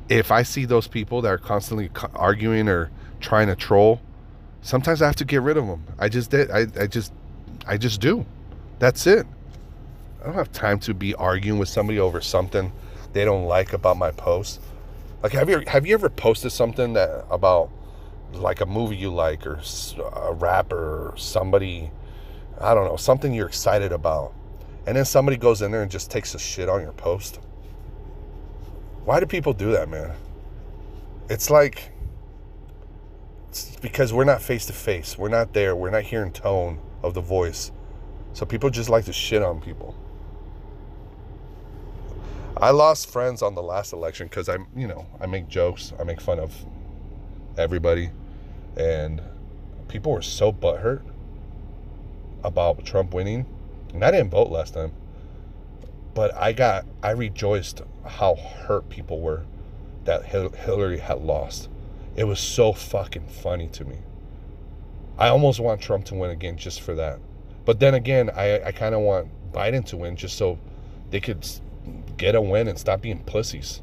if 0.09 0.30
I 0.30 0.42
see 0.42 0.64
those 0.64 0.86
people 0.88 1.22
that 1.22 1.28
are 1.28 1.38
constantly 1.38 1.90
arguing 2.14 2.68
or 2.68 2.90
trying 3.20 3.48
to 3.48 3.56
troll, 3.56 4.00
sometimes 4.62 5.02
I 5.02 5.06
have 5.06 5.16
to 5.16 5.24
get 5.24 5.42
rid 5.42 5.56
of 5.56 5.66
them. 5.66 5.84
I 5.98 6.09
just 6.09 6.30
did. 6.30 6.50
I, 6.50 6.66
I 6.78 6.86
just, 6.86 7.12
I 7.66 7.76
just 7.76 8.00
do. 8.00 8.24
That's 8.78 9.06
it. 9.06 9.26
I 10.20 10.26
don't 10.26 10.34
have 10.34 10.52
time 10.52 10.78
to 10.80 10.94
be 10.94 11.14
arguing 11.14 11.59
with 11.59 11.68
somebody 11.68 11.98
over 11.98 12.20
something 12.20 12.72
they 13.12 13.24
don't 13.24 13.44
like 13.44 13.72
about 13.72 13.96
my 13.96 14.11
post. 14.11 14.61
Like, 15.22 15.32
have 15.32 15.48
you 15.48 15.62
have 15.66 15.86
you 15.86 15.94
ever 15.94 16.09
posted 16.09 16.52
something 16.52 16.92
that 16.92 17.24
about 17.30 17.70
like 18.32 18.60
a 18.60 18.66
movie 18.66 18.96
you 18.96 19.10
like 19.10 19.46
or 19.46 19.60
a 20.14 20.32
rapper 20.32 21.08
or 21.08 21.16
somebody, 21.16 21.90
I 22.60 22.74
don't 22.74 22.86
know, 22.86 22.96
something 22.96 23.32
you're 23.32 23.48
excited 23.48 23.92
about, 23.92 24.34
and 24.86 24.96
then 24.96 25.04
somebody 25.04 25.36
goes 25.36 25.62
in 25.62 25.70
there 25.70 25.82
and 25.82 25.90
just 25.90 26.10
takes 26.10 26.34
a 26.34 26.38
shit 26.38 26.68
on 26.68 26.80
your 26.80 26.92
post? 26.92 27.40
Why 29.04 29.20
do 29.20 29.26
people 29.26 29.52
do 29.52 29.72
that, 29.72 29.88
man? 29.88 30.12
It's 31.30 31.50
like 31.50 31.92
it's 33.48 33.76
because 33.76 34.12
we're 34.12 34.24
not 34.24 34.42
face 34.42 34.66
to 34.66 34.72
face. 34.72 35.16
We're 35.16 35.28
not 35.28 35.52
there. 35.52 35.74
We're 35.74 35.90
not 35.90 36.02
hearing 36.02 36.32
tone 36.32 36.78
of 37.02 37.14
the 37.14 37.20
voice. 37.20 37.72
So 38.34 38.44
people 38.44 38.70
just 38.70 38.88
like 38.88 39.06
to 39.06 39.12
shit 39.12 39.42
on 39.42 39.60
people. 39.60 39.96
I 42.56 42.70
lost 42.70 43.08
friends 43.08 43.40
on 43.42 43.54
the 43.54 43.62
last 43.62 43.92
election 43.92 44.26
because 44.26 44.48
I'm, 44.48 44.66
you 44.76 44.88
know, 44.88 45.06
I 45.20 45.26
make 45.26 45.48
jokes, 45.48 45.92
I 45.98 46.04
make 46.04 46.20
fun 46.20 46.40
of 46.40 46.52
everybody, 47.56 48.10
and 48.78 49.20
people 49.88 50.12
were 50.12 50.22
so 50.22 50.52
butthurt 50.52 51.02
about 52.44 52.84
Trump 52.84 53.12
winning. 53.12 53.46
And 53.92 54.04
I 54.04 54.10
didn't 54.10 54.30
vote 54.30 54.50
last 54.50 54.74
time, 54.74 54.92
but 56.14 56.34
I 56.36 56.52
got, 56.52 56.86
I 57.02 57.10
rejoiced 57.10 57.82
how 58.04 58.34
hurt 58.34 58.88
people 58.88 59.20
were 59.20 59.44
that 60.04 60.26
Hillary 60.26 60.98
had 60.98 61.22
lost. 61.22 61.68
It 62.16 62.24
was 62.24 62.40
so 62.40 62.72
fucking 62.72 63.28
funny 63.28 63.68
to 63.68 63.84
me. 63.84 63.98
I 65.18 65.28
almost 65.28 65.58
want 65.60 65.80
Trump 65.80 66.04
to 66.06 66.14
win 66.14 66.30
again 66.30 66.56
just 66.56 66.80
for 66.80 66.94
that. 66.94 67.18
But 67.64 67.80
then 67.80 67.94
again, 67.94 68.30
I, 68.30 68.62
I 68.62 68.72
kind 68.72 68.94
of 68.94 69.00
want 69.00 69.28
Biden 69.52 69.84
to 69.86 69.96
win 69.96 70.16
just 70.16 70.36
so 70.36 70.58
they 71.10 71.20
could 71.20 71.46
get 72.16 72.34
a 72.34 72.40
win 72.40 72.68
and 72.68 72.78
stop 72.78 73.02
being 73.02 73.20
pussies. 73.24 73.82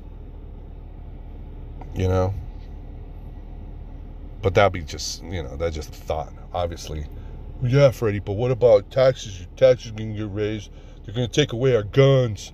You 1.93 2.07
know? 2.07 2.33
But 4.45 4.53
that'd 4.53 4.73
be 4.73 4.81
just, 4.81 5.23
you 5.23 5.41
know, 5.41 5.55
that's 5.55 5.75
just 5.75 5.89
a 5.89 5.93
thought, 5.93 6.31
obviously. 6.53 7.07
Yeah, 7.63 7.89
Freddie, 7.89 8.19
but 8.19 8.33
what 8.33 8.51
about 8.51 8.91
taxes? 8.91 9.39
Your 9.39 9.47
taxes 9.57 9.89
are 9.89 9.95
going 9.95 10.13
to 10.13 10.19
get 10.19 10.31
raised. 10.31 10.69
They're 11.03 11.15
going 11.15 11.27
to 11.27 11.33
take 11.33 11.51
away 11.51 11.75
our 11.75 11.81
guns. 11.81 12.53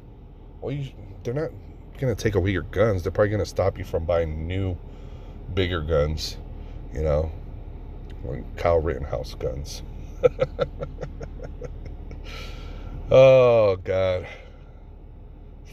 Well, 0.61 0.71
you, 0.71 0.93
they're 1.23 1.33
not 1.33 1.51
going 1.99 2.15
to 2.15 2.23
take 2.23 2.35
away 2.35 2.51
your 2.51 2.61
guns. 2.61 3.03
They're 3.03 3.11
probably 3.11 3.31
going 3.31 3.43
to 3.43 3.45
stop 3.45 3.77
you 3.77 3.83
from 3.83 4.05
buying 4.05 4.47
new, 4.47 4.77
bigger 5.53 5.81
guns, 5.81 6.37
you 6.93 7.01
know, 7.01 7.29
like 8.23 8.55
Kyle 8.55 8.79
Rittenhouse 8.79 9.35
guns. 9.35 9.83
oh, 13.11 13.75
God 13.83 14.27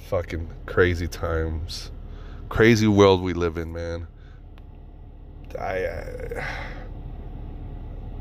fucking 0.08 0.50
crazy 0.66 1.06
times, 1.06 1.92
crazy 2.48 2.88
world 2.88 3.22
we 3.22 3.34
live 3.34 3.56
in, 3.56 3.72
man. 3.72 4.08
I, 5.56 5.84
uh, 5.84 6.44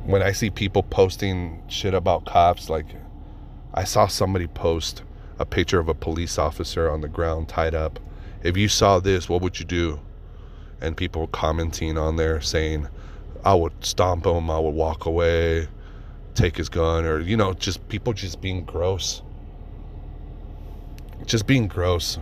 when 0.05 0.21
I 0.21 0.32
see 0.32 0.49
people 0.49 0.84
posting 0.84 1.61
shit 1.67 1.93
about 1.93 2.25
cops, 2.25 2.69
like 2.69 2.86
I 3.73 3.84
saw 3.84 4.07
somebody 4.07 4.47
post 4.47 5.03
a 5.39 5.45
picture 5.45 5.80
of 5.80 5.89
a 5.89 5.93
police 5.93 6.38
officer 6.38 6.89
on 6.89 7.01
the 7.01 7.07
ground 7.07 7.49
tied 7.49 7.75
up. 7.75 7.99
If 8.43 8.57
you 8.57 8.67
saw 8.67 8.99
this, 8.99 9.28
what 9.28 9.41
would 9.41 9.59
you 9.59 9.65
do? 9.65 9.99
And 10.80 10.95
people 10.95 11.28
commenting 11.28 11.97
on 11.97 12.15
there 12.15 12.39
saying, 12.41 12.88
I 13.43 13.53
would 13.53 13.84
stomp 13.84 14.25
him, 14.25 14.49
I 14.49 14.59
would 14.59 14.73
walk 14.73 15.05
away, 15.05 15.67
take 16.36 16.57
his 16.57 16.69
gun, 16.69 17.05
or, 17.05 17.19
you 17.19 17.36
know, 17.36 17.53
just 17.53 17.88
people 17.89 18.13
just 18.13 18.41
being 18.41 18.63
gross 18.63 19.21
just 21.25 21.47
being 21.47 21.67
gross. 21.67 22.19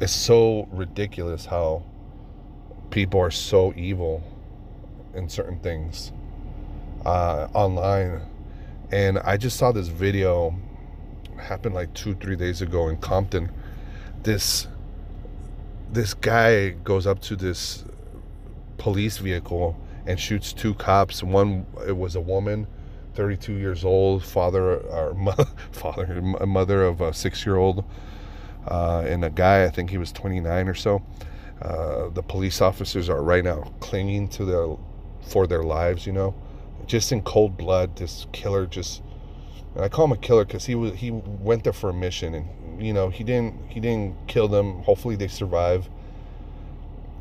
It's 0.00 0.12
so 0.12 0.68
ridiculous 0.72 1.46
how 1.46 1.84
people 2.94 3.18
are 3.20 3.30
so 3.30 3.74
evil 3.76 4.22
in 5.14 5.28
certain 5.28 5.58
things 5.58 6.12
uh, 7.04 7.48
online. 7.52 8.22
And 8.92 9.18
I 9.18 9.36
just 9.36 9.56
saw 9.56 9.72
this 9.72 9.88
video 9.88 10.54
happened 11.36 11.74
like 11.74 11.92
two, 11.92 12.14
three 12.14 12.36
days 12.36 12.62
ago 12.62 12.86
in 12.88 12.98
Compton. 12.98 13.50
This 14.22 14.68
this 15.90 16.14
guy 16.14 16.70
goes 16.70 17.04
up 17.04 17.20
to 17.22 17.34
this 17.34 17.84
police 18.78 19.18
vehicle 19.18 19.76
and 20.06 20.18
shoots 20.20 20.52
two 20.52 20.74
cops. 20.74 21.20
One 21.20 21.66
it 21.88 21.96
was 21.96 22.14
a 22.14 22.20
woman 22.20 22.68
32 23.14 23.54
years 23.54 23.84
old, 23.84 24.22
father 24.22 24.76
or 24.76 25.14
mother, 25.28 25.46
father, 25.72 26.22
mother 26.22 26.84
of 26.84 27.00
a 27.00 27.12
six-year-old, 27.12 27.84
uh, 28.68 29.02
and 29.04 29.24
a 29.24 29.30
guy. 29.30 29.64
I 29.64 29.68
think 29.70 29.90
he 29.90 29.98
was 29.98 30.12
29 30.12 30.68
or 30.68 30.74
so. 30.74 31.02
Uh, 31.64 32.08
the 32.10 32.22
police 32.22 32.60
officers 32.60 33.08
are 33.08 33.22
right 33.22 33.42
now 33.42 33.72
clinging 33.80 34.28
to 34.28 34.44
their 34.44 34.76
for 35.22 35.46
their 35.46 35.62
lives. 35.62 36.06
You 36.06 36.12
know, 36.12 36.34
just 36.86 37.12
in 37.12 37.22
cold 37.22 37.56
blood. 37.56 37.96
This 37.96 38.26
killer 38.32 38.66
just. 38.66 39.02
And 39.74 39.84
I 39.84 39.88
call 39.88 40.04
him 40.04 40.12
a 40.12 40.16
killer 40.16 40.44
because 40.44 40.66
he 40.66 40.74
was 40.74 40.94
he 40.94 41.10
went 41.10 41.64
there 41.64 41.72
for 41.72 41.90
a 41.90 41.94
mission, 41.94 42.34
and 42.34 42.84
you 42.84 42.92
know 42.92 43.08
he 43.08 43.24
didn't 43.24 43.54
he 43.68 43.80
didn't 43.80 44.14
kill 44.28 44.48
them. 44.48 44.82
Hopefully 44.82 45.16
they 45.16 45.28
survive. 45.28 45.88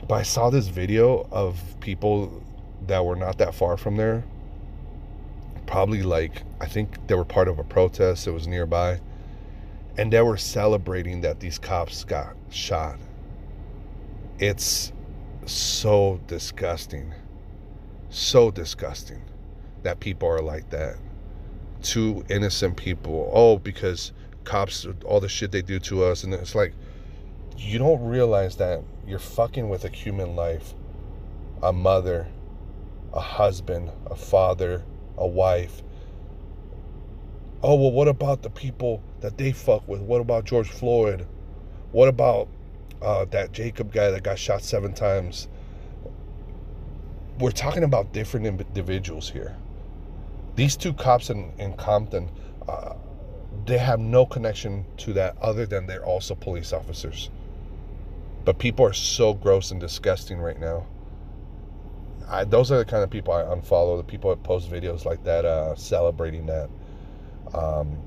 But 0.08 0.16
I 0.16 0.24
saw 0.24 0.50
this 0.50 0.68
video 0.68 1.28
of 1.32 1.80
people 1.80 2.44
that 2.88 3.06
were 3.06 3.16
not 3.16 3.38
that 3.38 3.56
far 3.56 3.78
from 3.78 3.96
there 3.96 4.24
probably 5.66 6.04
like 6.04 6.44
I 6.62 6.68
think 6.68 7.08
they 7.08 7.16
were 7.16 7.26
part 7.26 7.48
of 7.48 7.60
a 7.60 7.64
protest 7.64 8.26
that 8.26 8.34
was 8.34 8.48
nearby, 8.48 9.00
and 9.98 10.12
they 10.12 10.22
were 10.22 10.38
celebrating 10.38 11.22
that 11.22 11.40
these 11.40 11.58
cops 11.58 12.04
got 12.04 12.36
shot. 12.50 12.98
It's 14.40 14.92
so 15.46 16.20
disgusting, 16.26 17.14
so 18.10 18.50
disgusting 18.50 19.22
that 19.84 20.00
people 20.00 20.28
are 20.28 20.42
like 20.42 20.72
that. 20.72 20.98
Two 21.84 22.24
innocent 22.30 22.78
people, 22.78 23.30
oh, 23.32 23.60
because 23.60 24.12
cops, 24.44 24.88
all 25.06 25.20
the 25.20 25.30
shit 25.30 25.52
they 25.52 25.62
do 25.62 25.80
to 25.82 26.04
us, 26.04 26.24
and 26.24 26.34
it's 26.34 26.56
like 26.56 26.74
you 27.58 27.78
don't 27.78 28.04
realize 28.04 28.56
that 28.58 28.82
you're 29.06 29.20
fucking 29.20 29.70
with 29.70 29.86
a 29.86 29.90
human 29.90 30.36
life, 30.36 30.74
a 31.62 31.72
mother, 31.72 32.28
a 33.14 33.20
husband, 33.20 33.92
a 34.08 34.16
father, 34.16 34.84
a 35.18 35.28
wife. 35.28 35.84
Oh, 37.62 37.76
well, 37.76 37.92
what 37.92 38.08
about 38.08 38.42
the 38.42 38.50
people 38.50 39.04
that 39.22 39.38
they 39.38 39.52
fuck 39.52 39.88
with? 39.88 40.02
What 40.02 40.22
about 40.22 40.46
George 40.46 40.70
Floyd? 40.70 41.28
What 41.92 42.10
about 42.10 42.48
uh, 43.04 43.26
that 43.26 43.52
Jacob 43.52 43.92
guy 43.92 44.10
that 44.10 44.24
got 44.24 44.40
shot 44.40 44.62
seven 44.62 44.94
times? 44.94 45.48
We're 47.40 47.52
talking 47.52 47.84
about 47.84 48.14
different 48.14 48.46
individuals 48.46 49.30
here. 49.30 49.56
These 50.56 50.78
two 50.78 50.94
cops 50.94 51.30
in, 51.30 51.52
in 51.58 51.74
Compton, 51.74 52.30
uh, 52.68 52.94
they 53.66 53.78
have 53.78 54.00
no 54.00 54.26
connection 54.26 54.86
to 54.98 55.14
that 55.14 55.38
other 55.42 55.66
than 55.66 55.88
they're 55.88 56.06
also 56.06 56.36
police 56.36 56.74
officers. 56.74 57.30
But 58.46 58.60
people 58.60 58.86
are 58.86 58.94
so 58.94 59.34
gross 59.34 59.72
and 59.72 59.80
disgusting 59.80 60.40
right 60.40 60.60
now. 60.60 60.86
I, 62.28 62.44
those 62.44 62.72
are 62.72 62.78
the 62.78 62.86
kind 62.86 63.04
of 63.04 63.10
people 63.10 63.34
I 63.34 63.44
unfollow. 63.44 63.98
The 63.98 64.04
people 64.04 64.30
that 64.30 64.44
post 64.44 64.70
videos 64.70 65.06
like 65.06 65.24
that, 65.24 65.46
uh, 65.46 65.76
celebrating 65.76 66.46
that. 66.48 66.70
Um, 67.54 67.98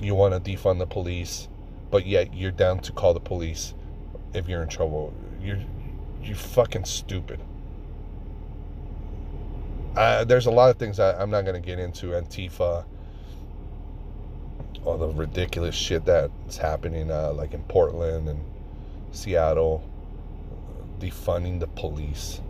you 0.00 0.14
want 0.14 0.32
to 0.32 0.56
defund 0.56 0.78
the 0.78 0.86
police, 0.86 1.48
but 1.90 2.06
yet 2.06 2.34
you're 2.34 2.50
down 2.50 2.80
to 2.80 2.92
call 2.92 3.14
the 3.14 3.20
police 3.20 3.74
if 4.36 4.48
you're 4.48 4.62
in 4.62 4.68
trouble. 4.68 5.12
You're 5.40 5.58
you 6.22 6.34
fucking 6.34 6.84
stupid. 6.84 7.40
There's 9.94 10.46
a 10.46 10.50
lot 10.50 10.70
of 10.70 10.76
things 10.76 11.00
I, 11.00 11.20
I'm 11.20 11.30
not 11.30 11.44
gonna 11.44 11.60
get 11.60 11.78
into. 11.78 12.08
Antifa, 12.08 12.84
all 14.84 14.98
the 14.98 15.08
ridiculous 15.08 15.74
shit 15.74 16.04
that's 16.04 16.56
happening, 16.56 17.10
uh, 17.10 17.32
like 17.32 17.54
in 17.54 17.62
Portland 17.64 18.28
and 18.28 18.40
Seattle, 19.12 19.82
defunding 20.98 21.60
the 21.60 21.66
police. 21.68 22.40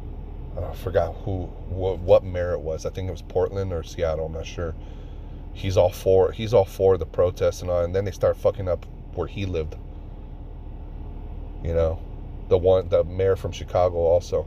I 0.57 0.75
forgot 0.75 1.15
who 1.17 1.45
what, 1.69 1.99
what 1.99 2.25
mayor 2.25 2.53
it 2.53 2.61
was. 2.61 2.87
I 2.87 2.91
think 2.91 3.09
it 3.09 3.13
was 3.13 3.23
Portland 3.23 3.73
or 3.73 3.83
Seattle. 3.83 4.27
I'm 4.27 4.33
not 4.33 4.47
sure. 4.47 4.75
He's 5.53 5.77
all 5.77 5.91
for 5.91 6.33
he's 6.33 6.55
all 6.55 6.65
for 6.65 6.97
the 6.97 7.07
protests 7.07 7.61
and 7.63 7.71
all, 7.71 7.85
and 7.85 7.95
then 7.95 8.05
they 8.05 8.11
start 8.11 8.37
fucking 8.37 8.69
up 8.69 8.87
where 9.15 9.27
he 9.27 9.47
lived. 9.47 9.77
You 11.67 11.75
know, 11.75 11.99
the 12.49 12.57
one 12.57 12.89
the 12.89 13.03
mayor 13.03 13.35
from 13.35 13.51
Chicago 13.51 13.97
also. 13.97 14.47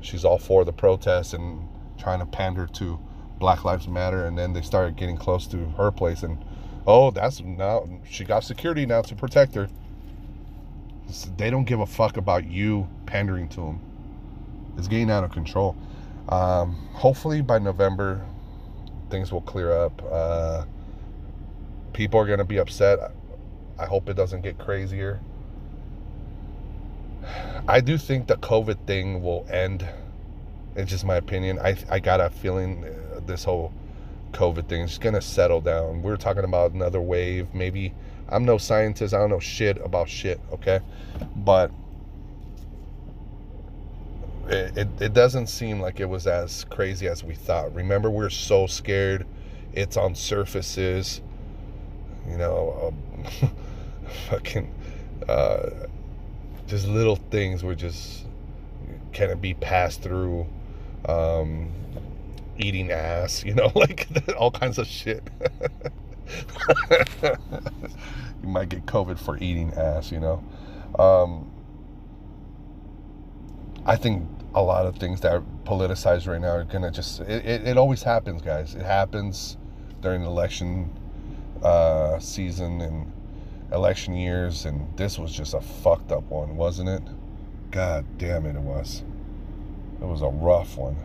She's 0.00 0.24
all 0.24 0.38
for 0.38 0.64
the 0.64 0.72
protests 0.72 1.34
and 1.34 1.68
trying 1.98 2.18
to 2.18 2.26
pander 2.26 2.66
to 2.66 2.98
Black 3.38 3.64
Lives 3.64 3.86
Matter, 3.86 4.26
and 4.26 4.36
then 4.36 4.52
they 4.52 4.62
started 4.62 4.96
getting 4.96 5.16
close 5.16 5.46
to 5.48 5.58
her 5.76 5.92
place, 5.92 6.24
and 6.24 6.44
oh, 6.84 7.12
that's 7.12 7.40
now 7.40 7.88
she 8.10 8.24
got 8.24 8.42
security 8.42 8.86
now 8.86 9.02
to 9.02 9.14
protect 9.14 9.54
her. 9.54 9.68
They 11.36 11.48
don't 11.48 11.64
give 11.64 11.78
a 11.78 11.86
fuck 11.86 12.16
about 12.16 12.44
you 12.44 12.88
pandering 13.06 13.48
to 13.50 13.60
them. 13.60 13.80
It's 14.76 14.88
getting 14.88 15.10
out 15.10 15.22
of 15.22 15.30
control. 15.30 15.76
Um, 16.28 16.74
hopefully 16.92 17.40
by 17.40 17.60
November, 17.60 18.26
things 19.10 19.30
will 19.30 19.42
clear 19.42 19.70
up. 19.70 20.02
Uh, 20.10 20.64
people 21.92 22.18
are 22.18 22.26
going 22.26 22.38
to 22.38 22.44
be 22.44 22.58
upset. 22.58 22.98
I 23.78 23.86
hope 23.86 24.08
it 24.08 24.14
doesn't 24.14 24.40
get 24.40 24.58
crazier. 24.58 25.20
I 27.68 27.80
do 27.80 27.96
think 27.96 28.26
the 28.26 28.36
COVID 28.36 28.86
thing 28.86 29.22
will 29.22 29.46
end. 29.50 29.86
It's 30.74 30.90
just 30.90 31.04
my 31.04 31.16
opinion. 31.16 31.58
I 31.58 31.76
I 31.90 32.00
got 32.00 32.20
a 32.20 32.30
feeling 32.30 32.84
uh, 32.84 33.20
this 33.26 33.44
whole 33.44 33.72
COVID 34.32 34.68
thing 34.68 34.82
is 34.82 34.98
going 34.98 35.14
to 35.14 35.22
settle 35.22 35.60
down. 35.60 36.02
We 36.02 36.10
are 36.10 36.16
talking 36.16 36.44
about 36.44 36.72
another 36.72 37.00
wave. 37.00 37.54
Maybe 37.54 37.94
I'm 38.28 38.44
no 38.44 38.58
scientist. 38.58 39.14
I 39.14 39.18
don't 39.18 39.30
know 39.30 39.38
shit 39.40 39.78
about 39.84 40.08
shit. 40.08 40.40
Okay, 40.52 40.80
but 41.36 41.70
it, 44.48 44.76
it, 44.76 44.88
it 45.00 45.12
doesn't 45.12 45.46
seem 45.46 45.80
like 45.80 46.00
it 46.00 46.08
was 46.08 46.26
as 46.26 46.64
crazy 46.64 47.06
as 47.06 47.22
we 47.22 47.34
thought. 47.34 47.74
Remember, 47.74 48.10
we 48.10 48.24
are 48.24 48.30
so 48.30 48.66
scared. 48.66 49.26
It's 49.72 49.96
on 49.96 50.14
surfaces. 50.14 51.20
You 52.28 52.38
know, 52.38 52.92
um, 53.42 53.50
fucking. 54.30 54.72
Uh, 55.28 55.70
just 56.66 56.86
little 56.86 57.16
things 57.16 57.62
were 57.62 57.74
just 57.74 58.26
can 59.12 59.30
it 59.30 59.40
be 59.40 59.54
passed 59.54 60.02
through 60.02 60.46
um, 61.06 61.70
eating 62.58 62.90
ass 62.90 63.44
you 63.44 63.54
know 63.54 63.70
like 63.74 64.08
all 64.38 64.50
kinds 64.50 64.78
of 64.78 64.86
shit. 64.86 65.28
You 68.42 68.48
might 68.48 68.70
get 68.70 68.86
covid 68.86 69.20
for 69.20 69.36
eating 69.38 69.72
ass 69.74 70.10
you 70.10 70.18
know. 70.18 70.42
Um, 70.98 71.48
i 73.86 73.96
think 73.96 74.28
a 74.54 74.62
lot 74.62 74.86
of 74.86 74.96
things 74.96 75.20
that 75.20 75.32
are 75.32 75.42
politicized 75.64 76.26
right 76.26 76.40
now 76.40 76.48
are 76.48 76.64
gonna 76.64 76.90
just 76.90 77.20
it, 77.20 77.46
it, 77.46 77.68
it 77.68 77.76
always 77.78 78.02
happens 78.02 78.42
guys. 78.42 78.74
It 78.74 78.82
happens 78.82 79.56
during 80.00 80.24
election 80.24 80.90
uh, 81.62 82.18
season 82.18 82.80
and 82.80 83.12
election 83.72 84.14
years, 84.14 84.64
and 84.66 84.96
this 84.96 85.18
was 85.18 85.32
just 85.32 85.54
a 85.54 85.60
fucked 85.60 86.12
up 86.12 86.24
one, 86.24 86.56
wasn't 86.56 86.88
it? 86.88 87.02
God 87.70 88.04
damn 88.18 88.46
it, 88.46 88.56
it 88.56 88.62
was. 88.62 89.02
It 90.00 90.04
was 90.04 90.22
a 90.22 90.28
rough 90.28 90.76
one, 90.76 90.96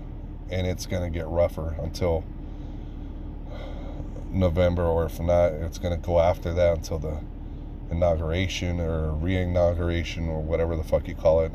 and 0.50 0.68
it's 0.68 0.86
gonna 0.86 1.10
get 1.10 1.28
rougher 1.28 1.76
until 1.82 2.24
November, 4.32 4.84
or 4.84 5.06
if 5.06 5.20
not, 5.20 5.54
it's 5.54 5.78
gonna 5.78 5.98
go 5.98 6.20
after 6.20 6.54
that 6.54 6.78
until 6.78 7.00
the 7.00 7.20
inauguration 7.90 8.80
or 8.80 9.12
re-inauguration 9.14 10.28
or 10.28 10.42
whatever 10.42 10.76
the 10.76 10.84
fuck 10.84 11.08
you 11.08 11.16
call 11.16 11.42
it. 11.42 11.52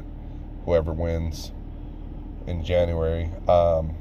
Whoever 0.64 0.92
wins 0.92 1.52
in 2.46 2.64
January. 2.64 3.30
Um, 3.48 3.94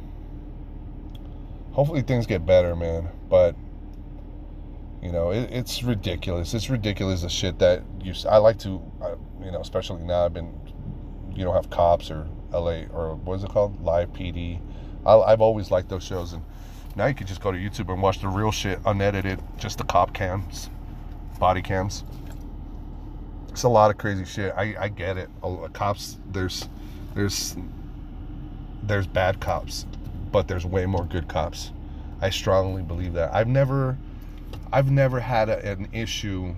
hopefully 1.74 2.02
things 2.02 2.26
get 2.26 2.46
better, 2.46 2.76
man. 2.76 3.10
But 3.30 3.56
you 5.02 5.12
know, 5.12 5.32
it, 5.32 5.50
it's 5.52 5.84
ridiculous. 5.84 6.54
It's 6.54 6.70
ridiculous 6.70 7.22
the 7.22 7.30
shit 7.30 7.58
that 7.60 7.84
you. 8.02 8.14
I 8.30 8.38
like 8.38 8.60
to, 8.60 8.82
you 9.44 9.52
know, 9.52 9.60
especially 9.60 10.04
now 10.04 10.26
I've 10.26 10.34
been, 10.34 10.54
you 11.34 11.44
don't 11.44 11.56
have 11.56 11.70
cops 11.70 12.12
or 12.12 12.28
LA 12.52 12.84
or 12.94 13.16
what 13.16 13.36
is 13.36 13.44
it 13.44 13.50
called, 13.50 13.84
Live 13.84 14.14
PD. 14.14 14.62
I, 15.06 15.16
I've 15.16 15.42
always 15.42 15.72
liked 15.72 15.90
those 15.90 16.04
shows, 16.04 16.34
and 16.34 16.44
now 16.96 17.08
you 17.08 17.16
can 17.16 17.26
just 17.26 17.42
go 17.42 17.52
to 17.52 17.58
YouTube 17.58 17.92
and 17.92 18.02
watch 18.02 18.20
the 18.20 18.28
real 18.28 18.52
shit, 18.52 18.80
unedited, 18.86 19.42
just 19.58 19.80
the 19.80 19.84
cop 19.84 20.14
cams, 20.14 20.70
body 21.40 21.62
cams. 21.62 22.04
It's 23.50 23.64
a 23.64 23.70
lot 23.70 23.90
of 23.92 23.98
crazy 23.98 24.26
shit. 24.26 24.54
I, 24.56 24.76
I 24.80 24.88
get 24.88 25.18
it. 25.18 25.30
Cops, 25.74 26.18
there's, 26.32 26.70
there's, 27.16 27.56
there's 28.84 29.08
bad 29.08 29.40
cops, 29.40 29.86
but 30.32 30.48
there's 30.48 30.66
way 30.66 30.86
more 30.86 31.06
good 31.06 31.28
cops. 31.28 31.72
I 32.22 32.30
strongly 32.30 32.84
believe 32.84 33.14
that. 33.14 33.34
I've 33.34 33.48
never 33.48 33.98
I've 34.74 34.90
never 34.90 35.20
had 35.20 35.50
a, 35.50 35.72
an 35.72 35.90
issue 35.92 36.56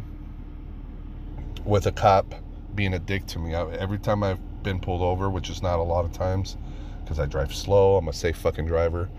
with 1.66 1.88
a 1.88 1.91
cop 1.91 2.36
being 2.76 2.93
a 2.93 2.99
dick 2.99 3.26
to 3.28 3.39
me. 3.39 3.55
I, 3.55 3.70
every 3.74 3.99
time 3.99 4.24
I've 4.24 4.64
been 4.64 4.80
pulled 4.80 5.01
over, 5.01 5.30
which 5.30 5.49
is 5.49 5.61
not 5.61 5.80
a 5.80 5.84
lot 5.84 6.05
of 6.05 6.11
times, 6.11 6.57
because 7.03 7.20
I 7.20 7.26
drive 7.26 7.53
slow, 7.53 7.97
I'm 7.97 8.07
a 8.07 8.14
safe 8.14 8.38
fucking 8.38 8.66
driver. 8.66 9.09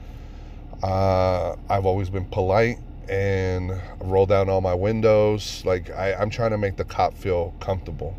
Uh, 0.83 1.57
I've 1.69 1.87
always 1.87 2.11
been 2.11 2.25
polite 2.27 2.79
and 3.09 3.81
roll 4.01 4.27
down 4.27 4.49
all 4.49 4.61
my 4.61 4.75
windows. 4.75 5.63
Like 5.65 5.91
I, 5.91 6.15
I'm 6.15 6.31
trying 6.31 6.51
to 6.51 6.59
make 6.59 6.77
the 6.77 6.85
cop 6.85 7.17
feel 7.17 7.55
comfortable. 7.61 8.17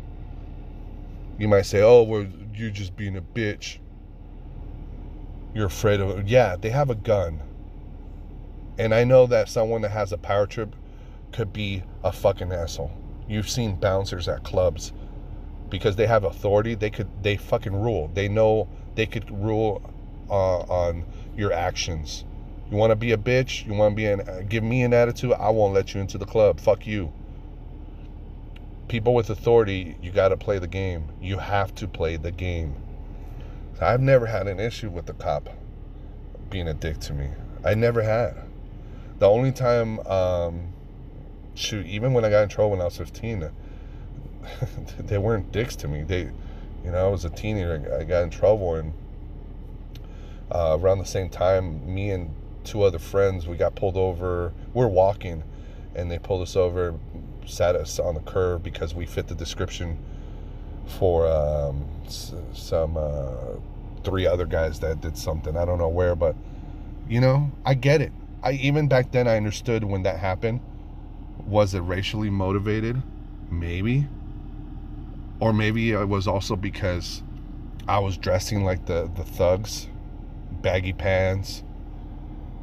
You 1.38 1.48
might 1.48 1.66
say, 1.66 1.82
"Oh, 1.82 2.02
well, 2.02 2.26
you're 2.54 2.70
just 2.70 2.96
being 2.96 3.16
a 3.16 3.20
bitch. 3.22 3.78
You're 5.54 5.66
afraid 5.66 6.00
of 6.00 6.10
it." 6.18 6.26
Yeah, 6.26 6.56
they 6.56 6.70
have 6.70 6.90
a 6.90 6.94
gun. 6.94 7.42
And 8.78 8.94
I 8.94 9.04
know 9.04 9.26
that 9.26 9.48
someone 9.48 9.82
that 9.82 9.90
has 9.90 10.12
a 10.12 10.18
power 10.18 10.46
trip 10.46 10.74
could 11.32 11.52
be 11.52 11.82
a 12.04 12.12
fucking 12.12 12.52
asshole. 12.52 12.92
You've 13.28 13.48
seen 13.48 13.76
bouncers 13.76 14.28
at 14.28 14.44
clubs 14.44 14.92
because 15.68 15.96
they 15.96 16.06
have 16.06 16.24
authority. 16.24 16.74
They 16.74 16.90
could 16.90 17.08
they 17.22 17.36
fucking 17.36 17.74
rule. 17.74 18.10
They 18.14 18.28
know 18.28 18.68
they 18.94 19.06
could 19.06 19.30
rule 19.30 19.82
uh, 20.30 20.60
on 20.60 21.04
your 21.36 21.52
actions. 21.52 22.24
You 22.70 22.76
want 22.76 22.90
to 22.90 22.96
be 22.96 23.12
a 23.12 23.16
bitch? 23.16 23.66
You 23.66 23.74
want 23.74 23.92
to 23.92 23.96
be 23.96 24.06
an 24.06 24.20
uh, 24.28 24.42
give 24.48 24.62
me 24.62 24.82
an 24.82 24.92
attitude? 24.92 25.32
I 25.32 25.50
won't 25.50 25.74
let 25.74 25.94
you 25.94 26.00
into 26.00 26.18
the 26.18 26.26
club. 26.26 26.60
Fuck 26.60 26.86
you. 26.86 27.12
People 28.88 29.14
with 29.14 29.30
authority, 29.30 29.96
you 30.00 30.12
got 30.12 30.28
to 30.28 30.36
play 30.36 30.58
the 30.58 30.68
game. 30.68 31.08
You 31.20 31.38
have 31.38 31.74
to 31.76 31.88
play 31.88 32.16
the 32.16 32.30
game. 32.30 32.76
I've 33.80 34.00
never 34.00 34.26
had 34.26 34.46
an 34.46 34.60
issue 34.60 34.90
with 34.90 35.06
the 35.06 35.12
cop 35.12 35.50
being 36.50 36.68
a 36.68 36.74
dick 36.74 36.98
to 37.00 37.12
me. 37.12 37.28
I 37.64 37.74
never 37.74 38.02
had. 38.02 38.45
The 39.18 39.28
only 39.28 39.52
time, 39.52 40.00
um, 40.00 40.72
shoot, 41.54 41.86
even 41.86 42.12
when 42.12 42.24
I 42.24 42.30
got 42.30 42.42
in 42.42 42.48
trouble 42.48 42.72
when 42.72 42.80
I 42.80 42.84
was 42.84 42.96
15, 42.98 43.50
they 44.98 45.18
weren't 45.18 45.52
dicks 45.52 45.74
to 45.76 45.88
me. 45.88 46.02
They, 46.02 46.30
you 46.84 46.90
know, 46.90 47.06
I 47.06 47.08
was 47.08 47.24
a 47.24 47.30
teenager. 47.30 47.96
I 47.98 48.04
got 48.04 48.22
in 48.22 48.30
trouble, 48.30 48.74
and 48.74 48.92
uh, 50.52 50.76
around 50.78 50.98
the 50.98 51.06
same 51.06 51.30
time, 51.30 51.94
me 51.94 52.10
and 52.10 52.30
two 52.64 52.82
other 52.82 52.98
friends, 52.98 53.46
we 53.46 53.56
got 53.56 53.74
pulled 53.74 53.96
over. 53.96 54.52
We're 54.74 54.88
walking, 54.88 55.42
and 55.94 56.10
they 56.10 56.18
pulled 56.18 56.42
us 56.42 56.54
over, 56.54 56.94
sat 57.46 57.74
us 57.74 57.98
on 57.98 58.14
the 58.14 58.20
curb 58.20 58.62
because 58.62 58.94
we 58.94 59.06
fit 59.06 59.28
the 59.28 59.34
description 59.34 59.98
for 60.86 61.26
um, 61.26 61.86
some 62.06 62.96
uh, 62.96 63.54
three 64.04 64.26
other 64.26 64.46
guys 64.46 64.78
that 64.80 65.00
did 65.00 65.16
something. 65.16 65.56
I 65.56 65.64
don't 65.64 65.78
know 65.78 65.88
where, 65.88 66.14
but 66.14 66.36
you 67.08 67.20
know, 67.20 67.50
I 67.64 67.74
get 67.74 68.02
it. 68.02 68.12
I 68.42 68.52
even 68.52 68.88
back 68.88 69.12
then 69.12 69.26
I 69.26 69.36
understood 69.36 69.84
when 69.84 70.02
that 70.04 70.18
happened. 70.18 70.60
Was 71.46 71.74
it 71.74 71.80
racially 71.80 72.30
motivated? 72.30 73.02
Maybe. 73.50 74.06
Or 75.40 75.52
maybe 75.52 75.92
it 75.92 76.08
was 76.08 76.26
also 76.26 76.56
because 76.56 77.22
I 77.88 77.98
was 77.98 78.16
dressing 78.16 78.64
like 78.64 78.86
the 78.86 79.10
the 79.14 79.24
thugs, 79.24 79.88
baggy 80.62 80.92
pants, 80.92 81.62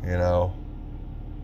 you 0.03 0.17
know, 0.17 0.53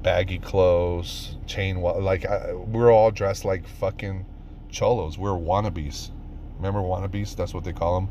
baggy 0.02 0.40
clothes, 0.40 1.38
chain 1.46 1.82
like 1.82 2.26
I, 2.26 2.54
we 2.54 2.82
are 2.82 2.92
all 2.92 3.12
dressed 3.12 3.46
like 3.46 3.68
fucking 3.68 4.26
cholos. 4.70 5.18
We 5.18 5.30
we're 5.30 5.38
wannabes. 5.38 6.12
Remember 6.58 6.82
wannabes? 6.82 7.36
That's 7.36 7.54
what 7.54 7.64
they 7.64 7.74
call 7.74 8.02
them. 8.02 8.10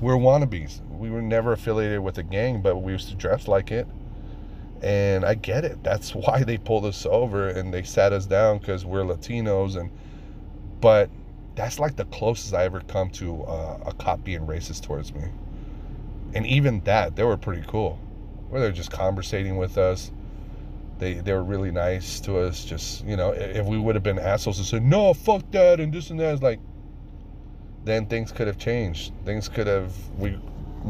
We're 0.00 0.14
wannabes. 0.14 0.80
We 0.90 1.10
were 1.10 1.22
never 1.22 1.52
affiliated 1.52 2.00
with 2.00 2.18
a 2.18 2.22
gang, 2.22 2.60
but 2.60 2.76
we 2.76 2.92
used 2.92 3.08
to 3.08 3.14
dress 3.14 3.48
like 3.48 3.70
it 3.70 3.86
and 4.82 5.24
I 5.24 5.34
get 5.34 5.64
it. 5.64 5.82
That's 5.82 6.14
why 6.14 6.42
they 6.44 6.58
pulled 6.58 6.84
us 6.84 7.06
over 7.06 7.48
and 7.48 7.72
they 7.72 7.82
sat 7.82 8.12
us 8.12 8.26
down 8.26 8.58
because 8.58 8.84
we're 8.84 9.04
Latinos. 9.04 9.76
And 9.76 9.90
but 10.80 11.10
that's 11.54 11.78
like 11.78 11.96
the 11.96 12.06
closest 12.06 12.54
I 12.54 12.64
ever 12.64 12.80
come 12.80 13.10
to 13.10 13.42
uh, 13.44 13.80
a 13.86 13.92
cop 13.94 14.24
being 14.24 14.46
racist 14.46 14.82
towards 14.82 15.12
me. 15.12 15.24
And 16.34 16.46
even 16.46 16.80
that, 16.84 17.16
they 17.16 17.24
were 17.24 17.36
pretty 17.36 17.64
cool. 17.66 17.98
Where 18.48 18.60
they're 18.60 18.72
just 18.72 18.90
conversating 18.90 19.56
with 19.56 19.78
us. 19.78 20.10
They 20.98 21.14
they 21.14 21.32
were 21.32 21.44
really 21.44 21.70
nice 21.70 22.20
to 22.20 22.38
us. 22.38 22.64
Just 22.64 23.04
you 23.04 23.16
know, 23.16 23.30
if 23.30 23.66
we 23.66 23.78
would 23.78 23.94
have 23.94 24.04
been 24.04 24.18
assholes 24.18 24.58
and 24.58 24.66
said 24.66 24.82
no, 24.82 25.14
fuck 25.14 25.50
that 25.52 25.80
and 25.80 25.92
this 25.92 26.10
and 26.10 26.20
that, 26.20 26.34
it's 26.34 26.42
like 26.42 26.60
then 27.84 28.06
things 28.06 28.32
could 28.32 28.46
have 28.46 28.58
changed. 28.58 29.12
Things 29.24 29.48
could 29.48 29.66
have 29.66 29.92
we, 30.18 30.38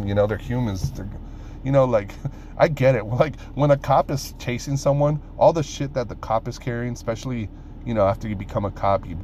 you 0.04 0.14
know, 0.14 0.26
they're 0.26 0.36
humans. 0.38 0.90
They're, 0.92 1.08
you 1.64 1.72
know, 1.72 1.84
like 1.84 2.12
I 2.58 2.68
get 2.68 2.94
it. 2.94 3.04
Like 3.20 3.38
when 3.54 3.70
a 3.70 3.76
cop 3.76 4.10
is 4.10 4.34
chasing 4.38 4.76
someone, 4.76 5.20
all 5.38 5.52
the 5.52 5.62
shit 5.62 5.94
that 5.94 6.08
the 6.08 6.16
cop 6.16 6.48
is 6.48 6.58
carrying, 6.58 6.92
especially 6.92 7.48
you 7.84 7.94
know 7.94 8.06
after 8.06 8.28
you 8.28 8.36
become 8.36 8.64
a 8.64 8.70
cop, 8.70 9.06
you 9.06 9.18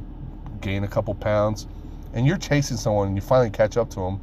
gain 0.61 0.83
a 0.83 0.87
couple 0.87 1.13
pounds, 1.15 1.67
and 2.13 2.25
you're 2.25 2.37
chasing 2.37 2.77
someone 2.77 3.07
and 3.07 3.15
you 3.15 3.21
finally 3.21 3.49
catch 3.49 3.77
up 3.77 3.89
to 3.91 3.99
them. 3.99 4.19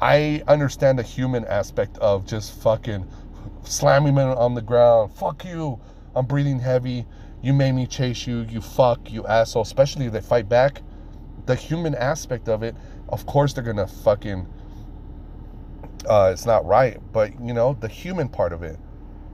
I 0.00 0.42
understand 0.48 0.98
the 0.98 1.02
human 1.02 1.44
aspect 1.46 1.96
of 1.98 2.26
just 2.26 2.60
fucking 2.60 3.06
slamming 3.62 4.16
him 4.16 4.28
on 4.30 4.54
the 4.54 4.62
ground. 4.62 5.12
Fuck 5.12 5.44
you. 5.44 5.80
I'm 6.14 6.26
breathing 6.26 6.58
heavy. 6.58 7.06
You 7.42 7.52
made 7.52 7.72
me 7.72 7.86
chase 7.86 8.26
you. 8.26 8.40
You 8.40 8.60
fuck. 8.60 9.12
You 9.12 9.26
asshole. 9.26 9.62
Especially 9.62 10.06
if 10.06 10.12
they 10.12 10.20
fight 10.20 10.48
back. 10.48 10.82
The 11.46 11.54
human 11.54 11.94
aspect 11.94 12.48
of 12.48 12.62
it, 12.62 12.74
of 13.08 13.26
course, 13.26 13.52
they're 13.52 13.64
gonna 13.64 13.86
fucking. 13.86 14.46
Uh, 16.06 16.30
it's 16.32 16.46
not 16.46 16.64
right, 16.66 17.00
but 17.12 17.40
you 17.40 17.54
know 17.54 17.76
the 17.80 17.88
human 17.88 18.28
part 18.28 18.52
of 18.52 18.62
it. 18.62 18.78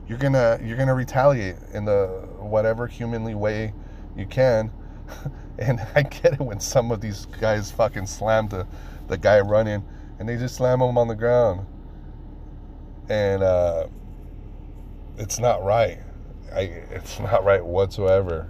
You're 0.07 0.17
gonna 0.17 0.59
you're 0.63 0.77
gonna 0.77 0.95
retaliate 0.95 1.57
in 1.73 1.85
the 1.85 2.07
whatever 2.39 2.87
humanly 2.87 3.35
way 3.35 3.73
you 4.15 4.25
can. 4.25 4.71
and 5.59 5.85
I 5.95 6.03
get 6.03 6.33
it 6.33 6.39
when 6.39 6.59
some 6.59 6.91
of 6.91 7.01
these 7.01 7.25
guys 7.25 7.71
fucking 7.71 8.07
slam 8.07 8.47
the 8.47 8.67
the 9.07 9.17
guy 9.17 9.39
running 9.41 9.83
and 10.19 10.29
they 10.29 10.37
just 10.37 10.55
slam 10.55 10.81
him 10.81 10.97
on 10.97 11.07
the 11.07 11.15
ground. 11.15 11.65
And 13.09 13.41
uh, 13.41 13.87
it's 15.17 15.39
not 15.39 15.63
right. 15.63 15.99
I, 16.53 16.61
it's 16.91 17.19
not 17.19 17.43
right 17.43 17.65
whatsoever 17.65 18.49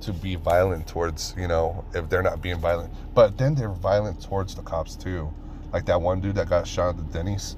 to 0.00 0.12
be 0.14 0.36
violent 0.36 0.86
towards, 0.86 1.34
you 1.36 1.46
know, 1.46 1.84
if 1.94 2.08
they're 2.08 2.22
not 2.22 2.40
being 2.40 2.58
violent. 2.58 2.92
But 3.14 3.36
then 3.36 3.54
they're 3.54 3.68
violent 3.68 4.22
towards 4.22 4.54
the 4.54 4.62
cops 4.62 4.96
too. 4.96 5.32
Like 5.72 5.84
that 5.86 6.00
one 6.00 6.20
dude 6.20 6.36
that 6.36 6.48
got 6.48 6.66
shot 6.66 6.90
at 6.90 6.96
the 6.96 7.02
Denny's. 7.12 7.56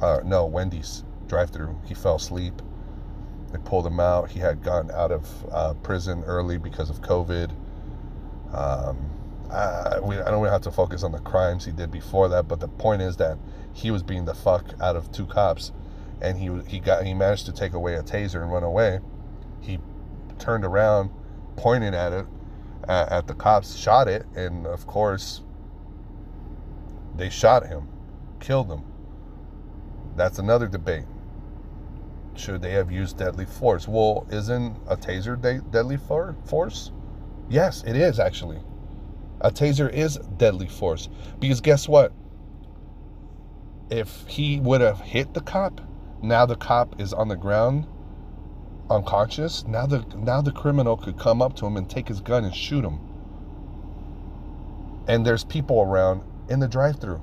Uh, 0.00 0.20
no, 0.24 0.46
Wendy's 0.46 1.04
drive 1.26 1.50
through. 1.50 1.78
He 1.84 1.94
fell 1.94 2.16
asleep. 2.16 2.54
They 3.52 3.58
pulled 3.58 3.86
him 3.86 4.00
out. 4.00 4.30
He 4.30 4.40
had 4.40 4.62
gotten 4.62 4.90
out 4.90 5.10
of 5.10 5.28
uh, 5.50 5.74
prison 5.74 6.22
early 6.24 6.58
because 6.58 6.90
of 6.90 7.00
COVID. 7.00 7.50
Um, 8.52 9.10
I, 9.50 9.98
we, 10.00 10.18
I 10.18 10.30
don't 10.30 10.44
have 10.46 10.62
to 10.62 10.70
focus 10.70 11.02
on 11.02 11.12
the 11.12 11.20
crimes 11.20 11.64
he 11.64 11.72
did 11.72 11.90
before 11.90 12.28
that, 12.28 12.48
but 12.48 12.60
the 12.60 12.68
point 12.68 13.02
is 13.02 13.16
that 13.16 13.38
he 13.72 13.90
was 13.90 14.02
being 14.02 14.24
the 14.24 14.34
fuck 14.34 14.74
out 14.80 14.96
of 14.96 15.10
two 15.10 15.26
cops, 15.26 15.72
and 16.20 16.38
he 16.38 16.50
he 16.68 16.80
got 16.80 17.04
he 17.04 17.14
managed 17.14 17.46
to 17.46 17.52
take 17.52 17.72
away 17.72 17.94
a 17.94 18.02
taser 18.02 18.42
and 18.42 18.52
run 18.52 18.62
away. 18.62 19.00
He 19.60 19.78
turned 20.38 20.64
around, 20.64 21.10
pointed 21.56 21.94
at 21.94 22.12
it, 22.12 22.26
at, 22.86 23.10
at 23.10 23.26
the 23.26 23.34
cops, 23.34 23.76
shot 23.76 24.08
it, 24.08 24.26
and 24.36 24.66
of 24.66 24.86
course, 24.86 25.42
they 27.16 27.30
shot 27.30 27.66
him, 27.66 27.88
killed 28.40 28.70
him. 28.70 28.82
That's 30.18 30.40
another 30.40 30.66
debate. 30.66 31.04
Should 32.34 32.60
they 32.60 32.72
have 32.72 32.90
used 32.90 33.18
deadly 33.18 33.46
force? 33.46 33.86
Well, 33.86 34.26
isn't 34.30 34.76
a 34.88 34.96
taser 34.96 35.40
de- 35.40 35.60
deadly 35.60 35.96
for- 35.96 36.34
force? 36.44 36.90
Yes, 37.48 37.84
it 37.84 37.94
is 37.94 38.18
actually. 38.18 38.60
A 39.40 39.52
taser 39.52 39.88
is 39.88 40.18
deadly 40.36 40.66
force 40.66 41.08
because 41.38 41.60
guess 41.60 41.88
what? 41.88 42.12
If 43.90 44.24
he 44.26 44.58
would 44.58 44.80
have 44.80 45.00
hit 45.00 45.34
the 45.34 45.40
cop, 45.40 45.80
now 46.20 46.44
the 46.46 46.56
cop 46.56 47.00
is 47.00 47.12
on 47.12 47.28
the 47.28 47.36
ground 47.36 47.86
unconscious. 48.90 49.64
Now 49.68 49.86
the 49.86 50.04
now 50.16 50.40
the 50.40 50.50
criminal 50.50 50.96
could 50.96 51.16
come 51.16 51.40
up 51.40 51.54
to 51.56 51.66
him 51.66 51.76
and 51.76 51.88
take 51.88 52.08
his 52.08 52.20
gun 52.20 52.44
and 52.44 52.54
shoot 52.54 52.84
him. 52.84 52.98
And 55.06 55.24
there's 55.24 55.44
people 55.44 55.80
around 55.80 56.22
in 56.48 56.58
the 56.58 56.68
drive-through. 56.68 57.20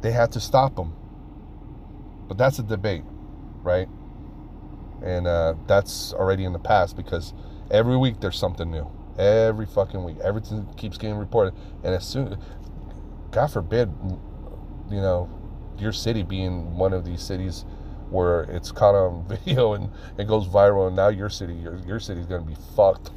They 0.00 0.10
had 0.10 0.32
to 0.32 0.40
stop 0.40 0.78
him. 0.78 0.94
But 2.28 2.38
that's 2.38 2.58
a 2.58 2.62
debate, 2.62 3.04
right? 3.62 3.88
And 5.02 5.26
uh, 5.26 5.54
that's 5.66 6.12
already 6.12 6.44
in 6.44 6.52
the 6.52 6.58
past 6.58 6.96
because 6.96 7.34
every 7.70 7.96
week 7.96 8.20
there's 8.20 8.38
something 8.38 8.70
new. 8.70 8.90
Every 9.18 9.66
fucking 9.66 10.02
week, 10.02 10.16
everything 10.24 10.66
keeps 10.76 10.98
getting 10.98 11.16
reported. 11.16 11.54
And 11.84 11.94
as 11.94 12.06
soon, 12.06 12.36
God 13.30 13.48
forbid, 13.48 13.92
you 14.90 15.00
know, 15.00 15.28
your 15.78 15.92
city 15.92 16.22
being 16.22 16.76
one 16.76 16.92
of 16.92 17.04
these 17.04 17.22
cities 17.22 17.64
where 18.10 18.42
it's 18.42 18.70
caught 18.72 18.94
on 18.94 19.26
video 19.44 19.74
and 19.74 19.90
it 20.18 20.26
goes 20.26 20.46
viral, 20.46 20.86
and 20.86 20.96
now 20.96 21.08
your 21.08 21.28
city, 21.28 21.54
your 21.54 21.76
your 21.86 22.00
city's 22.00 22.26
gonna 22.26 22.42
be 22.42 22.56
fucked. 22.76 23.10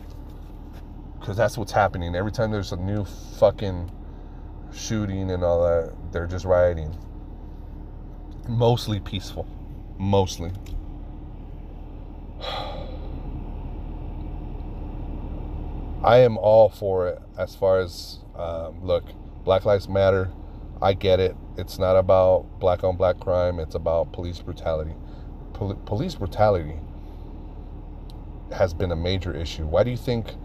Because 1.19 1.35
that's 1.35 1.57
what's 1.57 1.71
happening. 1.71 2.15
Every 2.15 2.31
time 2.31 2.51
there's 2.51 2.71
a 2.71 2.77
new 2.77 3.03
fucking 3.39 3.91
shooting 4.73 5.31
and 5.31 5.43
all 5.43 5.63
that, 5.63 5.93
they're 6.11 6.27
just 6.27 6.45
rioting. 6.45 6.95
Mostly 8.47 8.99
peaceful. 8.99 9.45
Mostly. 9.97 10.51
I 16.03 16.17
am 16.19 16.37
all 16.37 16.69
for 16.69 17.07
it 17.09 17.21
as 17.37 17.55
far 17.55 17.79
as 17.79 18.19
um, 18.35 18.85
look, 18.85 19.03
Black 19.43 19.65
Lives 19.65 19.89
Matter. 19.89 20.31
I 20.81 20.93
get 20.93 21.19
it. 21.19 21.35
It's 21.57 21.77
not 21.79 21.97
about 21.97 22.45
black 22.59 22.83
on 22.83 22.95
black 22.95 23.19
crime. 23.19 23.59
It's 23.59 23.75
about 23.75 24.13
police 24.13 24.39
brutality. 24.39 24.93
Pol- 25.53 25.75
police 25.85 26.15
brutality 26.15 26.79
has 28.53 28.73
been 28.73 28.91
a 28.91 28.95
major 28.95 29.35
issue. 29.35 29.65
Why 29.65 29.83
do 29.83 29.91
you 29.91 29.97
think 29.97 30.35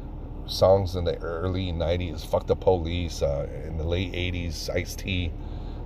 songs 0.46 0.96
in 0.96 1.04
the 1.04 1.18
early 1.18 1.70
'90s, 1.70 2.24
"Fuck 2.24 2.46
the 2.46 2.56
Police," 2.56 3.22
uh, 3.22 3.46
in 3.64 3.76
the 3.76 3.84
late 3.84 4.12
'80s, 4.14 4.70
Ice 4.70 4.96
T, 4.96 5.32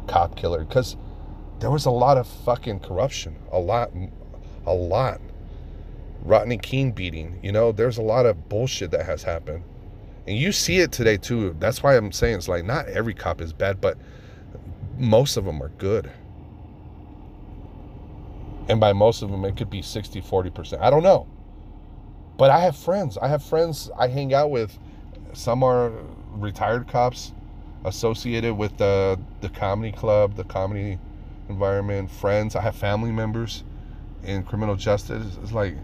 "Cop 0.07 0.37
Killer"? 0.37 0.65
Because 0.65 0.97
there 1.59 1.71
was 1.71 1.87
a 1.87 1.91
lot 1.91 2.19
of 2.19 2.27
fucking 2.27 2.81
corruption. 2.81 3.37
A 3.53 3.59
lot, 3.59 3.91
a 4.67 4.75
lot. 4.75 5.21
Rodney 6.23 6.59
King 6.59 6.93
beating. 6.93 7.39
You 7.43 7.53
know, 7.53 7.73
there's 7.73 7.99
a 7.99 8.03
lot 8.03 8.27
of 8.27 8.49
bullshit 8.49 8.91
that 8.91 9.07
has 9.07 9.23
happened. 9.23 9.63
And 10.27 10.37
you 10.37 10.53
see 10.53 10.79
it 10.79 10.93
today 10.93 11.17
too. 11.17 11.55
That's 11.59 11.83
why 11.83 11.97
I'm 11.97 12.13
saying 12.13 12.39
it's 12.39 12.49
like 12.49 12.65
not 12.65 12.89
every 12.89 13.15
cop 13.15 13.41
is 13.41 13.53
bad, 13.53 13.81
but 13.81 13.97
most 14.99 15.37
of 15.37 15.45
them 15.45 15.63
are 15.63 15.69
good. 15.79 16.11
And 18.69 18.81
by 18.81 18.93
most 18.93 19.23
of 19.23 19.31
them, 19.31 19.45
it 19.45 19.57
could 19.57 19.71
be 19.71 19.83
60, 19.83 20.21
40%. 20.21 20.81
I 20.81 20.91
don't 20.91 21.05
know. 21.05 21.29
But 22.37 22.51
I 22.51 22.61
have 22.61 22.77
friends. 22.77 23.17
I 23.17 23.29
have 23.29 23.43
friends 23.43 23.91
I 23.97 24.09
hang 24.09 24.35
out 24.35 24.51
with. 24.51 24.77
Some 25.33 25.63
are 25.63 25.93
retired 26.33 26.89
cops 26.89 27.33
associated 27.85 28.55
with 28.55 28.77
the, 28.79 29.19
the 29.41 29.49
comedy 29.49 29.93
club, 29.93 30.35
the 30.35 30.45
comedy 30.45 30.99
environment, 31.49 32.11
friends. 32.11 32.57
I 32.57 32.61
have 32.61 32.77
family 32.77 33.13
members 33.13 33.65
in 34.23 34.43
criminal 34.43 34.77
justice. 34.77 35.37
It's 35.43 35.53
like, 35.53 35.77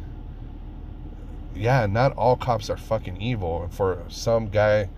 yeah, 1.54 1.86
not 1.86 2.12
all 2.16 2.36
cops 2.36 2.70
are 2.70 2.76
fucking 2.76 3.20
evil. 3.20 3.68
For 3.70 4.02
some 4.08 4.48
guy, 4.48 4.88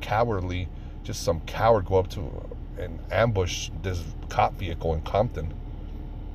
cowardly, 0.00 0.68
just 1.02 1.22
some 1.22 1.40
coward 1.40 1.86
go 1.86 1.96
up 1.96 2.08
to 2.10 2.56
and 2.78 2.98
ambush 3.10 3.70
this 3.82 4.02
cop 4.28 4.54
vehicle 4.54 4.94
in 4.94 5.02
Compton. 5.02 5.52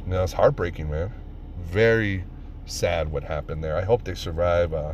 You 0.06 0.12
know, 0.12 0.24
it's 0.24 0.34
heartbreaking, 0.34 0.90
man. 0.90 1.12
Very 1.60 2.24
sad 2.66 3.12
what 3.12 3.24
happened 3.24 3.64
there. 3.64 3.76
I 3.76 3.82
hope 3.82 4.04
they 4.04 4.14
survive. 4.14 4.74
Uh, 4.74 4.94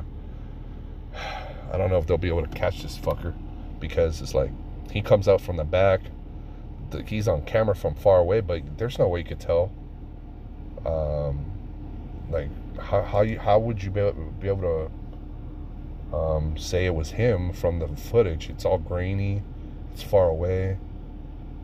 I 1.72 1.78
don't 1.78 1.90
know 1.90 1.98
if 1.98 2.08
they'll 2.08 2.18
be 2.18 2.30
able 2.30 2.46
to 2.46 2.58
catch 2.58 2.82
this 2.82 2.98
fucker 2.98 3.34
because 3.80 4.22
it's 4.22 4.34
like 4.34 4.52
he 4.92 5.02
comes 5.02 5.28
out 5.28 5.42
from 5.42 5.58
the 5.58 5.64
back. 5.64 6.02
The, 6.92 7.04
he's 7.04 7.28
on 7.28 7.44
camera 7.44 7.76
from 7.76 7.96
far 7.96 8.20
away, 8.20 8.42
but 8.42 8.78
there's 8.78 9.00
no 9.00 9.08
way 9.08 9.20
you 9.20 9.26
could 9.26 9.39
tell. 9.39 9.72
Um, 10.86 11.46
like 12.30 12.50
how 12.80 13.02
how 13.04 13.22
you 13.22 13.39
how 13.39 13.60
would 13.60 13.84
you 13.84 13.92
be 13.92 14.00
able, 14.00 14.14
be 14.39 14.48
able 14.48 14.89
to 16.12 16.16
um, 16.16 16.58
say 16.58 16.86
it 16.86 16.96
was 16.96 17.12
him 17.12 17.54
from 17.54 17.80
the 17.80 17.88
footage? 17.88 18.50
It's 18.50 18.66
all 18.66 18.78
grainy. 18.78 19.44
It's 19.94 20.04
far 20.04 20.28
away. 20.28 20.78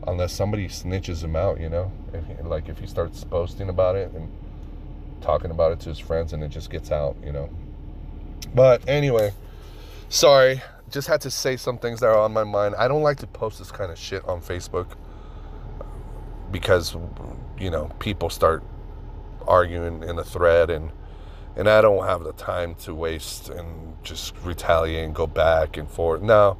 Unless 0.06 0.32
somebody 0.32 0.68
snitches 0.68 1.22
him 1.22 1.36
out, 1.36 1.60
you 1.60 1.68
know, 1.68 1.92
if, 2.12 2.46
like 2.46 2.68
if 2.68 2.78
he 2.78 2.86
starts 2.86 3.24
posting 3.24 3.68
about 3.68 3.96
it 3.96 4.12
and 4.12 4.30
talking 5.20 5.50
about 5.50 5.72
it 5.72 5.80
to 5.80 5.88
his 5.88 5.98
friends, 5.98 6.32
and 6.32 6.42
it 6.42 6.48
just 6.48 6.70
gets 6.70 6.90
out, 6.90 7.16
you 7.24 7.32
know. 7.32 7.50
But 8.54 8.88
anyway, 8.88 9.32
sorry, 10.08 10.62
just 10.90 11.08
had 11.08 11.20
to 11.22 11.30
say 11.30 11.56
some 11.56 11.78
things 11.78 12.00
that 12.00 12.06
are 12.06 12.18
on 12.18 12.32
my 12.32 12.44
mind. 12.44 12.74
I 12.76 12.88
don't 12.88 13.02
like 13.02 13.18
to 13.18 13.26
post 13.26 13.58
this 13.58 13.70
kind 13.70 13.90
of 13.90 13.98
shit 13.98 14.24
on 14.26 14.40
Facebook 14.40 14.92
because 16.50 16.96
you 17.58 17.70
know 17.70 17.90
people 17.98 18.30
start 18.30 18.62
arguing 19.46 20.02
in 20.02 20.18
a 20.18 20.24
thread 20.24 20.70
and 20.70 20.90
and 21.56 21.68
I 21.68 21.80
don't 21.80 22.06
have 22.06 22.22
the 22.22 22.32
time 22.32 22.76
to 22.76 22.94
waste 22.94 23.48
and 23.48 23.96
just 24.04 24.34
retaliate 24.44 25.04
and 25.04 25.14
go 25.14 25.26
back 25.26 25.76
and 25.76 25.90
forth. 25.90 26.22
No. 26.22 26.56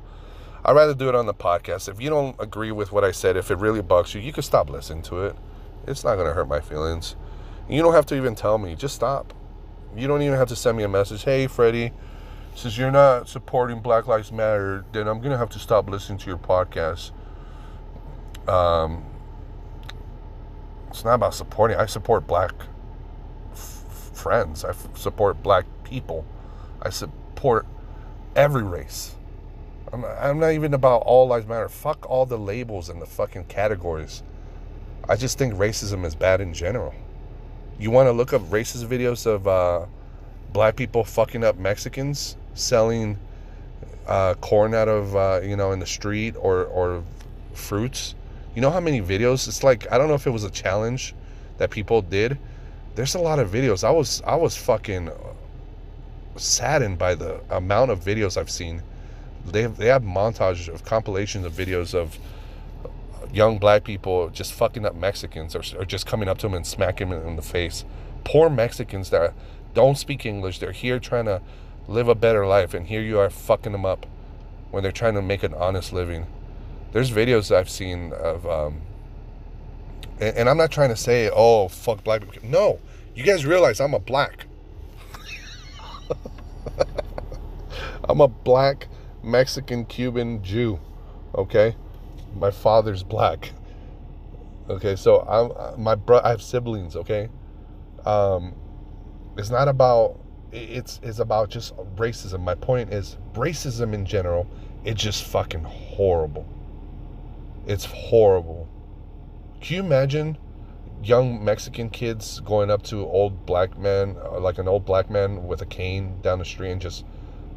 I'd 0.64 0.72
rather 0.72 0.92
do 0.92 1.08
it 1.08 1.14
on 1.14 1.26
the 1.26 1.34
podcast. 1.34 1.88
If 1.88 2.00
you 2.00 2.10
don't 2.10 2.34
agree 2.40 2.72
with 2.72 2.90
what 2.90 3.04
I 3.04 3.12
said, 3.12 3.36
if 3.36 3.52
it 3.52 3.58
really 3.58 3.80
bugs 3.80 4.12
you, 4.12 4.20
you 4.20 4.32
can 4.32 4.42
stop 4.42 4.68
listening 4.68 5.04
to 5.04 5.22
it. 5.22 5.36
It's 5.86 6.02
not 6.02 6.16
going 6.16 6.26
to 6.26 6.34
hurt 6.34 6.48
my 6.48 6.60
feelings. 6.60 7.14
You 7.68 7.80
don't 7.80 7.94
have 7.94 8.06
to 8.06 8.16
even 8.16 8.34
tell 8.34 8.58
me. 8.58 8.74
Just 8.74 8.96
stop. 8.96 9.32
You 9.96 10.08
don't 10.08 10.20
even 10.20 10.36
have 10.36 10.48
to 10.48 10.56
send 10.56 10.76
me 10.76 10.82
a 10.82 10.88
message. 10.88 11.22
Hey, 11.22 11.46
Freddie, 11.46 11.92
since 12.56 12.76
you're 12.76 12.90
not 12.90 13.28
supporting 13.28 13.80
Black 13.80 14.08
Lives 14.08 14.32
Matter, 14.32 14.84
then 14.92 15.06
I'm 15.06 15.18
going 15.18 15.30
to 15.30 15.38
have 15.38 15.50
to 15.50 15.60
stop 15.60 15.88
listening 15.88 16.18
to 16.18 16.26
your 16.26 16.38
podcast. 16.38 17.12
Um, 18.48 19.04
it's 20.98 21.04
not 21.04 21.14
about 21.14 21.32
supporting. 21.32 21.76
I 21.76 21.86
support 21.86 22.26
black 22.26 22.50
f- 23.52 24.10
friends. 24.12 24.64
I 24.64 24.70
f- 24.70 24.96
support 24.96 25.44
black 25.44 25.64
people. 25.84 26.24
I 26.82 26.90
support 26.90 27.66
every 28.34 28.64
race. 28.64 29.14
I'm, 29.92 30.04
I'm 30.04 30.40
not 30.40 30.50
even 30.54 30.74
about 30.74 31.02
all 31.02 31.28
lives 31.28 31.46
matter. 31.46 31.68
Fuck 31.68 32.10
all 32.10 32.26
the 32.26 32.36
labels 32.36 32.88
and 32.88 33.00
the 33.00 33.06
fucking 33.06 33.44
categories. 33.44 34.24
I 35.08 35.14
just 35.14 35.38
think 35.38 35.54
racism 35.54 36.04
is 36.04 36.16
bad 36.16 36.40
in 36.40 36.52
general. 36.52 36.92
You 37.78 37.92
want 37.92 38.08
to 38.08 38.12
look 38.12 38.32
up 38.32 38.42
racist 38.42 38.84
videos 38.84 39.24
of 39.24 39.46
uh, 39.46 39.86
black 40.52 40.74
people 40.74 41.04
fucking 41.04 41.44
up 41.44 41.58
Mexicans 41.58 42.36
selling 42.54 43.18
uh, 44.08 44.34
corn 44.40 44.74
out 44.74 44.88
of 44.88 45.14
uh, 45.14 45.42
you 45.44 45.54
know 45.54 45.70
in 45.70 45.78
the 45.78 45.86
street 45.86 46.34
or 46.36 46.64
or 46.64 47.04
fruits. 47.54 48.16
You 48.58 48.62
know 48.62 48.72
how 48.72 48.80
many 48.80 49.00
videos? 49.00 49.46
It's 49.46 49.62
like 49.62 49.86
I 49.92 49.98
don't 49.98 50.08
know 50.08 50.14
if 50.14 50.26
it 50.26 50.30
was 50.30 50.42
a 50.42 50.50
challenge 50.50 51.14
that 51.58 51.70
people 51.70 52.02
did. 52.02 52.38
There's 52.96 53.14
a 53.14 53.20
lot 53.20 53.38
of 53.38 53.52
videos. 53.52 53.84
I 53.84 53.92
was 53.92 54.20
I 54.26 54.34
was 54.34 54.56
fucking 54.56 55.10
saddened 56.34 56.98
by 56.98 57.14
the 57.14 57.40
amount 57.50 57.92
of 57.92 58.00
videos 58.00 58.36
I've 58.36 58.50
seen. 58.50 58.82
They 59.46 59.62
have, 59.62 59.76
they 59.76 59.86
have 59.86 60.02
montage 60.02 60.66
of 60.66 60.84
compilations 60.84 61.44
of 61.46 61.52
videos 61.52 61.94
of 61.94 62.18
young 63.32 63.58
black 63.58 63.84
people 63.84 64.28
just 64.30 64.52
fucking 64.54 64.84
up 64.84 64.96
Mexicans 64.96 65.54
or, 65.54 65.62
or 65.78 65.84
just 65.84 66.04
coming 66.04 66.28
up 66.28 66.38
to 66.38 66.48
them 66.48 66.54
and 66.54 66.66
smacking 66.66 67.10
them 67.10 67.28
in 67.28 67.36
the 67.36 67.42
face. 67.42 67.84
Poor 68.24 68.50
Mexicans 68.50 69.10
that 69.10 69.34
don't 69.72 69.96
speak 69.96 70.26
English. 70.26 70.58
They're 70.58 70.72
here 70.72 70.98
trying 70.98 71.26
to 71.26 71.42
live 71.86 72.08
a 72.08 72.16
better 72.16 72.44
life, 72.44 72.74
and 72.74 72.88
here 72.88 73.02
you 73.02 73.20
are 73.20 73.30
fucking 73.30 73.70
them 73.70 73.86
up 73.86 74.04
when 74.72 74.82
they're 74.82 74.90
trying 74.90 75.14
to 75.14 75.22
make 75.22 75.44
an 75.44 75.54
honest 75.54 75.92
living. 75.92 76.26
There's 76.92 77.10
videos 77.10 77.54
I've 77.54 77.68
seen 77.68 78.12
of, 78.14 78.46
um, 78.46 78.80
and, 80.20 80.36
and 80.36 80.48
I'm 80.48 80.56
not 80.56 80.70
trying 80.70 80.88
to 80.88 80.96
say, 80.96 81.30
oh, 81.32 81.68
fuck 81.68 82.02
black 82.02 82.28
people. 82.28 82.48
No, 82.48 82.80
you 83.14 83.24
guys 83.24 83.44
realize 83.44 83.80
I'm 83.80 83.94
a 83.94 83.98
black. 83.98 84.46
I'm 88.08 88.20
a 88.20 88.28
black 88.28 88.88
Mexican 89.22 89.84
Cuban 89.84 90.42
Jew, 90.42 90.80
okay? 91.34 91.76
My 92.34 92.50
father's 92.50 93.02
black. 93.02 93.52
Okay, 94.70 94.96
so 94.96 95.20
I'm 95.22 95.82
my 95.82 95.94
bro. 95.94 96.20
I 96.22 96.30
have 96.30 96.42
siblings. 96.42 96.94
Okay, 96.94 97.28
um, 98.04 98.54
it's 99.36 99.50
not 99.50 99.66
about. 99.66 100.20
It's 100.52 101.00
it's 101.02 101.18
about 101.18 101.50
just 101.50 101.76
racism. 101.96 102.40
My 102.40 102.54
point 102.54 102.92
is 102.92 103.16
racism 103.34 103.94
in 103.94 104.04
general. 104.04 104.46
It's 104.84 105.02
just 105.02 105.24
fucking 105.24 105.64
horrible. 105.64 106.46
It's 107.68 107.84
horrible. 107.84 108.68
Can 109.60 109.76
you 109.76 109.82
imagine 109.82 110.38
young 111.04 111.44
Mexican 111.44 111.90
kids 111.90 112.40
going 112.40 112.70
up 112.70 112.82
to 112.84 113.06
old 113.06 113.46
black 113.46 113.78
men, 113.78 114.16
uh, 114.20 114.40
like 114.40 114.58
an 114.58 114.66
old 114.66 114.84
black 114.84 115.08
man 115.08 115.46
with 115.46 115.62
a 115.62 115.66
cane 115.66 116.20
down 116.20 116.40
the 116.40 116.44
street 116.44 116.72
and 116.72 116.80
just 116.80 117.04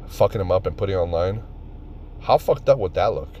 fucking 0.06 0.40
him 0.40 0.52
up 0.52 0.66
and 0.66 0.76
putting 0.76 0.94
online? 0.94 1.42
How 2.20 2.38
fucked 2.38 2.68
up 2.68 2.78
would 2.78 2.94
that 2.94 3.12
look? 3.14 3.34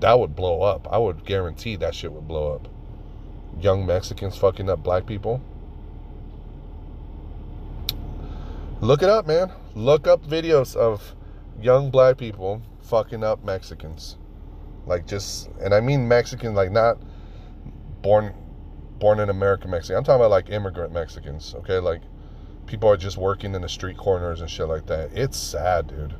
that 0.00 0.18
would 0.18 0.34
blow 0.34 0.62
up. 0.62 0.88
I 0.90 0.98
would 0.98 1.24
guarantee 1.24 1.76
that 1.76 1.94
shit 1.94 2.12
would 2.12 2.26
blow 2.26 2.54
up. 2.54 2.68
Young 3.60 3.86
Mexicans 3.86 4.36
fucking 4.36 4.68
up 4.68 4.82
black 4.82 5.06
people. 5.06 5.42
Look 8.80 9.02
it 9.02 9.10
up, 9.10 9.26
man. 9.26 9.52
Look 9.74 10.06
up 10.06 10.26
videos 10.26 10.74
of 10.74 11.14
young 11.60 11.90
black 11.90 12.16
people 12.16 12.62
fucking 12.80 13.22
up 13.22 13.44
Mexicans. 13.44 14.16
Like 14.90 15.06
just 15.06 15.48
and 15.62 15.72
I 15.72 15.80
mean 15.80 16.06
Mexican 16.06 16.54
like 16.54 16.70
not 16.70 16.98
born 18.02 18.34
born 18.98 19.20
in 19.20 19.30
America 19.30 19.66
Mexican. 19.68 19.96
I'm 19.96 20.04
talking 20.04 20.20
about 20.20 20.30
like 20.30 20.50
immigrant 20.50 20.92
Mexicans, 20.92 21.54
okay? 21.60 21.78
Like 21.78 22.02
people 22.66 22.90
are 22.90 22.98
just 22.98 23.16
working 23.16 23.54
in 23.54 23.62
the 23.62 23.68
street 23.68 23.96
corners 23.96 24.42
and 24.42 24.50
shit 24.50 24.68
like 24.68 24.86
that. 24.86 25.10
It's 25.14 25.38
sad, 25.38 25.86
dude 25.86 26.14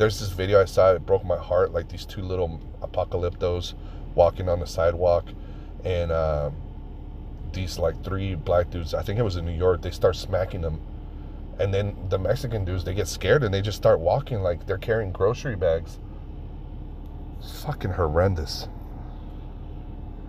there's 0.00 0.18
this 0.18 0.30
video 0.30 0.62
I 0.62 0.64
saw, 0.64 0.94
it 0.94 1.04
broke 1.04 1.26
my 1.26 1.36
heart. 1.36 1.74
Like 1.74 1.90
these 1.90 2.06
two 2.06 2.22
little 2.22 2.58
apocalyptos 2.80 3.74
walking 4.14 4.48
on 4.48 4.58
the 4.58 4.66
sidewalk, 4.66 5.26
and 5.84 6.10
um, 6.10 6.54
these 7.52 7.78
like 7.78 8.02
three 8.02 8.34
black 8.34 8.70
dudes, 8.70 8.94
I 8.94 9.02
think 9.02 9.18
it 9.18 9.22
was 9.22 9.36
in 9.36 9.44
New 9.44 9.52
York, 9.52 9.82
they 9.82 9.90
start 9.90 10.16
smacking 10.16 10.62
them. 10.62 10.80
And 11.58 11.74
then 11.74 11.94
the 12.08 12.18
Mexican 12.18 12.64
dudes, 12.64 12.82
they 12.82 12.94
get 12.94 13.08
scared 13.08 13.44
and 13.44 13.52
they 13.52 13.60
just 13.60 13.76
start 13.76 14.00
walking 14.00 14.42
like 14.42 14.64
they're 14.64 14.78
carrying 14.78 15.12
grocery 15.12 15.54
bags. 15.54 15.98
Fucking 17.62 17.92
horrendous. 17.92 18.68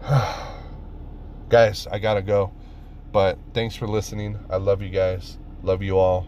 guys, 1.49 1.88
I 1.88 1.99
gotta 1.99 2.22
go. 2.22 2.51
But 3.12 3.38
thanks 3.53 3.76
for 3.76 3.88
listening. 3.88 4.39
I 4.49 4.57
love 4.57 4.82
you 4.82 4.89
guys. 4.89 5.38
Love 5.64 5.82
you 5.82 5.97
all. 5.97 6.28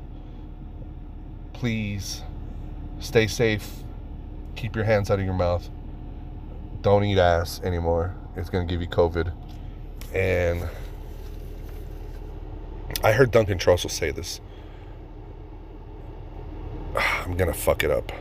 Please 1.54 2.24
Stay 3.04 3.28
safe. 3.28 3.84
Keep 4.56 4.78
your 4.78 4.86
hands 4.86 5.12
out 5.12 5.20
of 5.20 5.26
your 5.26 5.34
mouth. 5.34 5.70
Don't 6.82 7.04
eat 7.04 7.18
ass 7.18 7.60
anymore. 7.62 8.16
It's 8.38 8.50
to 8.66 8.74
give 8.74 8.82
you 8.82 8.88
COVID. 8.88 9.34
And 10.14 10.70
I 13.04 13.12
heard 13.12 13.32
Duncan 13.32 13.58
Trussell 13.58 13.92
say 13.92 14.12
this. 14.12 14.40
I'm 16.96 17.36
to 17.52 17.58
fuck 17.58 17.84
it 17.84 17.92
up. 17.92 18.14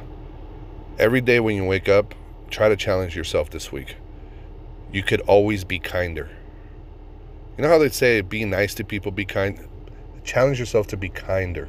Every 0.98 1.20
day 1.20 1.38
when 1.38 1.54
you 1.54 1.64
wake 1.64 1.88
up, 1.88 2.12
try 2.53 2.68
to 2.68 2.76
challenge 2.76 3.16
yourself 3.16 3.50
this 3.50 3.72
week. 3.72 3.96
You 4.92 5.03
could 5.03 5.20
always 5.22 5.64
be 5.64 5.78
kinder. 5.78 6.30
You 7.57 7.62
know 7.62 7.68
how 7.68 7.78
they 7.78 7.88
say 7.88 8.20
be 8.20 8.44
nice 8.44 8.74
to 8.74 8.84
people, 8.84 9.11
be 9.11 9.24
kind? 9.24 9.66
Challenge 10.24 10.61
yourself 10.61 10.86
to 10.88 10.96
be 10.96 11.09
kinder 11.09 11.68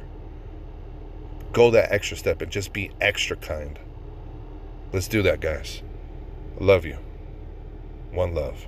go 1.54 1.70
that 1.70 1.92
extra 1.92 2.16
step 2.16 2.42
and 2.42 2.52
just 2.52 2.72
be 2.72 2.90
extra 3.00 3.36
kind. 3.36 3.78
Let's 4.92 5.08
do 5.08 5.22
that, 5.22 5.40
guys. 5.40 5.82
Love 6.60 6.84
you. 6.84 6.98
One 8.12 8.34
love. 8.34 8.66